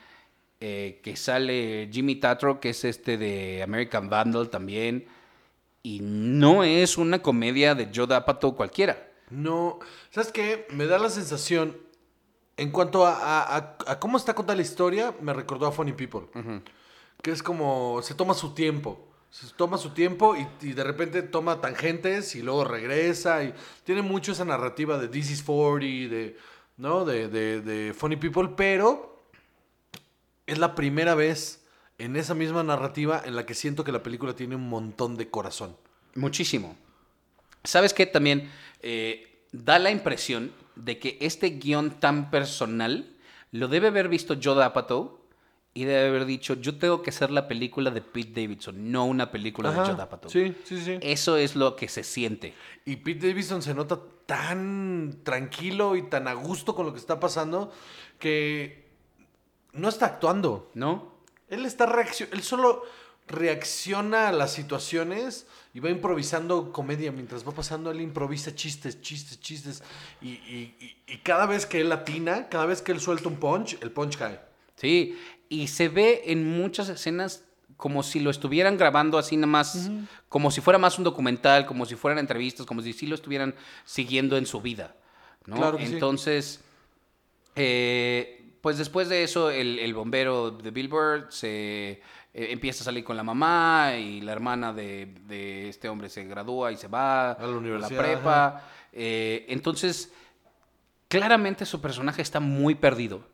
eh, 0.60 1.00
que 1.02 1.16
sale 1.16 1.88
Jimmy 1.92 2.16
Tatro, 2.16 2.60
que 2.60 2.70
es 2.70 2.84
este 2.84 3.18
de 3.18 3.62
American 3.62 4.08
Vandal 4.08 4.48
también, 4.48 5.06
y 5.82 6.00
no 6.02 6.64
es 6.64 6.96
una 6.98 7.20
comedia 7.20 7.74
de 7.74 7.90
Joe 7.94 8.14
Apatow 8.14 8.56
cualquiera. 8.56 9.06
No, 9.30 9.78
¿sabes 10.10 10.32
qué? 10.32 10.66
Me 10.70 10.86
da 10.86 10.98
la 10.98 11.08
sensación, 11.10 11.76
en 12.56 12.70
cuanto 12.70 13.06
a, 13.06 13.12
a- 13.14 13.56
a- 13.56 13.76
a 13.86 14.00
cómo 14.00 14.16
está 14.16 14.34
contada 14.34 14.56
la 14.56 14.62
historia, 14.62 15.14
me 15.20 15.32
recordó 15.34 15.66
a 15.66 15.72
Funny 15.72 15.92
People. 15.92 16.22
Que 17.22 17.30
es 17.30 17.42
como, 17.42 18.00
se 18.02 18.14
toma 18.14 18.34
su 18.34 18.54
tiempo. 18.54 19.06
Se 19.30 19.46
toma 19.54 19.78
su 19.78 19.90
tiempo 19.90 20.34
y, 20.36 20.72
de 20.72 20.82
repente 20.82 21.22
toma 21.22 21.60
tangentes 21.60 22.34
y 22.34 22.42
luego 22.42 22.64
regresa. 22.64 23.44
Y 23.44 23.54
tiene 23.84 24.02
mucho 24.02 24.32
esa 24.32 24.44
narrativa 24.44 24.98
de 24.98 25.08
This 25.08 25.30
is 25.30 25.42
40, 25.42 25.80
de, 26.14 26.36
¿no? 26.76 27.04
De, 27.04 27.28
de- 27.28 27.60
de 27.60 27.94
Funny 27.94 28.16
People, 28.16 28.50
pero 28.56 29.22
es 30.46 30.58
la 30.58 30.74
primera 30.74 31.14
vez 31.14 31.64
en 31.98 32.16
esa 32.16 32.34
misma 32.34 32.62
narrativa 32.64 33.22
en 33.24 33.36
la 33.36 33.46
que 33.46 33.54
siento 33.54 33.84
que 33.84 33.92
la 33.92 34.02
película 34.02 34.34
tiene 34.34 34.56
un 34.56 34.68
montón 34.68 35.16
de 35.16 35.28
corazón. 35.30 35.76
Muchísimo. 36.16 36.76
¿Sabes 37.62 37.94
qué? 37.94 38.06
También 38.06 38.50
eh, 38.80 39.44
da 39.52 39.78
la 39.78 39.90
impresión 39.92 40.50
de 40.74 40.98
que 40.98 41.18
este 41.20 41.50
guion 41.50 42.00
tan 42.00 42.30
personal 42.30 43.14
lo 43.52 43.68
debe 43.68 43.88
haber 43.88 44.08
visto 44.08 44.36
Joe 44.42 44.64
Apatow 44.64 45.19
y 45.72 45.84
debe 45.84 46.08
haber 46.08 46.24
dicho, 46.24 46.54
yo 46.54 46.76
tengo 46.78 47.00
que 47.02 47.10
hacer 47.10 47.30
la 47.30 47.46
película 47.46 47.90
de 47.90 48.00
Pete 48.00 48.42
Davidson, 48.42 48.90
no 48.90 49.04
una 49.06 49.30
película 49.30 49.70
de 49.70 49.76
Joe 49.78 50.02
Apatow. 50.02 50.30
Sí, 50.30 50.54
sí, 50.64 50.80
sí. 50.82 50.98
Eso 51.00 51.36
es 51.36 51.54
lo 51.54 51.76
que 51.76 51.88
se 51.88 52.02
siente. 52.02 52.54
Y 52.84 52.96
Pete 52.96 53.28
Davidson 53.28 53.62
se 53.62 53.72
nota 53.74 54.00
tan 54.26 55.18
tranquilo 55.22 55.94
y 55.96 56.02
tan 56.02 56.26
a 56.28 56.34
gusto 56.34 56.74
con 56.74 56.86
lo 56.86 56.92
que 56.92 56.98
está 56.98 57.20
pasando 57.20 57.72
que 58.18 58.88
no 59.72 59.88
está 59.88 60.06
actuando. 60.06 60.70
¿No? 60.74 61.14
Él 61.48 61.64
está 61.66 61.86
reaccio- 61.86 62.28
él 62.32 62.42
solo 62.42 62.82
reacciona 63.28 64.28
a 64.28 64.32
las 64.32 64.52
situaciones 64.52 65.46
y 65.72 65.78
va 65.80 65.88
improvisando 65.90 66.72
comedia 66.72 67.12
mientras 67.12 67.46
va 67.46 67.52
pasando. 67.52 67.90
Él 67.92 68.00
improvisa 68.00 68.54
chistes, 68.54 69.00
chistes, 69.02 69.40
chistes. 69.40 69.82
Y, 70.20 70.30
y- 70.30 70.74
y- 70.80 71.12
y 71.14 71.16
cada 71.18 71.46
vez 71.46 71.64
que 71.66 71.80
él 71.80 71.92
atina, 71.92 72.48
cada 72.48 72.66
vez 72.66 72.82
que 72.82 72.90
él 72.92 73.00
suelta 73.00 73.28
un 73.28 73.36
punch, 73.36 73.78
el 73.80 73.92
punch 73.92 74.16
cae. 74.16 74.40
Sí, 74.76 75.16
y 75.50 75.66
se 75.66 75.88
ve 75.88 76.22
en 76.26 76.48
muchas 76.48 76.88
escenas 76.88 77.44
como 77.76 78.02
si 78.02 78.20
lo 78.20 78.30
estuvieran 78.30 78.78
grabando 78.78 79.18
así 79.18 79.36
nada 79.36 79.48
más, 79.48 79.90
como 80.28 80.50
si 80.50 80.60
fuera 80.60 80.78
más 80.78 80.96
un 80.96 81.04
documental, 81.04 81.66
como 81.66 81.84
si 81.86 81.96
fueran 81.96 82.18
entrevistas, 82.18 82.64
como 82.64 82.80
si 82.82 82.92
sí 82.92 83.06
lo 83.06 83.14
estuvieran 83.14 83.54
siguiendo 83.84 84.36
en 84.36 84.46
su 84.46 84.60
vida. 84.60 84.94
¿no? 85.46 85.56
Claro 85.56 85.76
que 85.76 85.86
sí. 85.86 85.94
Entonces, 85.94 86.60
eh, 87.56 88.54
pues 88.60 88.78
después 88.78 89.08
de 89.08 89.24
eso, 89.24 89.50
el, 89.50 89.78
el 89.78 89.92
bombero 89.92 90.50
de 90.50 90.70
Billboard 90.70 91.32
se 91.32 91.90
eh, 91.90 92.00
empieza 92.32 92.82
a 92.82 92.84
salir 92.84 93.02
con 93.02 93.16
la 93.16 93.24
mamá 93.24 93.94
y 93.96 94.20
la 94.20 94.32
hermana 94.32 94.72
de, 94.72 95.06
de 95.26 95.68
este 95.68 95.88
hombre 95.88 96.08
se 96.08 96.24
gradúa 96.26 96.70
y 96.70 96.76
se 96.76 96.86
va 96.86 97.32
A 97.32 97.42
la 97.46 97.56
universidad, 97.56 97.98
prepa. 97.98 98.68
Eh, 98.92 99.46
entonces, 99.48 100.12
claramente 101.08 101.66
su 101.66 101.80
personaje 101.80 102.22
está 102.22 102.38
muy 102.38 102.76
perdido. 102.76 103.29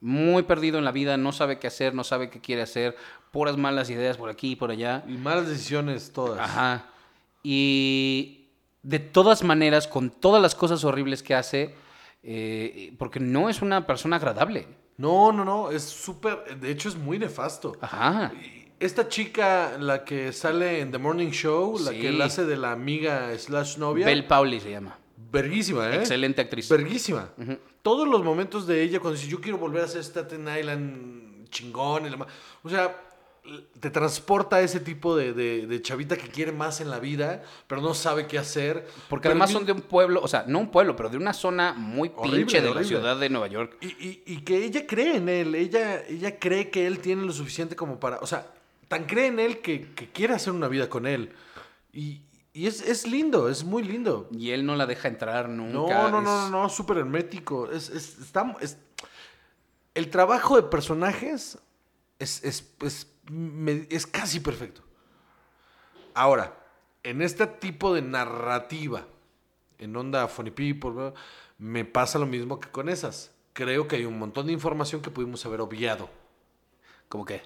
Muy 0.00 0.44
perdido 0.44 0.78
en 0.78 0.84
la 0.84 0.92
vida, 0.92 1.16
no 1.16 1.32
sabe 1.32 1.58
qué 1.58 1.66
hacer, 1.66 1.94
no 1.94 2.04
sabe 2.04 2.30
qué 2.30 2.40
quiere 2.40 2.62
hacer, 2.62 2.96
puras 3.32 3.56
malas 3.58 3.90
ideas 3.90 4.16
por 4.16 4.30
aquí 4.30 4.52
y 4.52 4.56
por 4.56 4.70
allá. 4.70 5.04
Y 5.06 5.12
malas 5.18 5.46
decisiones 5.48 6.12
todas. 6.12 6.38
Ajá. 6.40 6.86
Y 7.42 8.46
de 8.82 8.98
todas 8.98 9.42
maneras, 9.42 9.86
con 9.86 10.10
todas 10.10 10.40
las 10.40 10.54
cosas 10.54 10.84
horribles 10.84 11.22
que 11.22 11.34
hace, 11.34 11.74
eh, 12.22 12.94
porque 12.98 13.20
no 13.20 13.48
es 13.50 13.60
una 13.62 13.86
persona 13.86 14.16
agradable. 14.16 14.66
No, 14.96 15.32
no, 15.32 15.44
no. 15.44 15.70
Es 15.70 15.82
súper. 15.84 16.58
De 16.60 16.70
hecho, 16.70 16.88
es 16.88 16.96
muy 16.96 17.18
nefasto. 17.18 17.76
Ajá. 17.80 18.32
Esta 18.78 19.08
chica, 19.08 19.76
la 19.78 20.04
que 20.04 20.32
sale 20.32 20.80
en 20.80 20.90
The 20.90 20.98
Morning 20.98 21.30
Show, 21.30 21.78
la 21.78 21.90
Sí. 21.90 22.00
que 22.00 22.12
la 22.12 22.26
hace 22.26 22.44
de 22.46 22.56
la 22.56 22.72
amiga 22.72 23.36
slash 23.38 23.76
novia. 23.76 24.06
Belle 24.06 24.22
Pauli 24.22 24.60
se 24.60 24.70
llama. 24.70 24.98
Verguísima, 25.30 25.90
¿eh? 25.90 25.96
Excelente 25.96 26.40
actriz. 26.40 26.68
Verguísima. 26.68 27.30
Todos 27.82 28.08
los 28.08 28.22
momentos 28.24 28.66
de 28.66 28.82
ella 28.82 29.00
cuando 29.00 29.18
dice 29.18 29.30
yo 29.30 29.40
quiero 29.40 29.58
volver 29.58 29.82
a 29.82 29.84
hacer 29.86 30.02
Staten 30.04 30.46
Island 30.58 31.48
chingón. 31.50 32.06
y 32.06 32.10
la 32.10 32.26
O 32.62 32.68
sea, 32.68 32.96
te 33.80 33.90
transporta 33.90 34.56
a 34.56 34.60
ese 34.60 34.80
tipo 34.80 35.16
de, 35.16 35.32
de- 35.32 35.66
de 35.66 35.82
chavita 35.82 36.16
que 36.16 36.28
quiere 36.28 36.52
más 36.52 36.80
en 36.82 36.90
la 36.90 36.98
vida, 36.98 37.42
pero 37.66 37.80
no 37.80 37.94
sabe 37.94 38.26
qué 38.26 38.38
hacer. 38.38 38.86
Porque 39.08 39.24
Pero 39.24 39.32
además 39.32 39.50
son 39.50 39.64
de 39.64 39.72
un 39.72 39.80
pueblo, 39.80 40.20
o 40.22 40.28
sea, 40.28 40.44
no 40.46 40.58
un 40.58 40.70
pueblo, 40.70 40.94
pero 40.94 41.08
de 41.08 41.16
una 41.16 41.32
zona 41.32 41.72
muy 41.72 42.12
Horrible, 42.14 42.38
pinche 42.40 42.60
de 42.60 42.74
la 42.74 42.84
ciudad 42.84 43.16
de 43.18 43.28
Nueva 43.30 43.46
York. 43.48 43.76
Y, 43.80 43.86
y- 43.86 44.22
y 44.26 44.40
que 44.42 44.64
ella 44.64 44.86
cree 44.86 45.16
en 45.16 45.28
él, 45.28 45.54
ella, 45.54 46.04
ella 46.06 46.38
cree 46.38 46.68
que 46.70 46.86
él 46.86 46.98
tiene 46.98 47.22
lo 47.24 47.32
suficiente 47.32 47.74
como 47.74 47.98
para, 47.98 48.18
o 48.18 48.26
sea, 48.26 48.46
tan 48.88 49.04
cree 49.06 49.28
en 49.28 49.40
él 49.40 49.60
que, 49.60 49.92
que 49.94 50.10
quiere 50.10 50.34
hacer 50.34 50.52
una 50.52 50.68
vida 50.68 50.88
con 50.90 51.06
él. 51.06 51.32
Y, 51.92 52.20
y 52.52 52.66
es, 52.66 52.80
es 52.80 53.06
lindo, 53.06 53.48
es 53.48 53.64
muy 53.64 53.82
lindo. 53.82 54.28
Y 54.32 54.50
él 54.50 54.64
no 54.66 54.74
la 54.76 54.86
deja 54.86 55.08
entrar 55.08 55.48
nunca. 55.48 55.72
No, 55.94 56.10
no, 56.10 56.20
no, 56.22 56.44
es- 56.46 56.50
no, 56.50 56.62
no, 56.62 56.68
súper 56.68 56.98
hermético. 56.98 57.70
Es, 57.70 57.88
es, 57.90 58.18
está- 58.18 58.56
es- 58.60 58.78
el 59.94 60.10
trabajo 60.10 60.56
de 60.56 60.62
personajes 60.64 61.58
es, 62.18 62.42
es, 62.44 62.72
es, 62.82 63.12
me- 63.30 63.86
es 63.90 64.06
casi 64.06 64.40
perfecto. 64.40 64.82
Ahora, 66.14 66.56
en 67.02 67.22
este 67.22 67.46
tipo 67.46 67.94
de 67.94 68.02
narrativa, 68.02 69.06
en 69.78 69.96
onda 69.96 70.28
Funny 70.28 70.50
People, 70.50 71.12
me 71.58 71.84
pasa 71.84 72.18
lo 72.18 72.26
mismo 72.26 72.60
que 72.60 72.68
con 72.70 72.88
esas. 72.88 73.30
Creo 73.52 73.88
que 73.88 73.96
hay 73.96 74.04
un 74.04 74.18
montón 74.18 74.46
de 74.46 74.52
información 74.52 75.02
que 75.02 75.10
pudimos 75.10 75.44
haber 75.46 75.60
obviado. 75.60 76.08
¿Cómo 77.08 77.24
qué? 77.24 77.42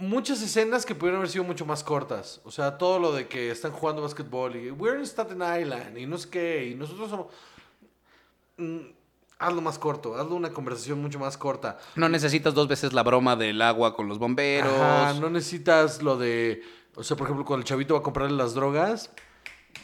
Muchas 0.00 0.40
escenas 0.42 0.86
que 0.86 0.94
pudieron 0.94 1.18
haber 1.18 1.30
sido 1.30 1.44
mucho 1.44 1.64
más 1.66 1.84
cortas. 1.84 2.40
O 2.44 2.50
sea, 2.50 2.78
todo 2.78 2.98
lo 2.98 3.12
de 3.12 3.28
que 3.28 3.50
están 3.50 3.72
jugando 3.72 4.02
básquetbol 4.02 4.56
y 4.56 4.70
we're 4.70 4.98
in 4.98 5.04
Staten 5.04 5.38
Island 5.42 5.98
y 5.98 6.06
no 6.06 6.16
sé 6.18 6.28
qué. 6.30 6.68
Y 6.68 6.74
nosotros 6.74 7.10
somos. 7.10 7.26
Mm, 8.56 8.78
hazlo 9.38 9.60
más 9.62 9.78
corto, 9.78 10.14
hazlo 10.16 10.34
una 10.36 10.50
conversación 10.50 11.00
mucho 11.00 11.18
más 11.18 11.36
corta. 11.38 11.78
No 11.96 12.08
necesitas 12.08 12.54
dos 12.54 12.68
veces 12.68 12.92
la 12.92 13.02
broma 13.02 13.36
del 13.36 13.60
agua 13.62 13.94
con 13.94 14.08
los 14.08 14.18
bomberos. 14.18 14.72
Ajá, 14.72 15.14
no 15.14 15.30
necesitas 15.30 16.02
lo 16.02 16.16
de. 16.16 16.62
O 16.96 17.02
sea, 17.04 17.16
por 17.16 17.26
ejemplo, 17.26 17.44
cuando 17.44 17.62
el 17.62 17.66
chavito 17.68 17.94
va 17.94 18.00
a 18.00 18.02
comprarle 18.02 18.36
las 18.36 18.54
drogas, 18.54 19.10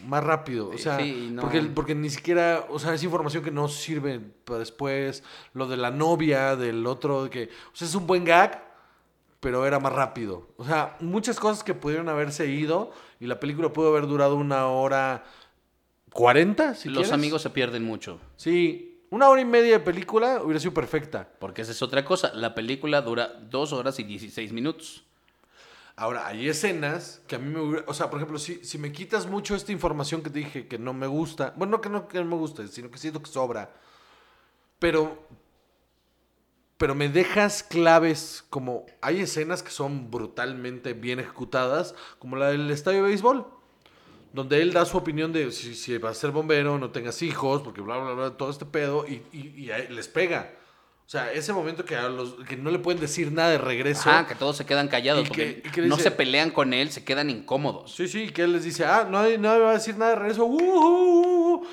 más 0.07 0.23
rápido. 0.25 0.69
O 0.71 0.79
sea, 0.79 0.99
Sí, 0.99 1.29
no. 1.33 1.43
porque, 1.43 1.63
porque 1.63 1.95
ni 1.95 2.11
siquiera. 2.11 2.67
O 2.69 2.79
sea, 2.79 2.93
es 2.95 3.03
información 3.03 3.43
que 3.45 3.51
no 3.51 3.69
sirve 3.69 4.21
para 4.45 4.59
después. 4.59 5.23
Lo 5.55 5.67
de 5.69 5.77
la 5.77 5.91
novia, 5.91 6.57
del 6.57 6.87
otro, 6.87 7.31
que. 7.31 7.45
O 7.73 7.77
sea, 7.77 7.87
es 7.89 7.95
un 7.95 8.07
buen 8.07 8.25
gag, 8.25 8.66
pero 9.47 9.65
era 9.65 9.79
más 9.79 9.93
rápido. 9.93 10.49
O 10.57 10.65
sea, 10.65 10.97
muchas 10.99 11.39
cosas 11.39 11.63
que 11.63 11.73
pudieron 11.73 12.09
haberse 12.09 12.49
ido 12.49 12.91
y 13.21 13.29
la 13.29 13.39
película 13.39 13.73
pudo 13.73 13.91
haber 13.91 14.09
durado 14.09 14.35
una 14.35 14.67
hora. 14.67 15.23
¿40? 16.11 16.75
Si 16.75 16.89
los 16.89 16.97
quieres. 16.97 17.13
amigos 17.13 17.43
se 17.43 17.51
pierden 17.51 17.85
mucho. 17.85 18.19
Sí, 18.37 19.05
una 19.11 19.29
hora 19.29 19.41
y 19.41 19.45
media 19.45 19.79
de 19.79 19.85
película 19.85 20.43
hubiera 20.43 20.59
sido 20.59 20.75
perfecta. 20.75 21.29
Porque 21.39 21.63
esa 21.63 21.71
es 21.71 21.81
otra 21.81 22.05
cosa. 22.05 22.35
La 22.35 22.57
película 22.57 23.03
dura 23.03 23.35
dos 23.49 23.73
horas 23.73 24.01
y 24.01 24.03
16 24.03 24.53
minutos. 24.53 25.05
Ahora, 25.95 26.27
hay 26.27 26.49
escenas 26.49 27.23
que 27.29 27.37
a 27.37 27.39
mí 27.39 27.49
me 27.49 27.61
hubiera... 27.61 27.85
O 27.87 27.95
sea, 27.95 28.11
por 28.11 28.19
ejemplo, 28.19 28.41
si, 28.41 28.65
si 28.65 28.79
me 28.79 28.91
quitas 28.91 29.29
mucho 29.29 29.55
esta 29.55 29.71
información 29.71 30.25
que 30.25 30.31
te 30.31 30.41
dije 30.41 30.67
que 30.67 30.77
no 30.77 30.93
me 30.93 31.07
gusta... 31.07 31.55
Bueno, 31.57 31.77
no 31.77 31.81
que 31.81 31.89
no, 31.89 32.09
que 32.09 32.19
no 32.19 32.25
me 32.25 32.37
guste, 32.37 32.67
sino 32.67 32.91
que 32.91 32.99
siento 32.99 33.23
que 33.23 33.31
sobra. 33.31 33.71
Pero... 34.81 35.25
Pero 36.79 36.95
me 36.95 37.09
dejas 37.09 37.63
claves 37.63 38.45
como... 38.51 38.85
Hay 39.01 39.21
escenas 39.21 39.63
que 39.63 39.71
son 39.71 40.11
brutalmente 40.11 40.93
bien 40.93 41.21
ejecutadas, 41.21 41.95
como 42.19 42.37
la 42.37 42.49
del 42.49 42.71
estadio 42.71 43.03
de 43.03 43.09
béisbol. 43.09 43.47
Donde 44.33 44.61
él 44.61 44.75
da 44.75 44.85
su 44.85 44.99
opinión 44.99 45.33
de 45.33 45.51
si, 45.53 45.75
si 45.75 45.97
vas 45.97 46.19
a 46.19 46.21
ser 46.21 46.31
bombero, 46.31 46.79
no 46.79 46.91
tengas 46.91 47.23
hijos, 47.23 47.63
porque 47.63 47.81
bla, 47.81 47.97
bla, 47.97 48.13
bla, 48.13 48.31
todo 48.37 48.51
este 48.51 48.67
pedo, 48.67 49.07
y, 49.09 49.23
y- 49.33 49.71
y 49.71 49.93
les 49.93 50.09
pega. 50.09 50.53
O 51.07 51.09
sea, 51.09 51.33
ese 51.33 51.55
momento 51.55 51.85
que, 51.87 51.97
a 51.97 52.09
los, 52.11 52.35
que 52.47 52.57
no 52.57 52.71
le 52.71 52.79
pueden 52.81 53.01
decir 53.01 53.33
nada 53.33 53.51
de 53.51 53.59
regreso. 53.59 54.11
Ajá, 54.11 54.27
que 54.27 54.35
todos 54.35 54.57
se 54.59 54.67
quedan 54.67 54.89
callados. 54.89 55.25
¿Y 55.25 55.29
porque 55.29 55.63
le 55.77 55.87
no 55.89 55.97
dice? 55.97 56.11
se 56.11 56.15
pelean 56.17 56.51
con 56.51 56.75
él, 56.75 56.91
se 56.91 57.05
quedan 57.05 57.31
incómodos. 57.31 57.95
Sí, 57.95 58.09
sí, 58.09 58.31
que 58.31 58.43
él 58.43 58.53
les 58.53 58.65
dice, 58.65 58.85
ah, 58.85 59.07
nadie, 59.11 59.39
nadie 59.39 59.61
va 59.63 59.71
a 59.71 59.75
decir 59.75 59.97
nada 59.97 60.11
de 60.11 60.17
regreso. 60.17 60.45
Uh, 60.45 60.61
uh, 60.61 61.55
uh. 61.63 61.67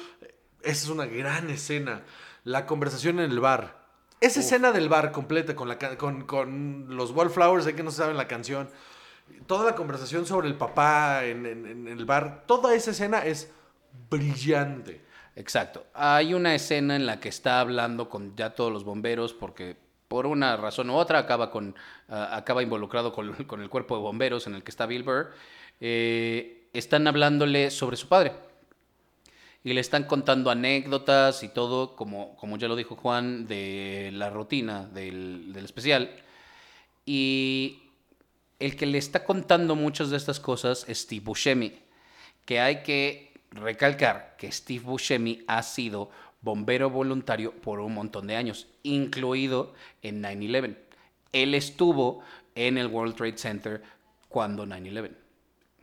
Esa 0.62 0.84
es 0.86 0.88
una 0.90 1.08
gran 1.08 1.50
escena. 1.50 2.04
La 2.46 2.66
conversación 2.66 3.20
en 3.20 3.30
el 3.32 3.40
bar. 3.42 3.83
Esa 4.26 4.40
escena 4.40 4.72
del 4.72 4.88
bar 4.88 5.12
completa 5.12 5.54
con, 5.56 5.68
la, 5.68 5.78
con, 5.98 6.26
con 6.26 6.86
los 6.96 7.12
Wallflowers, 7.12 7.66
hay 7.68 7.74
que 7.74 7.84
no 7.84 7.92
se 7.92 7.98
saben 7.98 8.16
la 8.16 8.28
canción. 8.28 8.70
Toda 9.48 9.66
la 9.66 9.76
conversación 9.76 10.26
sobre 10.26 10.48
el 10.48 10.56
papá 10.56 11.26
en, 11.26 11.46
en- 11.46 11.66
en 11.66 11.88
el 11.90 12.06
bar. 12.06 12.44
Toda 12.48 12.74
esa 12.74 12.92
escena 12.92 13.20
es 13.26 13.52
brillante. 14.10 15.02
Exacto. 15.36 15.86
Hay 15.94 16.34
una 16.34 16.56
escena 16.56 16.96
en 16.96 17.06
la 17.06 17.20
que 17.20 17.30
está 17.30 17.60
hablando 17.60 18.10
con 18.10 18.36
ya 18.36 18.52
todos 18.52 18.72
los 18.72 18.84
bomberos 18.84 19.34
porque 19.34 19.76
por 20.08 20.26
una 20.28 20.56
razón 20.58 20.90
u 20.90 20.96
otra 20.96 21.20
acaba, 21.20 21.50
con, 21.52 21.76
ah, 22.08 22.30
acaba 22.38 22.62
involucrado 22.64 23.12
con, 23.12 23.34
con 23.46 23.62
el 23.62 23.70
cuerpo 23.70 23.96
de 23.96 24.02
bomberos 24.04 24.46
en 24.48 24.56
el 24.56 24.64
que 24.64 24.72
está 24.72 24.86
Bill 24.86 25.04
Burr. 25.04 25.32
Eh, 25.82 26.70
están 26.72 27.08
hablándole 27.08 27.72
sobre 27.72 27.98
su 27.98 28.08
padre. 28.08 28.34
Y 29.64 29.74
le 29.74 29.82
están 29.82 30.04
contando 30.04 30.50
anécdotas 30.50 31.44
y 31.44 31.50
todo, 31.50 31.96
como, 31.96 32.36
como 32.36 32.58
ya 32.58 32.68
lo 32.68 32.76
dijo 32.76 32.96
Juan, 32.96 33.48
de 33.48 34.10
la 34.14 34.30
rutina 34.30 34.86
del, 34.88 35.54
del 35.54 35.66
especial. 35.66 36.12
Y 37.06 37.84
el 38.60 38.76
que 38.76 38.86
le 38.86 38.98
está 38.98 39.24
contando 39.24 39.76
muchas 39.76 40.10
de 40.10 40.18
estas 40.18 40.40
cosas 40.40 40.86
es 40.88 41.00
Steve 41.00 41.24
Buscemi, 41.26 41.74
que 42.46 42.60
hay 42.60 42.84
que 42.84 43.34
recalcar 43.52 44.36
que 44.38 44.52
Steve 44.52 44.84
Buscemi 44.84 45.44
ha 45.48 45.64
sido 45.64 46.10
bombero 46.42 46.90
voluntario 46.90 47.54
por 47.54 47.80
un 47.80 47.94
montón 47.94 48.28
de 48.28 48.36
años, 48.36 48.68
incluido 48.84 49.74
en 50.02 50.22
9/11. 50.22 50.76
Él 51.32 51.56
estuvo 51.56 52.22
en 52.56 52.78
el 52.78 52.88
World 52.88 53.16
Trade 53.16 53.38
Center 53.38 53.82
cuando 54.28 54.66
9/11. 54.66 55.23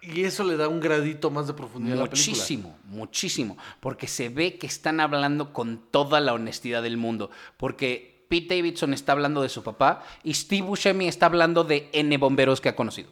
Y 0.03 0.25
eso 0.25 0.45
le 0.45 0.57
da 0.57 0.69
un 0.69 0.81
gradito 0.81 1.31
más 1.31 1.47
de 1.47 1.53
profundidad 1.55 1.99
a 1.99 2.05
la 2.05 2.11
película. 2.11 2.33
Muchísimo, 2.35 2.79
muchísimo. 2.87 3.59
Porque 3.81 4.07
se 4.09 4.29
ve 4.31 4.57
que 4.59 4.67
están 4.67 5.01
hablando 5.01 5.53
con 5.53 5.83
toda 5.91 6.21
la 6.21 6.33
honestidad 6.33 6.83
del 6.83 6.97
mundo. 6.97 7.31
Porque 7.57 8.25
Pete 8.29 8.57
Davidson 8.57 8.95
está 8.95 9.13
hablando 9.13 9.43
de 9.43 9.49
su 9.49 9.63
papá 9.63 10.03
y 10.25 10.35
Steve 10.35 10.63
Buscemi 10.67 11.07
está 11.09 11.27
hablando 11.27 11.65
de 11.65 11.91
N 11.93 12.17
bomberos 12.19 12.61
que 12.61 12.69
ha 12.71 12.77
conocido. 12.77 13.11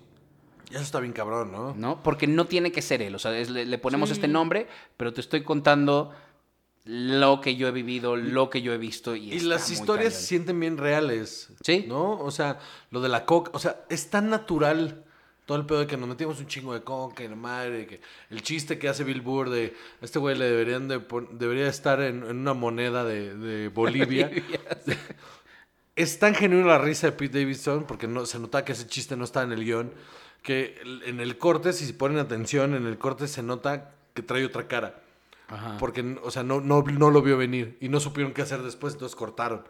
Y 0.70 0.74
eso 0.74 0.82
está 0.82 1.00
bien 1.00 1.12
cabrón, 1.12 1.50
¿no? 1.52 1.74
¿No? 1.74 2.02
Porque 2.02 2.26
no 2.26 2.46
tiene 2.46 2.72
que 2.72 2.82
ser 2.82 3.02
él. 3.02 3.14
O 3.14 3.18
sea, 3.18 3.36
es- 3.38 3.50
le, 3.50 3.66
le 3.66 3.78
ponemos 3.78 4.08
Sí. 4.10 4.14
este 4.14 4.28
nombre, 4.28 4.66
pero 4.96 5.12
te 5.12 5.20
estoy 5.20 5.42
contando 5.42 6.12
lo 6.84 7.40
que 7.40 7.56
yo 7.56 7.68
he 7.68 7.70
vivido, 7.72 8.16
lo 8.16 8.48
que 8.48 8.62
yo 8.62 8.72
he 8.72 8.78
visto. 8.78 9.14
Y, 9.14 9.32
Y 9.32 9.36
está 9.36 9.48
las 9.48 9.68
muy 9.68 9.78
historias 9.78 10.14
se 10.14 10.22
sienten 10.22 10.58
bien 10.60 10.78
reales. 10.78 11.50
Sí. 11.62 11.84
¿No? 11.86 12.12
O 12.20 12.30
sea, 12.30 12.58
lo 12.90 13.00
de 13.00 13.08
la 13.10 13.26
coca. 13.26 13.50
O 13.54 13.58
sea, 13.58 13.84
es 13.90 14.08
tan 14.10 14.30
natural 14.30 15.04
todo 15.48 15.56
el 15.56 15.64
pedo 15.64 15.78
de 15.78 15.86
que 15.86 15.96
nos 15.96 16.06
metimos 16.06 16.38
un 16.40 16.46
chingo 16.46 16.74
de 16.74 16.82
coca 16.82 17.24
y 17.24 17.28
la 17.28 17.34
madre. 17.34 17.86
Que 17.86 18.02
el 18.28 18.42
chiste 18.42 18.78
que 18.78 18.86
hace 18.86 19.02
Bill 19.02 19.22
Burr 19.22 19.48
de 19.48 19.74
este 20.02 20.18
güey 20.18 20.36
le 20.36 20.44
deberían 20.44 20.88
de 20.88 21.00
debería 21.30 21.68
estar 21.68 22.02
en, 22.02 22.22
en 22.22 22.36
una 22.36 22.52
moneda 22.52 23.02
de, 23.02 23.34
de 23.34 23.68
Bolivia. 23.74 24.30
es 25.96 26.18
tan 26.18 26.34
genuina 26.34 26.66
la 26.66 26.78
risa 26.78 27.06
de 27.06 27.12
Pete 27.12 27.38
Davidson 27.40 27.84
porque 27.84 28.06
no, 28.06 28.26
se 28.26 28.38
nota 28.38 28.62
que 28.62 28.72
ese 28.72 28.86
chiste 28.86 29.16
no 29.16 29.24
está 29.24 29.42
en 29.42 29.52
el 29.52 29.64
guion. 29.64 29.90
Que 30.42 30.78
en 31.06 31.18
el 31.18 31.38
corte, 31.38 31.72
si 31.72 31.90
ponen 31.94 32.18
atención, 32.18 32.74
en 32.74 32.86
el 32.86 32.98
corte 32.98 33.26
se 33.26 33.42
nota 33.42 33.94
que 34.12 34.20
trae 34.20 34.44
otra 34.44 34.68
cara. 34.68 35.00
Ajá. 35.48 35.78
Porque, 35.78 36.18
o 36.22 36.30
sea, 36.30 36.42
no, 36.42 36.60
no, 36.60 36.82
no 36.82 37.10
lo 37.10 37.22
vio 37.22 37.38
venir 37.38 37.78
y 37.80 37.88
no 37.88 38.00
supieron 38.00 38.34
qué 38.34 38.42
hacer 38.42 38.62
después, 38.62 38.92
entonces 38.92 39.16
cortaron. 39.16 39.64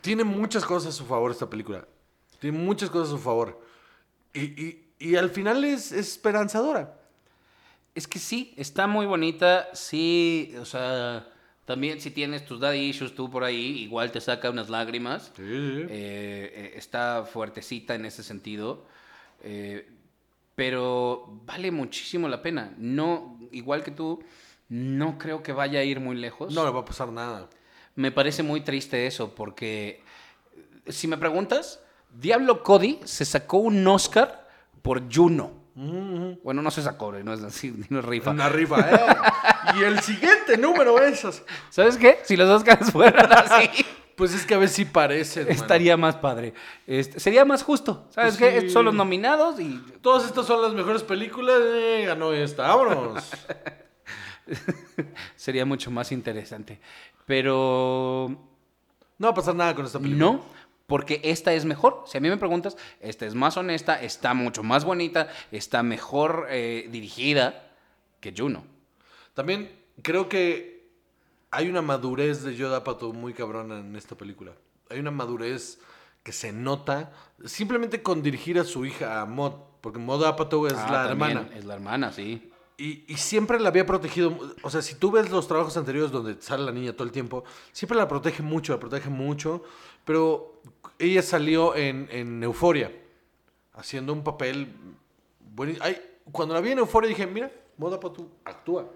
Tiene 0.00 0.22
muchas 0.22 0.64
cosas 0.64 0.94
a 0.94 0.96
su 0.96 1.06
favor 1.06 1.32
esta 1.32 1.50
película. 1.50 1.88
Tiene 2.38 2.56
muchas 2.56 2.88
cosas 2.88 3.08
a 3.08 3.16
su 3.16 3.18
favor. 3.18 3.63
Y, 4.34 4.40
y- 4.40 4.80
y 4.98 5.16
al 5.16 5.30
final 5.30 5.64
es, 5.64 5.92
es 5.92 6.08
esperanzadora. 6.12 6.98
Es 7.94 8.06
que 8.08 8.18
sí, 8.18 8.52
está 8.56 8.86
muy 8.86 9.06
bonita. 9.06 9.68
Sí, 9.72 10.54
o 10.60 10.64
sea, 10.64 11.28
también 11.64 12.00
si 12.00 12.10
tienes 12.10 12.44
tus 12.44 12.58
daddy 12.60 12.78
issues 12.88 13.14
tú 13.14 13.30
por 13.30 13.44
ahí, 13.44 13.82
igual 13.82 14.10
te 14.12 14.20
saca 14.20 14.50
unas 14.50 14.68
lágrimas. 14.70 15.32
Sí, 15.36 15.42
sí. 15.42 15.42
Eh, 15.42 15.86
eh, 15.90 16.72
está 16.76 17.24
fuertecita 17.24 17.94
en 17.94 18.04
ese 18.04 18.22
sentido. 18.22 18.84
Eh, 19.42 19.88
pero 20.54 21.40
vale 21.44 21.70
muchísimo 21.70 22.28
la 22.28 22.40
pena. 22.42 22.72
No, 22.78 23.38
igual 23.52 23.82
que 23.84 23.90
tú, 23.90 24.22
no 24.68 25.18
creo 25.18 25.42
que 25.42 25.52
vaya 25.52 25.80
a 25.80 25.84
ir 25.84 26.00
muy 26.00 26.16
lejos. 26.16 26.52
No 26.54 26.64
le 26.64 26.70
va 26.70 26.80
a 26.80 26.84
pasar 26.84 27.10
nada. 27.10 27.48
Me 27.96 28.10
parece 28.10 28.42
muy 28.42 28.60
triste 28.62 29.06
eso, 29.06 29.34
porque 29.34 30.02
si 30.88 31.06
me 31.08 31.16
preguntas, 31.16 31.80
Diablo 32.14 32.62
Cody 32.62 33.00
se 33.04 33.24
sacó 33.24 33.58
un 33.58 33.86
Oscar 33.86 34.48
por 34.82 35.02
Juno. 35.12 35.62
Bueno, 35.76 36.62
no 36.62 36.70
se 36.70 36.82
sacó, 36.82 37.10
no 37.12 37.32
es 37.32 37.42
así, 37.42 37.74
no 37.88 37.98
es 37.98 38.04
rifa. 38.04 38.30
Una 38.30 38.48
rifa, 38.48 38.80
¿eh? 38.94 39.00
y 39.78 39.82
el 39.82 39.98
siguiente 40.00 40.56
número 40.56 41.02
es... 41.02 41.26
¿Sabes 41.70 41.96
qué? 41.96 42.20
Si 42.24 42.36
los 42.36 42.48
Oscars 42.48 42.90
fueran 42.92 43.32
así, 43.32 43.68
Pues 44.14 44.32
es 44.34 44.46
que 44.46 44.54
a 44.54 44.58
veces 44.58 44.76
sí 44.76 44.84
parece. 44.84 45.50
estaría 45.50 45.96
más 45.96 46.14
padre. 46.14 46.54
Este, 46.86 47.18
sería 47.18 47.44
más 47.44 47.64
justo. 47.64 48.06
¿Sabes 48.10 48.36
Pues 48.36 48.38
qué? 48.38 48.50
sí. 48.52 48.56
Estos 48.58 48.72
son 48.74 48.84
los 48.84 48.94
nominados 48.94 49.58
y 49.58 49.82
Todas 50.00 50.24
estas 50.26 50.46
son 50.46 50.62
las 50.62 50.72
mejores 50.74 51.02
películas. 51.02 51.60
eh, 51.64 52.04
ganó 52.06 52.32
esta. 52.32 52.68
Vámonos. 52.68 53.24
sería 55.36 55.64
mucho 55.64 55.90
más 55.90 56.12
interesante. 56.12 56.78
Pero 57.26 58.28
No 59.18 59.26
va 59.26 59.30
a 59.30 59.34
pasar 59.34 59.54
nada 59.56 59.74
con 59.74 59.84
esta 59.86 59.98
película. 59.98 60.24
no, 60.26 60.44
Porque 60.86 61.20
esta 61.24 61.52
es 61.54 61.64
mejor. 61.64 62.04
Si 62.06 62.18
a 62.18 62.20
mí 62.20 62.28
me 62.28 62.36
preguntas, 62.36 62.76
esta 63.00 63.24
es 63.26 63.34
más 63.34 63.56
honesta, 63.56 64.00
está 64.00 64.34
mucho 64.34 64.62
más 64.62 64.84
bonita, 64.84 65.28
está 65.50 65.82
mejor 65.82 66.46
eh, 66.50 66.88
dirigida 66.90 67.70
que 68.20 68.34
Juno. 68.36 68.64
También 69.32 69.70
creo 70.02 70.28
que 70.28 70.90
hay 71.50 71.68
una 71.68 71.82
madurez 71.82 72.42
de 72.42 72.54
Yoda 72.56 72.78
Apatow 72.78 73.12
muy 73.12 73.32
cabrona 73.32 73.78
en 73.78 73.96
esta 73.96 74.14
película. 74.16 74.52
Hay 74.90 74.98
una 74.98 75.10
madurez 75.10 75.78
que 76.22 76.32
se 76.32 76.52
nota 76.52 77.12
simplemente 77.44 78.02
con 78.02 78.22
dirigir 78.22 78.58
a 78.58 78.64
su 78.64 78.84
hija, 78.84 79.20
a 79.20 79.26
Mod, 79.26 79.52
porque 79.80 79.98
Mod 79.98 80.24
Apatow 80.24 80.66
es 80.66 80.74
Ah, 80.74 80.90
la 80.90 81.10
hermana. 81.10 81.48
Es 81.54 81.64
la 81.64 81.74
hermana, 81.74 82.12
sí. 82.12 82.50
Y, 82.76 83.04
y 83.06 83.16
siempre 83.18 83.60
la 83.60 83.68
había 83.68 83.86
protegido. 83.86 84.36
O 84.62 84.70
sea, 84.70 84.82
si 84.82 84.96
tú 84.96 85.12
ves 85.12 85.30
los 85.30 85.46
trabajos 85.46 85.76
anteriores 85.76 86.10
donde 86.10 86.40
sale 86.42 86.64
la 86.64 86.72
niña 86.72 86.92
todo 86.92 87.04
el 87.04 87.12
tiempo, 87.12 87.44
siempre 87.72 87.96
la 87.96 88.08
protege 88.08 88.42
mucho, 88.42 88.72
la 88.72 88.80
protege 88.80 89.10
mucho. 89.10 89.62
Pero 90.04 90.60
ella 90.98 91.22
salió 91.22 91.74
en, 91.76 92.08
en 92.10 92.42
Euforia, 92.42 92.92
haciendo 93.72 94.12
un 94.12 94.22
papel. 94.22 94.68
bueni- 95.54 95.78
Ay, 95.80 96.00
cuando 96.32 96.54
la 96.54 96.60
vi 96.60 96.72
en 96.72 96.78
Euforia 96.78 97.08
dije, 97.08 97.26
mira, 97.26 97.50
Moda 97.76 97.98
Patu 98.00 98.30
actúa. 98.44 98.90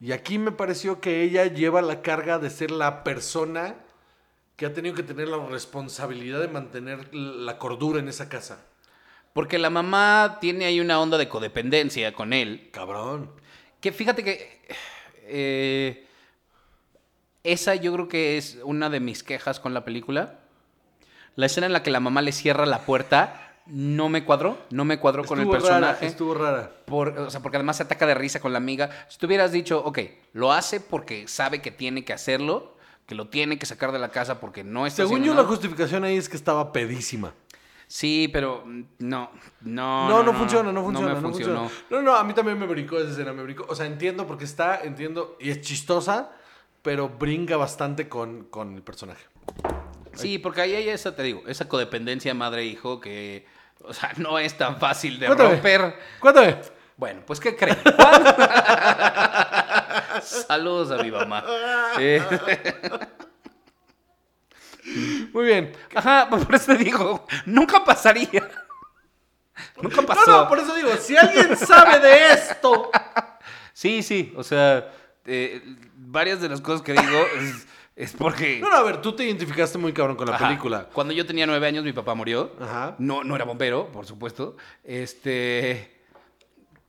Y 0.00 0.12
aquí 0.12 0.38
me 0.38 0.52
pareció 0.52 1.00
que 1.00 1.22
ella 1.22 1.46
lleva 1.46 1.82
la 1.82 2.02
carga 2.02 2.38
de 2.38 2.50
ser 2.50 2.70
la 2.70 3.02
persona 3.04 3.74
que 4.56 4.66
ha 4.66 4.72
tenido 4.72 4.94
que 4.94 5.02
tener 5.02 5.28
la 5.28 5.44
responsabilidad 5.46 6.40
de 6.40 6.48
mantener 6.48 7.12
la 7.14 7.58
cordura 7.58 7.98
en 8.00 8.08
esa 8.08 8.28
casa. 8.28 8.64
Porque 9.32 9.58
la 9.58 9.70
mamá 9.70 10.38
tiene 10.40 10.64
ahí 10.64 10.80
una 10.80 11.00
onda 11.00 11.16
de 11.18 11.28
codependencia 11.28 12.12
con 12.12 12.32
él. 12.32 12.70
Cabrón. 12.72 13.30
Que 13.80 13.92
fíjate 13.92 14.24
que. 14.24 14.60
eh, 15.22 16.07
esa 17.52 17.74
yo 17.74 17.92
creo 17.92 18.08
que 18.08 18.36
es 18.38 18.58
una 18.64 18.90
de 18.90 19.00
mis 19.00 19.22
quejas 19.22 19.60
con 19.60 19.74
la 19.74 19.84
película. 19.84 20.38
La 21.36 21.46
escena 21.46 21.66
en 21.66 21.72
la 21.72 21.82
que 21.82 21.90
la 21.90 22.00
mamá 22.00 22.22
le 22.22 22.32
cierra 22.32 22.66
la 22.66 22.80
puerta 22.80 23.44
no 23.66 24.08
me 24.08 24.24
cuadró. 24.24 24.58
No 24.70 24.84
me 24.84 24.98
cuadró 24.98 25.24
con 25.24 25.40
el 25.40 25.48
personaje. 25.48 25.94
rara, 25.94 26.06
estuvo 26.06 26.34
rara. 26.34 26.72
Por- 26.86 27.16
o 27.18 27.30
sea, 27.30 27.40
porque 27.40 27.58
además 27.58 27.76
se 27.76 27.82
ataca 27.84 28.06
de 28.06 28.14
risa 28.14 28.40
con 28.40 28.52
la 28.52 28.58
amiga. 28.58 28.90
Si 29.08 29.18
tú 29.18 29.26
hubieras 29.26 29.52
dicho, 29.52 29.82
ok, 29.84 29.98
lo 30.32 30.52
hace 30.52 30.80
porque 30.80 31.28
sabe 31.28 31.60
que 31.60 31.70
tiene 31.70 32.04
que 32.04 32.12
hacerlo, 32.12 32.76
que 33.06 33.14
lo 33.14 33.28
tiene 33.28 33.58
que 33.58 33.66
sacar 33.66 33.92
de 33.92 33.98
la 33.98 34.08
casa 34.10 34.40
porque 34.40 34.64
no 34.64 34.86
está 34.86 35.02
Según 35.02 35.22
yo, 35.22 35.34
la 35.34 35.44
justificación 35.44 36.04
ahí 36.04 36.16
es 36.16 36.28
que 36.28 36.36
estaba 36.36 36.72
pedísima. 36.72 37.34
Sí, 37.86 38.28
pero 38.32 38.64
mm, 38.66 38.82
no, 38.98 39.30
no. 39.62 40.08
No, 40.08 40.22
no, 40.22 40.34
funciona, 40.34 40.72
no 40.72 40.82
funciona, 40.82 41.14
me 41.14 41.20
no 41.20 41.28
funcionó. 41.28 41.60
funciona. 41.68 41.84
No, 41.90 42.02
no, 42.02 42.16
a 42.16 42.24
mí 42.24 42.34
también 42.34 42.58
me 42.58 42.66
brincó 42.66 42.98
esa 42.98 43.10
escena, 43.10 43.32
me 43.32 43.42
brincó. 43.42 43.64
O 43.68 43.74
sea, 43.74 43.86
entiendo 43.86 44.26
porque 44.26 44.44
está, 44.44 44.80
entiendo, 44.82 45.36
y 45.40 45.50
es 45.50 45.60
chistosa, 45.62 46.30
pero 46.88 47.10
brinca 47.10 47.58
bastante 47.58 48.08
con, 48.08 48.44
con 48.44 48.74
el 48.74 48.82
personaje. 48.82 49.22
Sí, 50.14 50.38
porque 50.38 50.62
ahí 50.62 50.74
hay 50.74 50.88
esa, 50.88 51.14
te 51.14 51.22
digo, 51.22 51.42
esa 51.46 51.68
codependencia 51.68 52.32
madre-hijo 52.32 52.98
que, 52.98 53.44
o 53.82 53.92
sea, 53.92 54.14
no 54.16 54.38
es 54.38 54.56
tan 54.56 54.80
fácil 54.80 55.20
de 55.20 55.26
Cuéntame. 55.26 55.50
romper. 55.50 55.98
Cuéntame. 56.18 56.56
Bueno, 56.96 57.20
pues, 57.26 57.40
¿qué 57.40 57.54
creen? 57.54 57.76
Saludos 60.22 60.98
a 60.98 61.02
mi 61.02 61.10
mamá. 61.10 61.44
Eh, 61.98 62.22
Muy 65.34 65.44
bien. 65.44 65.76
ajá, 65.94 66.30
por 66.30 66.54
eso 66.54 66.72
te 66.72 66.78
digo, 66.78 67.26
nunca 67.44 67.84
pasaría. 67.84 68.48
Nunca 69.82 70.00
pasó. 70.00 70.26
No, 70.26 70.42
no, 70.44 70.48
por 70.48 70.58
eso 70.58 70.74
digo, 70.74 70.96
si 70.96 71.18
alguien 71.18 71.54
sabe 71.54 72.00
de 72.00 72.32
esto. 72.32 72.90
Sí, 73.74 74.02
sí, 74.02 74.32
o 74.34 74.42
sea, 74.42 74.90
eh, 75.28 75.62
varias 75.96 76.40
de 76.40 76.48
las 76.48 76.60
cosas 76.60 76.82
que 76.82 76.92
digo 76.92 77.02
es, 77.40 77.66
es 77.96 78.12
porque... 78.14 78.58
No, 78.60 78.70
no, 78.70 78.76
a 78.76 78.82
ver, 78.82 79.00
tú 79.02 79.12
te 79.14 79.24
identificaste 79.24 79.78
muy 79.78 79.92
cabrón 79.92 80.16
con 80.16 80.28
la 80.28 80.34
Ajá. 80.36 80.48
película. 80.48 80.88
Cuando 80.92 81.12
yo 81.12 81.26
tenía 81.26 81.46
nueve 81.46 81.66
años, 81.66 81.84
mi 81.84 81.92
papá 81.92 82.14
murió. 82.14 82.52
Ajá. 82.60 82.96
No, 82.98 83.22
no 83.24 83.36
era 83.36 83.44
bombero, 83.44 83.90
por 83.92 84.06
supuesto. 84.06 84.56
Este. 84.84 85.94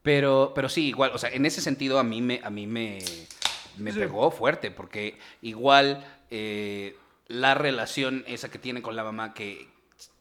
Pero, 0.02 0.54
pero 0.56 0.70
sí, 0.70 0.88
igual, 0.88 1.12
o 1.14 1.18
sea, 1.18 1.30
en 1.30 1.46
ese 1.46 1.62
sentido 1.62 2.00
a 2.00 2.04
mí 2.04 2.22
me, 2.22 2.40
a 2.44 2.50
mí 2.50 2.66
me, 2.68 3.00
me 3.78 3.92
Sí. 3.92 4.00
pegó 4.00 4.32
fuerte, 4.32 4.72
porque 4.72 5.20
igual 5.42 6.06
eh, 6.32 6.96
la 7.28 7.54
relación 7.54 8.24
esa 8.28 8.50
que 8.50 8.60
tiene 8.60 8.82
con 8.82 8.96
la 8.96 9.04
mamá, 9.04 9.34
que 9.34 9.68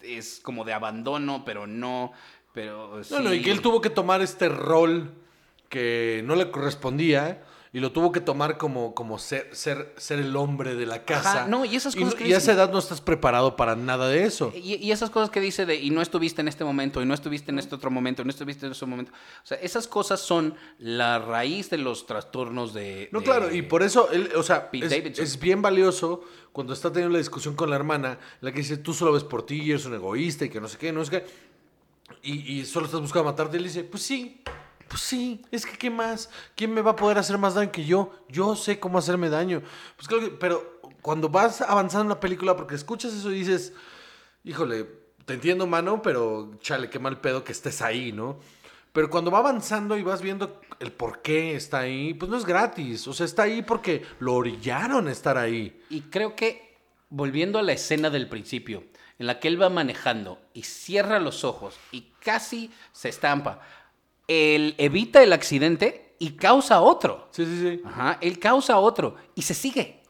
es 0.02 0.40
como 0.42 0.64
de 0.64 0.72
abandono, 0.72 1.44
pero 1.44 1.66
no. 1.66 2.12
Pero 2.52 3.00
No, 3.10 3.20
no, 3.20 3.32
y 3.32 3.38
sí. 3.38 3.44
que 3.44 3.50
él 3.52 3.60
tuvo 3.60 3.80
que 3.80 3.90
tomar 3.90 4.20
este 4.20 4.48
rol 4.48 5.12
que 5.68 6.22
no 6.24 6.34
le 6.34 6.50
correspondía 6.50 7.44
y 7.72 7.80
lo 7.80 7.92
tuvo 7.92 8.12
que 8.12 8.20
tomar 8.20 8.56
como, 8.56 8.94
como 8.94 9.18
ser, 9.18 9.48
ser, 9.54 9.94
ser 9.98 10.18
el 10.18 10.34
hombre 10.36 10.74
de 10.74 10.86
la 10.86 11.04
casa. 11.04 11.46
no, 11.46 11.64
y 11.64 11.76
esas 11.76 11.94
cosas 11.94 12.12
no- 12.14 12.18
que 12.18 12.28
y 12.28 12.32
a 12.32 12.38
esa 12.38 12.52
edad 12.52 12.70
no 12.72 12.78
estás 12.78 13.00
preparado 13.00 13.56
para 13.56 13.76
nada 13.76 14.08
de 14.08 14.24
eso. 14.24 14.52
Y, 14.54 14.76
y 14.76 14.92
esas 14.92 15.10
cosas 15.10 15.30
que 15.30 15.40
dice 15.40 15.66
de, 15.66 15.76
y 15.76 15.90
no 15.90 16.00
estuviste 16.00 16.40
en 16.40 16.48
este 16.48 16.64
momento, 16.64 17.02
y 17.02 17.06
no 17.06 17.14
estuviste 17.14 17.50
en 17.50 17.58
este 17.58 17.74
otro 17.74 17.90
momento, 17.90 18.22
y 18.22 18.24
no 18.24 18.30
estuviste 18.30 18.66
en 18.66 18.72
ese 18.72 18.86
momento. 18.86 19.12
O 19.12 19.46
sea, 19.46 19.58
esas 19.58 19.86
cosas 19.86 20.20
son 20.20 20.54
la 20.78 21.18
raíz 21.18 21.68
de 21.70 21.78
los 21.78 22.06
trastornos 22.06 22.72
de... 22.74 23.08
No, 23.12 23.20
de- 23.20 23.24
claro, 23.24 23.54
y 23.54 23.62
por 23.62 23.82
eso, 23.82 24.10
él, 24.10 24.30
o 24.36 24.42
sea, 24.42 24.70
es, 24.72 25.38
bien 25.38 25.60
valioso 25.62 26.22
cuando 26.52 26.72
está 26.72 26.90
teniendo 26.90 27.12
la 27.12 27.18
discusión 27.18 27.54
con 27.54 27.70
la 27.70 27.76
hermana, 27.76 28.18
la 28.40 28.50
que 28.52 28.58
dice, 28.58 28.78
tú 28.78 28.94
solo 28.94 29.12
ves 29.12 29.24
por 29.24 29.44
ti 29.44 29.62
y 29.62 29.70
eres 29.70 29.84
un 29.86 29.94
egoísta 29.94 30.44
y 30.44 30.48
que 30.48 30.60
no 30.60 30.68
sé 30.68 30.78
qué, 30.78 30.92
no 30.92 31.04
sé 31.04 31.10
qué. 31.10 31.26
Y, 32.22 32.60
y 32.60 32.64
solo 32.64 32.86
estás 32.86 33.00
buscando 33.00 33.24
matarte. 33.30 33.56
Y 33.56 33.58
él 33.58 33.64
dice, 33.64 33.84
pues 33.84 34.02
sí, 34.02 34.42
pues 34.88 35.02
sí, 35.02 35.42
es 35.50 35.66
que 35.66 35.76
¿qué 35.76 35.90
más? 35.90 36.30
¿Quién 36.56 36.72
me 36.72 36.82
va 36.82 36.92
a 36.92 36.96
poder 36.96 37.18
hacer 37.18 37.38
más 37.38 37.54
daño 37.54 37.70
que 37.70 37.84
yo? 37.84 38.12
Yo 38.28 38.56
sé 38.56 38.80
cómo 38.80 38.98
hacerme 38.98 39.28
daño. 39.28 39.62
Pues 39.96 40.08
claro 40.08 40.24
que, 40.24 40.30
pero 40.30 40.80
cuando 41.02 41.28
vas 41.28 41.60
avanzando 41.60 42.02
en 42.02 42.08
la 42.08 42.20
película, 42.20 42.56
porque 42.56 42.74
escuchas 42.74 43.12
eso 43.12 43.30
y 43.30 43.40
dices, 43.40 43.72
híjole, 44.44 44.86
te 45.24 45.34
entiendo, 45.34 45.66
mano, 45.66 46.00
pero 46.02 46.52
chale, 46.60 46.88
qué 46.88 46.98
mal 46.98 47.20
pedo 47.20 47.44
que 47.44 47.52
estés 47.52 47.82
ahí, 47.82 48.12
¿no? 48.12 48.38
Pero 48.92 49.10
cuando 49.10 49.30
va 49.30 49.38
avanzando 49.38 49.96
y 49.96 50.02
vas 50.02 50.22
viendo 50.22 50.60
el 50.80 50.92
por 50.92 51.20
qué 51.20 51.54
está 51.54 51.80
ahí, 51.80 52.14
pues 52.14 52.30
no 52.30 52.36
es 52.36 52.44
gratis. 52.44 53.06
O 53.06 53.12
sea, 53.12 53.26
está 53.26 53.42
ahí 53.42 53.62
porque 53.62 54.04
lo 54.18 54.34
orillaron 54.34 55.06
a 55.06 55.12
estar 55.12 55.36
ahí. 55.36 55.82
Y 55.90 56.02
creo 56.02 56.34
que, 56.34 56.78
volviendo 57.10 57.58
a 57.58 57.62
la 57.62 57.72
escena 57.72 58.10
del 58.10 58.28
principio, 58.28 58.84
en 59.18 59.26
la 59.26 59.40
que 59.40 59.48
él 59.48 59.60
va 59.60 59.68
manejando 59.68 60.40
y 60.54 60.62
cierra 60.62 61.18
los 61.18 61.44
ojos 61.44 61.76
y 61.90 62.12
casi 62.20 62.70
se 62.92 63.08
estampa, 63.08 63.60
él 64.28 64.74
evita 64.78 65.22
el 65.22 65.32
accidente 65.32 66.14
y 66.18 66.32
causa 66.32 66.80
otro. 66.80 67.28
Sí, 67.32 67.44
sí, 67.44 67.60
sí. 67.60 67.82
Ajá, 67.84 68.18
él 68.20 68.38
causa 68.38 68.78
otro 68.78 69.16
y 69.34 69.42
se 69.42 69.54
sigue. 69.54 70.02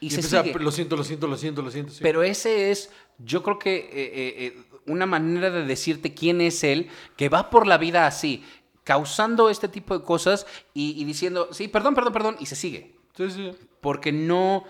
Y, 0.00 0.06
Y 0.06 0.10
se 0.10 0.22
sigue. 0.22 0.52
lo 0.58 0.70
siento, 0.70 0.96
lo 0.96 1.04
siento, 1.04 1.26
lo 1.26 1.36
siento, 1.36 1.62
lo 1.62 1.70
siento. 1.70 1.92
sí. 1.92 2.00
Pero 2.02 2.22
ese 2.22 2.70
es, 2.70 2.90
yo 3.18 3.42
creo 3.42 3.58
que 3.58 3.74
eh, 3.76 3.88
eh, 3.92 4.34
eh, 4.46 4.62
una 4.86 5.06
manera 5.06 5.50
de 5.50 5.64
decirte 5.64 6.12
quién 6.12 6.40
es 6.40 6.62
él, 6.62 6.90
que 7.16 7.28
va 7.28 7.48
por 7.48 7.66
la 7.66 7.78
vida 7.78 8.06
así, 8.06 8.44
causando 8.82 9.48
este 9.48 9.68
tipo 9.68 9.96
de 9.98 10.04
cosas 10.04 10.46
y, 10.74 11.00
y 11.00 11.04
diciendo, 11.04 11.48
sí, 11.52 11.68
perdón, 11.68 11.94
perdón, 11.94 12.12
perdón, 12.12 12.36
y 12.38 12.46
se 12.46 12.56
sigue. 12.56 12.96
Sí, 13.16 13.30
sí. 13.30 13.50
Porque 13.80 14.12
no 14.12 14.64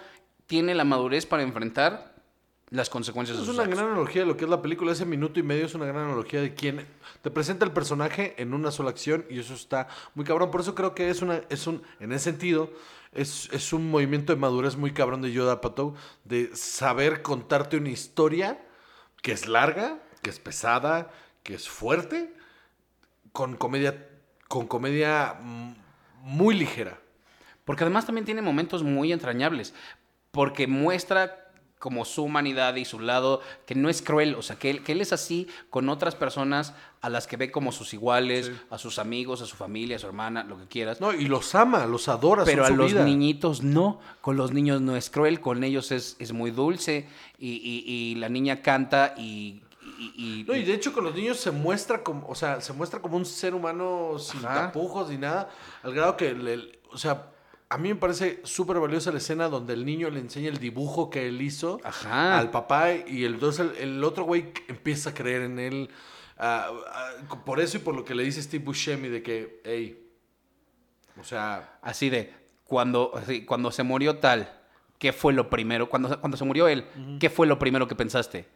tiene 0.46 0.74
la 0.74 0.84
madurez 0.84 1.26
para 1.26 1.42
enfrentar 1.42 2.13
las 2.74 2.90
consecuencias 2.90 3.36
de 3.38 3.42
Es 3.42 3.46
sus 3.46 3.54
una 3.54 3.64
actos. 3.64 3.78
gran 3.78 3.90
analogía 3.90 4.22
de 4.22 4.26
lo 4.26 4.36
que 4.36 4.44
es 4.44 4.50
la 4.50 4.60
película. 4.60 4.92
Ese 4.92 5.06
minuto 5.06 5.38
y 5.38 5.42
medio 5.42 5.66
es 5.66 5.74
una 5.74 5.86
gran 5.86 6.04
analogía 6.04 6.40
de 6.40 6.54
quién 6.54 6.84
te 7.22 7.30
presenta 7.30 7.64
el 7.64 7.72
personaje 7.72 8.34
en 8.38 8.52
una 8.52 8.70
sola 8.70 8.90
acción 8.90 9.24
y 9.30 9.38
eso 9.38 9.54
está 9.54 9.88
muy 10.14 10.24
cabrón. 10.24 10.50
Por 10.50 10.60
eso 10.60 10.74
creo 10.74 10.94
que 10.94 11.08
es 11.08 11.22
una, 11.22 11.42
es 11.48 11.66
un, 11.66 11.82
en 12.00 12.12
ese 12.12 12.24
sentido, 12.24 12.72
es, 13.12 13.48
es 13.52 13.72
un 13.72 13.90
movimiento 13.90 14.34
de 14.34 14.40
madurez 14.40 14.76
muy 14.76 14.92
cabrón 14.92 15.22
de 15.22 15.30
Yoda 15.32 15.60
Patou 15.60 15.94
de 16.24 16.54
saber 16.56 17.22
contarte 17.22 17.76
una 17.76 17.90
historia 17.90 18.60
que 19.22 19.32
es 19.32 19.46
larga, 19.46 20.00
que 20.22 20.30
es 20.30 20.40
pesada, 20.40 21.12
que 21.44 21.54
es 21.54 21.68
fuerte, 21.68 22.34
con 23.32 23.56
comedia, 23.56 24.08
con 24.48 24.66
comedia 24.66 25.38
mm, 25.40 25.74
muy 26.22 26.54
ligera. 26.56 26.98
Porque 27.64 27.84
además 27.84 28.04
también 28.04 28.24
tiene 28.24 28.42
momentos 28.42 28.82
muy 28.82 29.12
entrañables, 29.12 29.74
porque 30.32 30.66
muestra 30.66 31.43
como 31.84 32.06
su 32.06 32.22
humanidad 32.24 32.76
y 32.76 32.86
su 32.86 32.98
lado, 32.98 33.42
que 33.66 33.74
no 33.74 33.90
es 33.90 34.00
cruel, 34.00 34.36
o 34.36 34.40
sea, 34.42 34.56
que 34.56 34.70
él, 34.70 34.82
que 34.82 34.92
él 34.92 35.02
es 35.02 35.12
así 35.12 35.48
con 35.68 35.90
otras 35.90 36.14
personas 36.14 36.72
a 37.02 37.10
las 37.10 37.26
que 37.26 37.36
ve 37.36 37.50
como 37.50 37.72
sus 37.72 37.92
iguales, 37.92 38.46
Sí. 38.46 38.52
a 38.70 38.78
sus 38.78 38.98
amigos, 38.98 39.42
a 39.42 39.46
su 39.46 39.54
familia, 39.54 39.96
a 39.96 39.98
su 39.98 40.06
hermana, 40.06 40.44
lo 40.44 40.56
que 40.58 40.66
quieras. 40.66 40.98
No, 41.02 41.12
y 41.12 41.26
los 41.26 41.54
ama, 41.54 41.84
los 41.84 42.08
adora. 42.08 42.44
Pero 42.46 42.64
a 42.64 42.68
su 42.68 42.74
los 42.76 42.92
vida. 42.92 43.04
niñitos 43.04 43.62
no, 43.62 44.00
con 44.22 44.38
los 44.38 44.50
niños 44.54 44.80
no 44.80 44.96
es 44.96 45.10
cruel, 45.10 45.42
con 45.42 45.62
ellos 45.62 45.92
es, 45.92 46.16
es 46.18 46.32
muy 46.32 46.50
dulce 46.52 47.06
y, 47.38 47.50
y- 47.50 47.84
y 47.86 48.14
la 48.14 48.30
niña 48.30 48.62
canta 48.62 49.12
y... 49.18 49.60
y- 49.98 50.12
y- 50.16 50.44
No, 50.48 50.56
y 50.56 50.64
de 50.64 50.72
hecho 50.72 50.94
con 50.94 51.04
los 51.04 51.14
niños 51.14 51.36
se 51.38 51.50
muestra 51.50 52.02
como, 52.02 52.26
o 52.28 52.34
sea, 52.34 52.62
se 52.62 52.72
muestra 52.72 52.98
como 53.02 53.18
un 53.18 53.26
ser 53.26 53.54
humano 53.54 54.16
sin 54.18 54.40
Ajá. 54.42 54.54
tapujos 54.68 55.10
ni 55.10 55.18
nada, 55.18 55.50
al 55.82 55.92
grado 55.92 56.16
que, 56.16 56.34
o 56.90 56.96
sea, 56.96 57.26
a 57.68 57.78
mí 57.78 57.88
me 57.88 57.96
parece 57.96 58.40
súper 58.44 58.78
valiosa 58.78 59.10
la 59.10 59.18
escena 59.18 59.48
donde 59.48 59.72
el 59.72 59.84
niño 59.84 60.10
le 60.10 60.20
enseña 60.20 60.48
el 60.48 60.58
dibujo 60.58 61.10
que 61.10 61.26
él 61.28 61.40
hizo 61.42 61.80
Ajá. 61.82 62.38
al 62.38 62.50
papá 62.50 62.92
y 62.94 63.24
el, 63.24 63.34
entonces 63.34 63.66
el, 63.80 63.96
el 63.96 64.04
otro 64.04 64.24
güey 64.24 64.52
empieza 64.68 65.10
a 65.10 65.14
creer 65.14 65.42
en 65.42 65.58
él. 65.58 65.90
ah, 66.38 66.70
ah, 67.30 67.44
por 67.44 67.60
eso 67.60 67.78
y 67.78 67.80
por 67.80 67.94
lo 67.96 68.04
que 68.04 68.14
le 68.14 68.22
dice 68.22 68.42
Steve 68.42 68.64
Buscemi 68.64 69.08
de 69.08 69.22
que, 69.22 69.60
hey, 69.64 70.00
o 71.20 71.24
sea, 71.24 71.78
Así 71.82 72.10
de, 72.10 72.32
cuando, 72.64 73.12
así, 73.16 73.44
cuando 73.44 73.70
se 73.70 73.82
murió 73.82 74.18
tal, 74.18 74.52
¿qué 74.98 75.12
fue 75.12 75.32
lo 75.32 75.48
primero? 75.50 75.88
Cuando, 75.88 76.20
cuando 76.20 76.36
se 76.36 76.44
murió 76.44 76.68
él, 76.68 76.84
¿qué 77.20 77.30
fue 77.30 77.46
lo 77.46 77.58
primero 77.58 77.86
que 77.88 77.94
pensaste? 77.94 78.46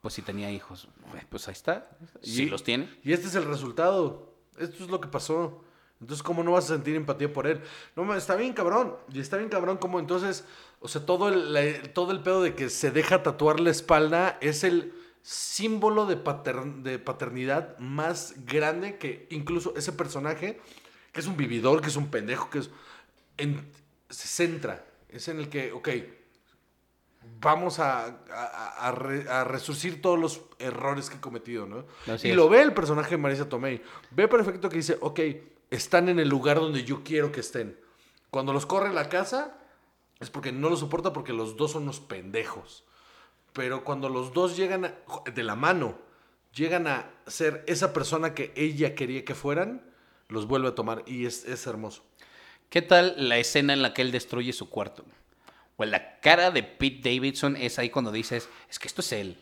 Pues 0.00 0.14
si 0.14 0.22
tenía 0.22 0.50
hijos, 0.50 0.88
pues 1.30 1.48
ahí 1.48 1.52
está. 1.52 1.88
Sí 2.22 2.44
Y- 2.44 2.48
los 2.48 2.62
tiene. 2.64 2.88
Y 3.02 3.12
este 3.12 3.26
es 3.26 3.34
el 3.34 3.44
resultado. 3.44 4.32
Esto 4.58 4.84
es 4.84 4.90
lo 4.90 5.00
que 5.00 5.08
pasó. 5.08 5.64
Entonces, 6.00 6.22
¿cómo 6.22 6.42
no 6.42 6.52
vas 6.52 6.64
a 6.66 6.74
sentir 6.74 6.94
empatía 6.94 7.32
por 7.32 7.46
él? 7.46 7.60
No, 7.96 8.14
está 8.14 8.36
bien 8.36 8.52
cabrón. 8.52 8.96
Y 9.12 9.20
está 9.20 9.36
bien 9.38 9.48
cabrón 9.48 9.78
como 9.78 9.98
entonces, 9.98 10.44
o 10.80 10.88
sea, 10.88 11.06
todo 11.06 11.28
el, 11.28 11.52
la- 11.54 11.82
todo 11.94 12.12
el 12.12 12.20
pedo 12.22 12.42
de 12.42 12.54
que 12.54 12.68
se 12.68 12.90
deja 12.90 13.22
tatuar 13.22 13.60
la 13.60 13.70
espalda 13.70 14.36
es 14.40 14.62
el 14.64 14.92
símbolo 15.22 16.06
de, 16.06 16.16
pater- 16.16 16.82
de 16.82 16.98
paternidad 16.98 17.78
más 17.78 18.34
grande 18.46 18.96
que 18.98 19.26
incluso 19.30 19.74
ese 19.76 19.92
personaje, 19.92 20.60
que 21.12 21.20
es 21.20 21.26
un 21.26 21.36
vividor, 21.36 21.80
que 21.80 21.88
es 21.88 21.96
un 21.96 22.08
pendejo, 22.10 22.50
que 22.50 22.58
es... 22.58 22.70
en- 23.38 23.66
se 24.10 24.28
centra. 24.28 24.84
Es 25.08 25.28
en 25.28 25.38
el 25.40 25.48
que, 25.48 25.72
ok, 25.72 25.88
vamos 27.40 27.78
a, 27.78 28.04
a, 28.30 28.86
a 28.88 28.92
re- 28.92 29.28
a 29.28 29.44
resurcir 29.44 30.00
todos 30.00 30.18
los 30.18 30.42
errores 30.58 31.10
que 31.10 31.16
he 31.16 31.20
cometido, 31.20 31.66
¿no? 31.66 31.84
Así 32.12 32.28
y 32.28 32.30
es. 32.30 32.36
lo 32.36 32.48
ve 32.48 32.62
el 32.62 32.72
personaje 32.72 33.10
de 33.10 33.16
Marisa 33.18 33.48
Tomei. 33.48 33.82
Ve 34.10 34.28
perfecto 34.28 34.68
que 34.68 34.76
dice, 34.76 34.96
ok, 35.00 35.20
están 35.76 36.08
en 36.08 36.18
el 36.18 36.28
lugar 36.28 36.58
donde 36.60 36.84
yo 36.84 37.02
quiero 37.04 37.32
que 37.32 37.40
estén. 37.40 37.78
Cuando 38.30 38.52
los 38.52 38.66
corre 38.66 38.92
la 38.92 39.08
casa, 39.08 39.56
es 40.20 40.30
porque 40.30 40.52
no 40.52 40.68
lo 40.70 40.76
soporta 40.76 41.12
porque 41.12 41.32
los 41.32 41.56
dos 41.56 41.72
son 41.72 41.84
unos 41.84 42.00
pendejos. 42.00 42.84
Pero 43.52 43.84
cuando 43.84 44.08
los 44.08 44.32
dos 44.32 44.56
llegan 44.56 44.84
a- 44.84 44.94
de 45.32 45.42
la 45.42 45.56
mano, 45.56 45.98
llegan 46.54 46.86
a 46.86 47.10
ser 47.26 47.64
esa 47.66 47.92
persona 47.92 48.34
que 48.34 48.52
ella 48.56 48.94
quería 48.94 49.24
que 49.24 49.34
fueran, 49.34 49.82
los 50.28 50.46
vuelve 50.46 50.68
a 50.68 50.74
tomar 50.74 51.02
y 51.06 51.26
es, 51.26 51.44
es 51.44 51.66
hermoso. 51.66 52.02
¿Qué 52.70 52.82
tal 52.82 53.14
la 53.16 53.38
escena 53.38 53.72
en 53.72 53.82
la 53.82 53.94
que 53.94 54.02
él 54.02 54.10
destruye 54.12 54.52
su 54.52 54.68
cuarto? 54.68 55.04
O 55.76 55.84
la 55.84 56.18
cara 56.20 56.50
de 56.50 56.62
Pete 56.62 57.10
Davidson 57.14 57.54
es 57.56 57.78
ahí 57.78 57.90
cuando 57.90 58.10
dices, 58.10 58.48
es 58.68 58.78
que 58.78 58.88
esto 58.88 59.02
es 59.02 59.12
él. 59.12 59.38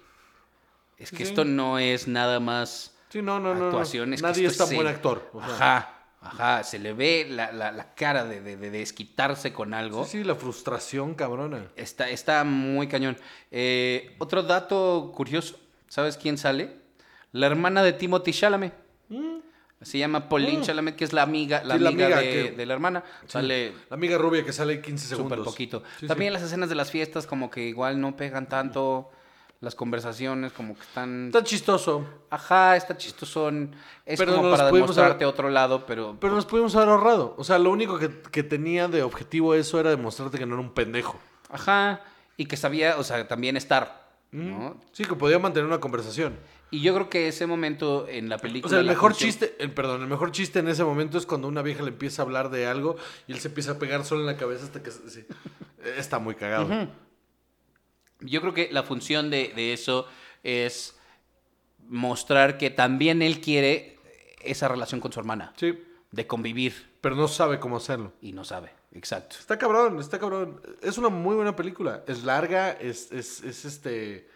Es 0.98 1.10
que 1.10 1.18
Sí. 1.18 1.22
esto 1.24 1.44
no 1.44 1.78
es 1.78 2.06
nada 2.06 2.38
más 2.40 2.94
Sí, 3.08 3.22
no, 3.22 3.40
no, 3.40 3.54
no, 3.54 3.60
no. 3.60 3.66
actuación. 3.66 4.12
es 4.12 4.20
que 4.20 4.26
Nadie 4.26 4.46
es 4.46 4.56
tan 4.58 4.68
buen 4.74 4.86
él. 4.86 4.94
actor. 4.94 5.30
o 5.32 5.40
sea. 5.40 5.54
Ajá, 5.54 5.93
ajá. 6.24 6.64
Se 6.64 6.78
le 6.78 6.92
ve 6.92 7.26
la, 7.30 7.52
la- 7.52 7.70
la 7.72 7.94
cara 7.94 8.24
de, 8.24 8.40
de- 8.40 8.56
de 8.56 8.70
desquitarse 8.70 9.52
con 9.52 9.74
algo. 9.74 10.04
Sí, 10.04 10.18
sí, 10.18 10.24
la 10.24 10.34
frustración 10.34 11.14
cabrona. 11.14 11.66
Está, 11.76 12.08
está 12.10 12.42
muy 12.44 12.88
cañón. 12.88 13.16
Eh, 13.50 14.14
otro 14.18 14.42
dato 14.42 15.12
curioso. 15.14 15.58
¿Sabes 15.88 16.16
quién 16.16 16.38
sale? 16.38 16.76
La 17.32 17.46
hermana 17.46 17.82
de 17.82 17.92
Timothy 17.92 18.32
Chalamet. 18.32 18.72
Se 19.82 19.98
llama 19.98 20.28
Pauline 20.30 20.58
Mm. 20.60 20.62
Chalamet, 20.62 20.96
que 20.96 21.04
es 21.04 21.12
la 21.12 21.22
amiga, 21.22 21.62
la 21.62 21.74
Sí, 21.74 21.80
la 21.80 21.88
amiga, 21.90 22.18
de, 22.20 22.30
que- 22.30 22.50
de 22.52 22.66
la 22.66 22.72
hermana. 22.72 23.04
Sale 23.26 23.72
La 23.90 23.96
amiga 23.96 24.16
rubia 24.16 24.42
que 24.42 24.52
sale 24.52 24.80
15 24.80 25.06
segundos. 25.08 25.36
súper 25.38 25.44
poquito. 25.44 25.82
Sí, 26.00 26.06
También 26.06 26.32
las 26.32 26.42
escenas 26.42 26.70
de 26.70 26.74
las 26.74 26.90
fiestas 26.90 27.26
como 27.26 27.50
que 27.50 27.66
igual 27.66 28.00
no 28.00 28.16
pegan 28.16 28.48
tanto. 28.48 29.10
Las 29.64 29.74
conversaciones 29.74 30.52
como 30.52 30.74
que 30.74 30.82
están... 30.82 31.26
Está 31.26 31.42
chistoso. 31.42 32.04
Ajá, 32.30 32.76
está 32.76 32.96
chistosón. 32.96 33.74
Es 34.04 34.18
Pero 34.18 34.36
como 34.36 34.50
para 34.50 34.70
demostrarte 34.70 35.24
haber- 35.24 35.32
otro 35.32 35.48
lado, 35.50 35.86
pero... 35.86 36.16
Pero 36.20 36.34
nos 36.34 36.44
pudimos 36.44 36.76
haber 36.76 36.90
ahorrado. 36.90 37.34
O 37.38 37.44
sea, 37.44 37.58
lo 37.58 37.70
único 37.70 37.98
que, 37.98 38.10
que 38.30 38.42
tenía 38.42 38.86
de 38.88 39.02
objetivo 39.02 39.54
eso 39.54 39.80
era 39.80 39.90
demostrarte 39.90 40.38
que 40.38 40.46
no 40.46 40.54
era 40.54 40.62
un 40.62 40.72
pendejo. 40.74 41.18
Ajá. 41.50 42.02
Y 42.36 42.46
que 42.46 42.56
sabía, 42.56 42.96
o 42.98 43.04
sea, 43.04 43.26
también 43.26 43.56
estar. 43.56 44.04
¿no? 44.32 44.76
Sí, 44.92 45.04
que 45.04 45.14
podía 45.14 45.38
mantener 45.38 45.66
una 45.66 45.78
conversación. 45.80 46.34
Y 46.70 46.80
yo 46.80 46.92
creo 46.92 47.08
que 47.08 47.28
ese 47.28 47.46
momento 47.46 48.06
en 48.08 48.28
la 48.28 48.36
película... 48.38 48.66
O 48.66 48.70
sea, 48.70 48.80
el 48.80 48.86
mejor 48.86 49.12
función- 49.12 49.30
chiste, 49.30 49.56
el, 49.60 49.70
perdón, 49.70 50.02
el 50.02 50.08
mejor 50.08 50.32
chiste 50.32 50.58
en 50.58 50.66
ese 50.68 50.82
momento 50.82 51.18
es 51.18 51.24
cuando 51.24 51.46
una 51.46 51.62
vieja 51.62 51.82
le 51.84 51.90
empieza 51.90 52.22
a 52.22 52.24
hablar 52.24 52.50
de 52.50 52.66
algo 52.66 52.96
y 53.28 53.32
él 53.32 53.38
se 53.38 53.46
empieza 53.48 53.72
a 53.72 53.78
pegar 53.78 54.04
solo 54.04 54.22
en 54.22 54.26
la 54.26 54.36
cabeza 54.36 54.64
hasta 54.64 54.82
que... 54.82 54.90
sí. 54.90 55.24
Está 55.96 56.18
muy 56.18 56.34
cagado. 56.34 56.88
Yo 58.24 58.40
creo 58.40 58.54
que 58.54 58.68
la 58.72 58.82
función 58.82 59.30
de, 59.30 59.52
de 59.54 59.72
eso 59.72 60.06
es 60.42 60.96
mostrar 61.88 62.58
que 62.58 62.70
también 62.70 63.22
él 63.22 63.40
quiere 63.40 63.98
esa 64.42 64.68
relación 64.68 65.00
con 65.00 65.12
su 65.12 65.20
hermana. 65.20 65.52
Sí, 65.56 65.78
De 66.10 66.26
convivir. 66.26 66.92
pero 67.00 67.14
no 67.16 67.28
sabe 67.28 67.58
cómo 67.60 67.76
hacerlo. 67.76 68.12
Y 68.20 68.32
no 68.32 68.44
sabe. 68.44 68.70
Exacto. 68.92 69.36
Está 69.38 69.58
cabrón, 69.58 69.98
está 70.00 70.18
cabrón. 70.18 70.60
Es 70.82 70.98
una 70.98 71.08
muy 71.08 71.34
buena 71.34 71.56
película. 71.56 72.04
Es 72.06 72.22
larga, 72.24 72.70
es, 72.72 73.10
es, 73.12 73.42
es 73.42 73.64
este. 73.64 74.28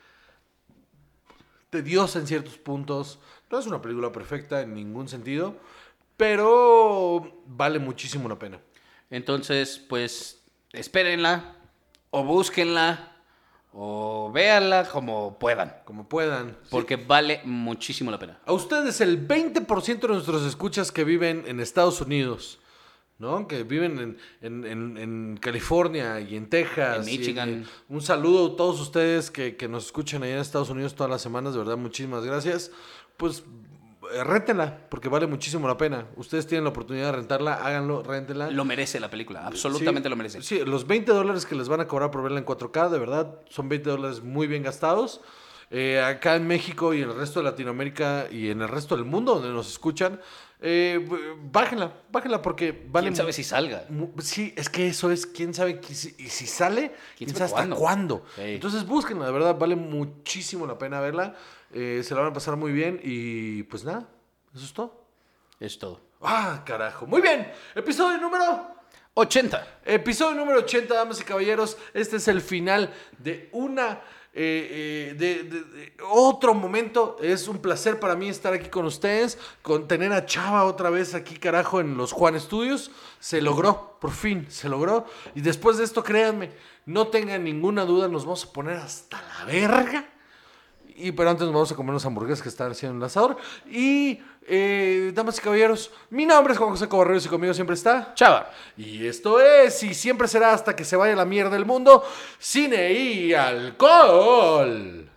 tediosa 1.70 2.18
en 2.18 2.26
ciertos 2.26 2.58
puntos. 2.58 3.18
No 3.50 3.58
es 3.58 3.66
una 3.66 3.80
película 3.80 4.10
perfecta 4.12 4.60
en 4.62 4.74
ningún 4.74 5.08
sentido. 5.08 5.56
Pero 6.16 7.42
vale 7.46 7.78
muchísimo 7.78 8.28
la 8.28 8.38
pena. 8.38 8.60
Entonces, 9.10 9.78
pues, 9.88 10.42
espérenla. 10.72 11.54
O 12.10 12.24
búsquenla. 12.24 13.14
O 13.80 14.32
véanla 14.32 14.88
como 14.88 15.38
puedan. 15.38 15.72
Como 15.84 16.08
puedan. 16.08 16.56
Porque 16.68 16.96
vale 16.96 17.40
muchísimo 17.44 18.10
la 18.10 18.18
pena. 18.18 18.40
A 18.44 18.52
ustedes, 18.52 19.00
el 19.00 19.28
20% 19.28 20.00
de 20.00 20.08
nuestros 20.08 20.42
escuchas 20.44 20.90
que 20.90 21.04
viven 21.04 21.44
en 21.46 21.60
Estados 21.60 22.00
Unidos, 22.00 22.58
¿no? 23.20 23.46
Que 23.46 23.62
viven 23.62 23.98
en, 24.00 24.18
en- 24.40 24.64
en- 24.66 24.98
en 24.98 25.36
California 25.40 26.18
y 26.20 26.34
en 26.34 26.48
Texas. 26.50 27.06
En 27.06 27.14
y 27.14 27.18
Michigan. 27.18 27.66
un 27.88 28.00
saludo 28.02 28.54
a 28.54 28.56
todos 28.56 28.80
ustedes 28.80 29.30
que, 29.30 29.54
que 29.56 29.68
nos 29.68 29.86
escuchan 29.86 30.24
allá 30.24 30.34
en 30.34 30.40
Estados 30.40 30.70
Unidos 30.70 30.96
todas 30.96 31.10
las 31.10 31.22
semanas, 31.22 31.52
de 31.52 31.60
verdad, 31.60 31.76
muchísimas 31.76 32.24
gracias. 32.24 32.72
Pues 33.16 33.44
eh, 34.12 34.24
réntenla, 34.24 34.88
porque 34.88 35.08
vale 35.08 35.26
muchísimo 35.26 35.66
la 35.68 35.76
pena. 35.76 36.06
Ustedes 36.16 36.46
tienen 36.46 36.64
la 36.64 36.70
oportunidad 36.70 37.06
de 37.06 37.12
rentarla, 37.12 37.54
háganlo, 37.54 38.02
réntenla. 38.02 38.50
Lo 38.50 38.64
merece 38.64 39.00
la 39.00 39.10
película. 39.10 39.46
Absolutamente 39.46 40.08
Sí, 40.08 40.10
lo 40.10 40.16
merece. 40.16 40.42
Sí, 40.42 40.60
los 40.64 40.86
20 40.86 41.12
dólares 41.12 41.46
que 41.46 41.54
les 41.54 41.68
van 41.68 41.80
a 41.80 41.86
cobrar 41.86 42.10
por 42.10 42.22
verla 42.22 42.38
en 42.38 42.46
4K, 42.46 42.90
de 42.90 42.98
verdad, 42.98 43.40
son 43.48 43.68
20 43.68 43.90
dólares 43.90 44.22
muy 44.22 44.46
bien 44.46 44.62
gastados. 44.62 45.20
Eh, 45.70 46.00
acá 46.00 46.36
en 46.36 46.46
México 46.46 46.94
y 46.94 47.02
en 47.02 47.10
el 47.10 47.16
resto 47.16 47.40
de 47.40 47.44
Latinoamérica 47.44 48.26
y 48.30 48.48
en 48.48 48.62
el 48.62 48.68
resto 48.68 48.96
del 48.96 49.04
mundo 49.04 49.34
donde 49.34 49.50
nos 49.50 49.68
escuchan, 49.68 50.18
eh, 50.62 51.06
bájenla, 51.52 51.92
bájenla 52.10 52.40
porque 52.40 52.86
vale 52.88 53.08
¿Quién 53.08 53.16
sabe 53.16 53.34
si 53.34 53.44
salga? 53.44 53.84
Sí, 54.18 54.54
es 54.56 54.70
que 54.70 54.88
eso 54.88 55.10
es, 55.12 55.26
quién 55.26 55.52
sabe 55.52 55.80
si, 55.90 56.14
y 56.18 56.28
si 56.28 56.46
sale, 56.46 56.94
quién, 57.18 57.30
sabe 57.30 57.44
hasta 57.44 57.68
cuándo. 57.68 58.24
Sí. 58.34 58.42
Entonces 58.44 58.86
búsquenla, 58.86 59.26
de 59.26 59.32
verdad, 59.32 59.58
vale 59.58 59.76
muchísimo 59.76 60.66
la 60.66 60.78
pena 60.78 61.00
verla. 61.00 61.36
Eh, 61.72 62.02
se 62.04 62.14
la 62.14 62.20
van 62.22 62.30
a 62.30 62.34
pasar 62.34 62.56
muy 62.56 62.72
bien 62.72 63.00
y 63.02 63.62
pues 63.64 63.84
nada, 63.84 64.08
eso 64.54 64.64
es 64.64 64.72
todo. 64.72 65.04
Es 65.60 65.78
todo. 65.78 66.00
Ah, 66.22 66.62
carajo. 66.64 67.06
Muy 67.06 67.20
bien, 67.20 67.50
episodio 67.74 68.18
número 68.18 68.68
80. 69.14 69.80
Episodio 69.84 70.34
número 70.36 70.60
80, 70.60 70.94
damas 70.94 71.20
y 71.20 71.24
caballeros. 71.24 71.76
Este 71.94 72.16
es 72.16 72.28
el 72.28 72.40
final 72.40 72.92
de 73.18 73.48
una. 73.52 74.00
eh, 74.40 75.10
eh, 75.10 75.14
de, 75.18 75.42
de- 75.44 75.64
de 75.64 75.92
otro 76.08 76.54
momento. 76.54 77.16
Es 77.20 77.48
un 77.48 77.58
placer 77.58 77.98
para 77.98 78.14
mí 78.14 78.28
estar 78.28 78.52
aquí 78.52 78.68
con 78.68 78.84
ustedes. 78.84 79.36
Con 79.62 79.88
tener 79.88 80.12
a 80.12 80.26
Chava 80.26 80.64
otra 80.64 80.90
vez 80.90 81.14
aquí, 81.14 81.36
carajo, 81.38 81.80
en 81.80 81.96
los 81.96 82.12
Juan 82.12 82.38
Studios. 82.38 82.90
Se 83.18 83.40
logró, 83.42 83.96
por 84.00 84.12
fin, 84.12 84.46
se 84.48 84.68
logró. 84.68 85.06
Y 85.34 85.40
después 85.40 85.76
de 85.78 85.84
esto, 85.84 86.04
créanme, 86.04 86.52
no 86.86 87.08
tengan 87.08 87.42
ninguna 87.42 87.84
duda, 87.84 88.06
nos 88.06 88.24
vamos 88.24 88.44
a 88.44 88.52
poner 88.52 88.76
hasta 88.76 89.20
la 89.22 89.44
verga. 89.46 90.08
Y 90.98 91.12
pero 91.12 91.30
antes 91.30 91.46
nos 91.46 91.54
vamos 91.54 91.70
a 91.70 91.76
comer 91.76 91.90
unas 91.90 92.04
hamburguesas 92.04 92.42
que 92.42 92.48
están 92.48 92.72
haciendo 92.72 92.96
en 92.96 93.02
el 93.02 93.06
asador. 93.06 93.36
Y, 93.70 94.20
eh, 94.46 95.12
damas 95.14 95.38
y 95.38 95.40
caballeros, 95.40 95.92
mi 96.10 96.26
nombre 96.26 96.52
es 96.52 96.58
Juan 96.58 96.70
José 96.70 96.88
Cobarreros 96.88 97.24
y 97.26 97.28
conmigo 97.28 97.54
siempre 97.54 97.74
está. 97.74 98.12
Chava. 98.14 98.50
Y 98.76 99.06
esto 99.06 99.40
es, 99.40 99.82
y 99.82 99.94
siempre 99.94 100.26
será 100.26 100.52
hasta 100.52 100.74
que 100.74 100.84
se 100.84 100.96
vaya 100.96 101.14
la 101.14 101.24
mierda 101.24 101.50
del 101.50 101.64
mundo, 101.64 102.04
cine 102.38 102.92
y 102.92 103.32
alcohol. 103.32 105.08